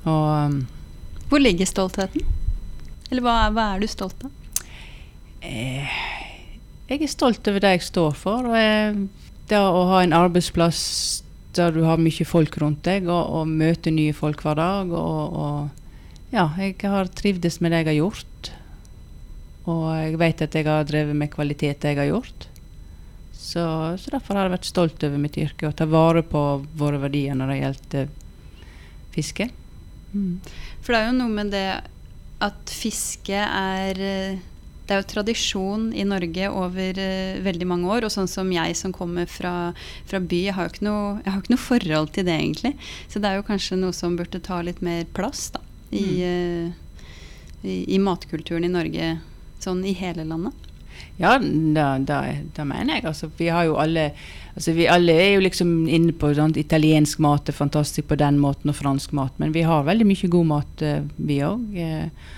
Og 0.06 0.24
um, 0.52 0.58
Hvor 1.30 1.42
ligger 1.42 1.68
stoltheten? 1.68 2.24
Eller 3.10 3.22
hva, 3.22 3.38
hva 3.54 3.72
er 3.74 3.82
du 3.82 3.90
stolt 3.90 4.26
av? 4.26 4.32
eh, 5.46 5.96
jeg 6.88 7.02
er 7.02 7.10
stolt 7.10 7.48
over 7.50 7.62
det 7.62 7.76
jeg 7.76 7.86
står 7.88 8.16
for. 8.18 8.50
Og 8.50 9.06
det 9.50 9.60
å 9.60 9.86
ha 9.92 10.02
en 10.02 10.16
arbeidsplass 10.16 10.82
der 11.56 11.72
du 11.72 11.82
har 11.86 12.00
mye 12.02 12.26
folk 12.28 12.58
rundt 12.60 12.82
deg, 12.84 13.06
og, 13.08 13.30
og 13.38 13.48
møte 13.48 13.92
nye 13.94 14.14
folk 14.16 14.42
hver 14.44 14.58
dag. 14.60 14.92
Og, 14.92 15.38
og 15.40 16.34
ja, 16.34 16.50
jeg 16.60 16.76
har 16.82 17.10
trivdes 17.16 17.60
med 17.62 17.72
det 17.72 17.84
jeg 17.84 17.90
har 17.92 18.00
gjort. 18.02 18.52
Og 19.66 19.86
jeg 19.96 20.18
vet 20.20 20.44
at 20.46 20.54
jeg 20.54 20.68
har 20.68 20.86
drevet 20.86 21.16
med 21.18 21.32
kvalitet, 21.32 21.80
det 21.82 21.94
jeg 21.94 22.02
har 22.04 22.12
gjort. 22.12 22.48
Så, 23.46 23.62
så 24.02 24.10
derfor 24.10 24.34
har 24.34 24.48
jeg 24.48 24.56
vært 24.56 24.66
stolt 24.66 25.04
over 25.06 25.20
mitt 25.22 25.36
yrke 25.38 25.68
og 25.68 25.76
ta 25.78 25.86
vare 25.86 26.24
på 26.26 26.40
våre 26.78 26.98
verdier 26.98 27.36
når 27.38 27.52
det 27.52 27.58
gjelder 27.60 28.08
fiske. 29.14 29.46
Mm. 30.10 30.40
For 30.82 30.92
det 30.92 30.98
er 30.98 31.06
jo 31.06 31.18
noe 31.20 31.34
med 31.36 31.52
det 31.54 31.68
at 32.42 32.72
fiske 32.74 33.38
er 33.38 34.02
eh, 34.02 34.42
Det 34.86 34.94
er 34.94 35.00
jo 35.00 35.06
tradisjon 35.10 35.86
i 35.98 36.04
Norge 36.06 36.46
over 36.54 36.98
uh, 37.02 37.38
veldig 37.42 37.66
mange 37.66 37.88
år. 37.90 38.04
Og 38.06 38.12
sånn 38.14 38.28
som 38.30 38.52
jeg 38.54 38.76
som 38.78 38.92
kommer 38.94 39.26
fra, 39.26 39.72
fra 40.06 40.20
by, 40.22 40.42
jeg 40.44 40.54
har 40.54 40.68
jo 40.68 40.74
ikke 40.76 40.86
noe, 40.86 41.08
jeg 41.24 41.32
har 41.32 41.40
ikke 41.42 41.54
noe 41.56 41.62
forhold 41.64 42.12
til 42.14 42.28
det 42.28 42.36
egentlig. 42.36 42.72
Så 43.10 43.18
det 43.18 43.32
er 43.32 43.40
jo 43.40 43.48
kanskje 43.48 43.80
noe 43.80 43.96
som 43.96 44.14
burde 44.14 44.38
ta 44.46 44.60
litt 44.62 44.78
mer 44.86 45.02
plass 45.16 45.48
da, 45.56 45.64
i, 45.90 46.06
uh, 46.22 47.10
i, 47.66 47.80
i 47.96 47.98
matkulturen 47.98 48.68
i 48.68 48.70
Norge. 48.70 49.10
Sånn 49.58 49.82
i 49.90 49.96
hele 49.98 50.22
landet. 50.22 50.70
Ja, 51.16 51.36
da, 51.38 51.86
da, 51.98 52.20
da 52.56 52.64
mener 52.68 52.98
jeg. 52.98 53.06
Altså, 53.08 53.30
vi 53.38 53.48
har 53.52 53.64
jo 53.64 53.78
alle 53.80 54.10
altså, 54.54 54.72
Vi 54.76 54.88
alle 54.88 55.12
er 55.12 55.30
jo 55.34 55.44
liksom 55.46 55.70
inne 55.88 56.12
på 56.16 56.32
sånn, 56.36 56.56
italiensk 56.60 57.20
mat 57.24 57.48
er 57.48 57.56
fantastisk 57.56 58.10
på 58.10 58.18
den 58.20 58.40
måten, 58.42 58.72
og 58.72 58.76
fransk 58.76 59.14
mat. 59.16 59.36
Men 59.40 59.54
vi 59.56 59.64
har 59.64 59.86
veldig 59.86 60.08
mye 60.08 60.32
god 60.32 60.50
mat, 60.50 60.82
eh, 60.82 61.06
vi 61.16 61.40
òg. 61.44 61.78
Eh, 61.80 62.34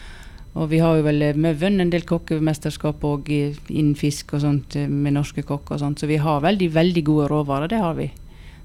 og 0.58 0.70
vi 0.72 0.80
har 0.82 0.96
jo 0.98 1.04
vel 1.06 1.22
vi 1.36 1.52
vunnet 1.60 1.84
en 1.84 1.90
del 1.92 2.06
kokkemesterskap 2.08 3.04
òg 3.06 3.28
innen 3.30 3.94
fisk 3.98 4.34
og 4.34 4.42
sånt 4.42 4.76
eh, 4.78 4.88
med 4.88 5.14
norske 5.18 5.44
kokker 5.46 5.76
og 5.76 5.82
sånt. 5.82 6.02
Så 6.02 6.10
vi 6.10 6.18
har 6.22 6.44
veldig, 6.44 6.70
veldig 6.74 7.04
gode 7.06 7.28
råvarer. 7.32 7.70
Det 7.70 7.82
har 7.82 7.98
vi. 7.98 8.10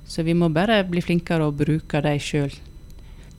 Så 0.05 0.23
vi 0.23 0.35
må 0.35 0.49
bare 0.53 0.83
bli 0.87 1.01
flinkere 1.01 1.47
og 1.47 1.57
bruke 1.61 2.01
dem 2.03 2.19
sjøl. 2.21 2.53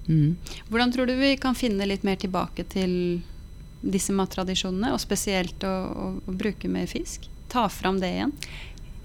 Mm. 0.08 0.36
Hvordan 0.68 0.92
tror 0.92 1.08
du 1.08 1.14
vi 1.16 1.36
kan 1.40 1.56
finne 1.56 1.86
litt 1.88 2.04
mer 2.04 2.18
tilbake 2.20 2.66
til 2.68 3.22
disse 3.84 4.12
mattradisjonene, 4.16 4.92
og 4.94 5.00
spesielt 5.02 5.64
å, 5.66 5.72
å, 5.92 6.06
å 6.24 6.34
bruke 6.40 6.68
mer 6.72 6.86
fisk? 6.90 7.28
Ta 7.52 7.66
fram 7.68 8.00
det 8.02 8.10
igjen? 8.14 8.32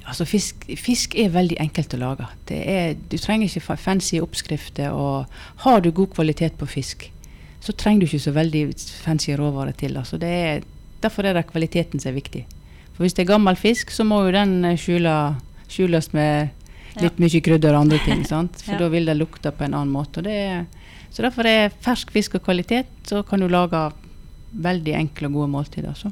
Altså 0.09 0.25
fisk, 0.25 0.63
fisk 0.79 1.13
er 1.21 1.29
veldig 1.33 1.59
enkelt 1.61 1.93
å 1.93 1.99
lage. 2.01 2.27
Det 2.49 2.57
er, 2.71 2.93
du 3.11 3.17
trenger 3.21 3.45
ikke 3.51 3.75
fancy 3.77 4.17
oppskrifter. 4.23 4.89
Og 4.95 5.27
har 5.65 5.83
du 5.85 5.91
god 5.93 6.15
kvalitet 6.15 6.55
på 6.57 6.65
fisk, 6.69 7.09
så 7.61 7.75
trenger 7.77 8.01
du 8.01 8.07
ikke 8.09 8.23
så 8.23 8.33
veldig 8.33 8.63
fancy 9.03 9.35
råvarer 9.37 9.75
til. 9.77 9.97
Altså 10.01 10.17
det 10.17 10.31
er, 10.47 10.63
derfor 11.03 11.27
er 11.29 11.37
det 11.37 11.45
kvaliteten 11.51 12.01
som 12.01 12.09
er 12.13 12.17
viktig. 12.17 12.45
For 12.95 13.05
hvis 13.05 13.13
det 13.19 13.25
er 13.27 13.33
gammel 13.35 13.59
fisk, 13.59 13.91
så 13.93 14.07
må 14.07 14.23
jo 14.25 14.33
den 14.33 14.57
eh, 14.65 14.79
skjule, 14.79 15.13
skjules 15.69 16.09
med 16.15 16.55
litt 17.03 17.19
mye 17.21 17.43
krydder 17.45 17.75
og 17.75 17.85
andre 17.85 17.99
ting. 18.07 18.25
Sant? 18.33 18.63
For 18.65 18.79
Ja. 18.79 18.81
da 18.87 18.89
vil 18.95 19.05
det 19.11 19.19
lukte 19.19 19.53
på 19.53 19.67
en 19.67 19.75
annen 19.77 19.93
måte. 19.93 20.23
Og 20.23 20.25
det 20.31 20.39
er, 20.49 20.65
så 21.13 21.21
derfor 21.27 21.45
er 21.47 21.75
fersk 21.85 22.09
fisk 22.15 22.39
og 22.39 22.47
kvalitet, 22.47 22.89
så 23.07 23.21
kan 23.27 23.43
du 23.43 23.47
lage 23.51 23.89
veldig 24.51 24.95
enkle 25.03 25.29
og 25.29 25.39
gode 25.39 25.51
måltider. 25.53 25.93
Altså. 25.93 26.11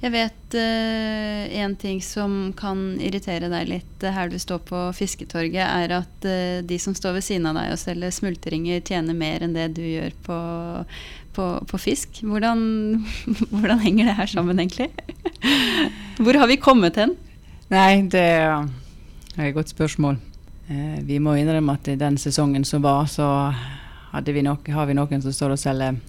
Jeg 0.00 0.14
vet 0.14 0.54
eh, 0.56 1.58
en 1.60 1.74
ting 1.76 1.98
som 2.00 2.54
kan 2.56 2.78
irritere 3.04 3.50
deg 3.52 3.68
litt 3.68 4.04
eh, 4.04 4.14
her 4.16 4.30
du 4.32 4.38
står 4.40 4.62
på 4.64 4.84
Fisketorget, 4.96 5.60
er 5.60 5.92
at 5.98 6.24
uh, 6.24 6.60
de 6.64 6.78
som 6.80 6.94
står 6.96 7.18
ved 7.18 7.26
siden 7.26 7.50
av 7.50 7.58
deg 7.58 7.74
og 7.74 7.80
selger 7.82 8.14
smultringer, 8.16 8.80
tjener 8.80 9.16
mer 9.16 9.44
enn 9.44 9.52
det 9.52 9.66
du 9.76 9.82
gjør 9.84 10.14
på, 10.24 10.38
på, 11.36 11.48
på 11.68 11.80
fisk. 11.82 12.22
Hvordan, 12.24 12.62
hvordan 13.52 13.82
henger 13.84 14.08
det 14.08 14.16
her 14.22 14.32
sammen, 14.32 14.62
egentlig? 14.64 14.88
Hvor 16.24 16.38
har 16.40 16.48
vi 16.48 16.56
kommet 16.60 16.96
hen? 16.96 17.12
Nei, 17.68 18.00
det 18.08 18.24
er 18.24 18.64
et 19.36 19.56
godt 19.56 19.74
spørsmål. 19.74 20.16
Uh, 20.70 20.96
vi 21.04 21.20
må 21.20 21.36
innrømme 21.36 21.76
at 21.76 21.92
i 21.92 22.00
den 22.00 22.16
sesongen 22.16 22.64
som 22.64 22.80
var, 22.88 23.04
så 23.04 23.52
vi 24.24 24.48
nok, 24.48 24.64
har 24.72 24.88
vi 24.88 24.96
noen 24.96 25.20
som 25.20 25.36
står 25.36 25.58
og 25.58 25.60
selger 25.60 26.00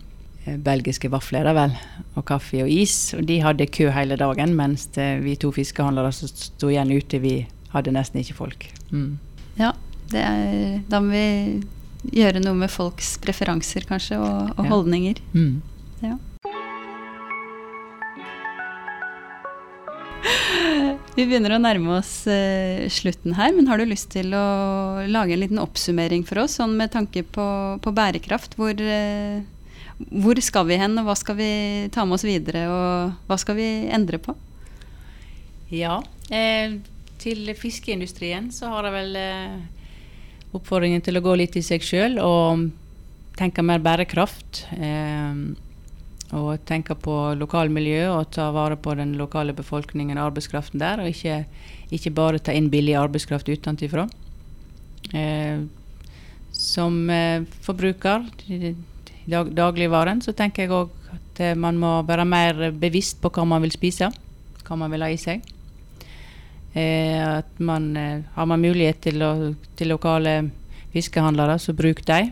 belgiske 0.45 1.09
vafler, 1.13 1.43
da 1.45 1.53
vel, 1.53 1.75
og 2.17 2.25
kaffe 2.25 2.63
og 2.63 2.69
is. 2.71 3.13
Og 3.17 3.25
de 3.29 3.39
hadde 3.43 3.67
kø 3.69 3.89
hele 3.93 4.17
dagen, 4.17 4.55
mens 4.57 4.87
vi 4.95 5.35
to 5.39 5.51
fiskehandlere 5.55 6.11
som 6.15 6.27
sto 6.31 6.71
igjen 6.71 6.91
ute, 6.95 7.19
vi 7.21 7.35
hadde 7.73 7.93
nesten 7.95 8.19
ikke 8.23 8.33
folk. 8.39 8.65
Mm. 8.91 9.19
Ja, 9.59 9.73
det 10.11 10.23
er, 10.25 10.81
da 10.89 10.99
må 10.99 11.13
vi 11.13 11.61
gjøre 12.17 12.41
noe 12.41 12.57
med 12.57 12.71
folks 12.73 13.13
preferanser, 13.21 13.85
kanskje, 13.85 14.17
og, 14.17 14.55
og 14.57 14.65
Ja. 14.65 14.69
holdninger. 14.73 15.21
Mm. 15.37 15.61
Ja. 16.01 16.17
Vi 21.15 21.25
begynner 21.27 21.53
å 21.57 21.61
nærme 21.61 21.97
oss 21.99 22.25
eh, 22.31 22.85
slutten 22.93 23.33
her, 23.35 23.51
men 23.55 23.67
har 23.69 23.81
du 23.81 23.85
lyst 23.89 24.11
til 24.13 24.31
å 24.37 25.03
lage 25.11 25.35
en 25.35 25.41
liten 25.43 25.59
oppsummering 25.61 26.23
for 26.27 26.39
oss, 26.45 26.55
sånn 26.59 26.77
med 26.79 26.93
tanke 26.93 27.23
på, 27.27 27.45
på 27.83 27.93
bærekraft? 27.97 28.55
Hvor, 28.59 28.71
eh, 28.79 29.41
hvor 30.09 30.39
skal 30.41 30.67
vi 30.69 30.79
hen, 30.81 30.97
og 30.99 31.09
hva 31.09 31.15
skal 31.19 31.37
vi 31.37 31.51
ta 31.93 32.05
med 32.07 32.17
oss 32.17 32.25
videre, 32.27 32.65
og 32.71 33.27
hva 33.29 33.37
skal 33.41 33.57
vi 33.59 33.67
endre 33.93 34.21
på? 34.21 34.35
Ja, 35.71 36.01
eh, 36.33 36.79
til 37.21 37.51
fiskeindustrien 37.55 38.49
så 38.51 38.71
har 38.73 38.89
jeg 38.89 38.97
vel 38.97 39.17
eh, 39.19 39.57
oppfordringen 40.57 41.03
til 41.05 41.19
å 41.19 41.23
gå 41.23 41.35
litt 41.39 41.57
i 41.59 41.63
seg 41.65 41.83
sjøl 41.85 42.17
og 42.23 42.69
tenke 43.39 43.63
mer 43.65 43.83
bærekraft. 43.83 44.65
Eh, 44.77 45.43
og 46.31 46.61
tenke 46.63 46.95
på 46.95 47.15
lokalmiljø 47.35 48.05
og 48.13 48.29
ta 48.31 48.45
vare 48.55 48.77
på 48.79 48.93
den 48.95 49.17
lokale 49.19 49.51
befolkningen 49.55 50.15
og 50.15 50.29
arbeidskraften 50.29 50.79
der. 50.79 51.03
Og 51.03 51.11
ikke, 51.11 51.43
ikke 51.91 52.13
bare 52.15 52.39
ta 52.39 52.55
inn 52.55 52.69
billig 52.71 52.95
arbeidskraft 52.95 53.51
utenfra. 53.51 54.07
Eh, 55.11 55.65
som 56.55 57.03
eh, 57.09 57.43
forbruker 57.65 58.29
dag, 59.29 59.51
dagligvaren 59.55 60.21
så 60.23 60.33
tenker 60.37 60.65
jeg 60.65 60.73
òg 60.75 60.91
at 61.13 61.41
eh, 61.43 61.57
man 61.57 61.77
må 61.79 61.99
være 62.07 62.25
mer 62.25 62.69
bevisst 62.71 63.21
på 63.21 63.31
hva 63.33 63.45
man 63.47 63.63
vil 63.65 63.73
spise. 63.73 64.11
Hva 64.65 64.77
man 64.79 64.91
vil 64.93 65.03
ha 65.05 65.11
i 65.11 65.19
seg. 65.19 65.43
Eh, 66.73 67.41
man 67.59 67.97
eh, 67.97 68.23
Har 68.35 68.47
man 68.47 68.61
mulighet 68.61 69.01
til, 69.03 69.21
å, 69.21 69.51
til 69.75 69.91
lokale 69.91 70.37
fiskehandlere, 70.93 71.59
så 71.59 71.75
bruk 71.75 72.03
de. 72.07 72.23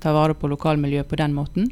Ta 0.00 0.14
vare 0.16 0.34
på 0.34 0.48
lokalmiljøet 0.50 1.08
på 1.10 1.18
den 1.20 1.34
måten. 1.36 1.70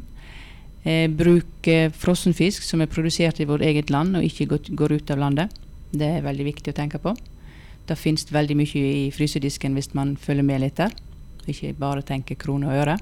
Eh, 0.83 1.09
bruk 1.11 1.67
eh, 1.67 1.91
frossenfisk 1.91 2.63
som 2.63 2.81
er 2.81 2.91
produsert 2.91 3.39
i 3.39 3.47
vårt 3.49 3.65
eget 3.67 3.89
land 3.91 4.15
og 4.15 4.23
ikke 4.23 4.47
går, 4.53 4.71
går 4.79 4.95
ut 4.99 5.11
av 5.11 5.19
landet. 5.19 5.59
Det 5.91 6.07
er 6.19 6.25
veldig 6.25 6.45
viktig 6.51 6.71
å 6.71 6.77
tenke 6.77 7.01
på. 7.01 7.15
Det 7.89 7.97
finnes 7.97 8.27
veldig 8.29 8.55
mye 8.59 8.81
i 8.85 9.07
frysedisken 9.11 9.73
hvis 9.75 9.93
man 9.97 10.13
følger 10.19 10.45
med 10.45 10.61
litt 10.63 10.77
der. 10.77 10.93
Ikke 11.49 11.73
bare 11.73 12.05
tenke 12.05 12.37
kroner 12.37 12.69
og 12.69 12.83
øre. 12.83 12.97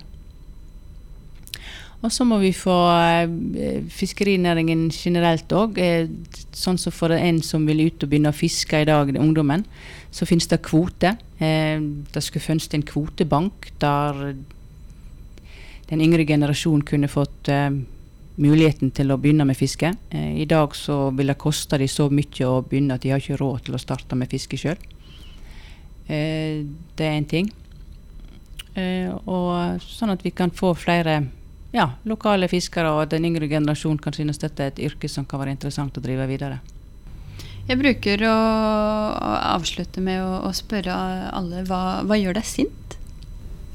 Og 2.05 2.13
så 2.13 2.25
må 2.27 2.37
vi 2.37 2.51
få 2.53 2.75
eh, 2.93 3.85
fiskerinæringen 3.89 4.85
generelt 4.93 5.51
òg. 5.55 5.79
Eh, 5.81 6.09
sånn 6.53 6.77
som 6.77 6.93
for 6.93 7.13
en 7.15 7.39
som 7.45 7.65
vil 7.65 7.87
ut 7.87 8.03
og 8.03 8.11
begynne 8.11 8.29
å 8.29 8.37
fiske 8.37 8.83
i 8.83 8.87
dag, 8.87 9.09
ungdommen, 9.17 9.65
så 10.13 10.27
finnes 10.29 10.49
det 10.51 10.61
kvote. 10.65 11.15
Eh, 11.41 11.81
det 12.13 12.23
skulle 12.23 12.45
funnes 12.45 12.69
en 12.77 12.85
kvotebank 12.85 13.71
der 13.81 14.35
den 15.87 16.03
yngre 16.03 16.25
generasjonen 16.27 16.83
kunne 16.83 17.07
fått 17.07 17.47
muligheten 18.37 18.89
til 18.91 19.13
å 19.13 19.15
begynne 19.17 19.45
med 19.47 19.55
fiske. 19.55 19.93
I 20.11 20.43
dag 20.43 20.73
så 20.75 20.97
vil 21.15 21.31
det 21.31 21.37
koste 21.39 21.79
de 21.79 21.87
så 21.87 22.09
mye 22.11 22.49
å 22.49 22.57
begynne 22.59 22.97
at 22.97 23.05
de 23.05 23.13
har 23.13 23.23
ikke 23.23 23.37
råd 23.39 23.63
til 23.65 23.77
å 23.77 23.79
starte 23.79 24.17
med 24.19 24.27
fiske 24.27 24.59
sjøl. 24.59 24.75
Det 26.03 27.07
er 27.07 27.15
én 27.15 27.29
ting. 27.31 27.47
og 29.31 29.79
sånn 29.79 30.11
at 30.11 30.27
vi 30.27 30.35
kan 30.35 30.51
få 30.51 30.73
flere 30.75 31.21
ja, 31.77 31.91
lokale 32.09 32.49
fiskere 32.49 32.89
og 32.97 33.11
den 33.11 33.27
yngre 33.29 33.49
generasjonen 33.51 34.01
kan 34.01 34.15
synes 34.15 34.41
dette 34.41 34.63
er 34.63 34.73
et 34.73 34.81
yrke 34.89 35.09
som 35.11 35.27
kan 35.29 35.43
være 35.43 35.53
interessant 35.53 35.97
å 35.97 36.03
drive 36.03 36.25
videre. 36.29 36.59
Jeg 37.67 37.79
bruker 37.81 38.23
å, 38.29 38.35
avslutte 39.53 40.01
med 40.03 40.21
å, 40.23 40.47
å 40.47 40.53
spørre 40.55 40.95
alle 41.35 41.65
hva, 41.67 41.99
hva, 42.07 42.17
gjør 42.17 42.37
deg 42.39 42.47
sint? 42.47 42.95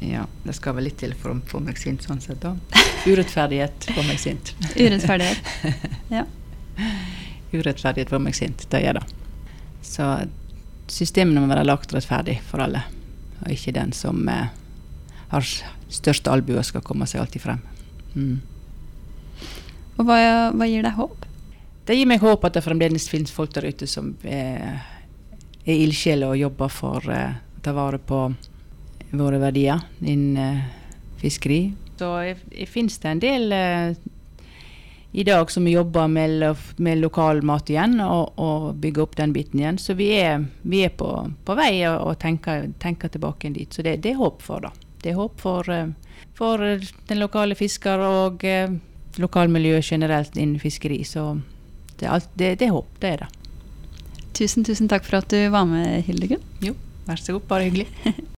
Ja, 0.02 0.24
det 0.42 0.56
skal 0.56 0.74
vel 0.78 0.88
litt 0.88 0.96
til 1.02 1.12
for 1.14 1.34
å 1.34 1.40
få 1.46 1.60
meg 1.62 1.78
sint 1.78 2.02
sånn 2.02 2.22
sett, 2.24 2.40
da. 2.42 2.56
Urettferdighet 3.10 3.90
får 3.92 4.08
meg 4.08 4.22
sint. 4.22 4.54
Urettferdighet, 4.72 5.52
ja. 6.16 6.24
Urettferdighet 7.52 8.10
får 8.10 8.24
meg 8.24 8.38
sint, 8.38 8.64
det 8.72 8.80
gjør 8.82 8.98
det. 9.02 9.04
Så 9.84 10.08
systemene 10.90 11.44
må 11.44 11.52
være 11.52 11.68
lagt 11.68 11.92
rettferdig 11.94 12.40
for 12.48 12.64
alle, 12.64 12.82
og 13.42 13.52
ikke 13.52 13.76
den 13.76 13.92
som 13.94 14.24
eh, 14.32 14.48
har 15.34 15.52
største 15.92 16.32
og 16.32 16.64
skal 16.64 16.84
komme 16.86 17.06
seg 17.06 17.22
alltid 17.22 17.44
frem. 17.44 17.62
Mm. 18.14 18.40
Og 19.96 20.08
hva, 20.08 20.18
hva, 20.54 20.68
gir 20.68 20.84
deg 20.84 20.96
håp? 20.96 21.26
Det 21.86 21.96
gir 21.98 22.08
meg 22.08 22.22
håp 22.22 22.44
at 22.46 22.56
det 22.56 22.64
fremdeles 22.64 23.08
finnes 23.10 23.34
folk 23.34 23.52
der 23.56 23.68
ute 23.70 23.88
som 23.90 24.12
er, 24.22 24.80
er 25.64 25.74
ildsjeler 25.74 26.32
og 26.32 26.40
jobber 26.40 26.72
for 26.72 27.10
uh, 27.10 27.34
å 27.34 27.62
ta 27.62 27.74
vare 27.76 27.98
på 27.98 28.24
våre 29.12 29.40
verdier 29.42 29.82
innen 30.00 30.38
uh, 30.38 30.64
fiskeri. 31.20 31.64
Så 31.98 32.10
finnes 32.70 32.98
det 33.02 33.10
en 33.10 33.22
del 33.22 33.54
uh, 33.54 34.02
i 35.12 35.26
dag 35.28 35.50
som 35.52 35.66
jobber 35.68 36.08
med, 36.08 36.46
med 36.80 37.02
lokal 37.02 37.42
mat 37.44 37.68
igjen, 37.68 37.98
og, 38.00 38.38
og 38.40 38.70
bygger 38.80 39.04
opp 39.04 39.18
den 39.18 39.34
biten 39.34 39.60
igjen. 39.60 39.78
Så 39.78 39.98
vi 39.98 40.08
er, 40.16 40.46
vi 40.62 40.86
er 40.86 40.94
på, 40.96 41.10
på, 41.44 41.58
vei 41.58 41.82
og, 41.90 42.14
tenker, 42.22 42.70
tenker 42.80 43.12
tilbake 43.12 43.52
dit. 43.52 43.68
Så 43.74 43.84
det, 43.84 43.98
det 44.06 44.14
er 44.14 44.22
håp 44.22 44.40
for 44.42 44.64
da. 44.64 44.72
Det 45.02 45.12
er 45.12 45.18
håp 45.18 45.42
for 45.42 45.68
for 46.42 46.58
den 46.58 47.20
lokale 47.22 47.54
fisker 47.54 48.02
og 48.02 48.42
eh, 48.48 48.72
lokalmiljøet 49.22 49.86
generelt 49.86 50.34
innen 50.36 50.58
fiskeri. 50.62 51.02
Så 51.06 51.36
det 52.00 52.08
er, 52.08 52.16
alt, 52.16 52.30
det, 52.34 52.56
det 52.58 52.66
er 52.66 52.74
håp, 52.74 52.90
det 53.02 53.14
er 53.14 53.24
det. 53.24 53.30
Tusen, 54.34 54.66
tusen 54.66 54.90
takk 54.90 55.06
for 55.06 55.20
at 55.20 55.30
du 55.30 55.38
var 55.52 55.68
med, 55.68 56.00
Hildegunn. 56.08 56.42
Jo, 56.64 56.74
vær 57.06 57.20
så 57.20 57.36
god. 57.36 57.46
Bare 57.52 57.68
hyggelig. 57.68 57.86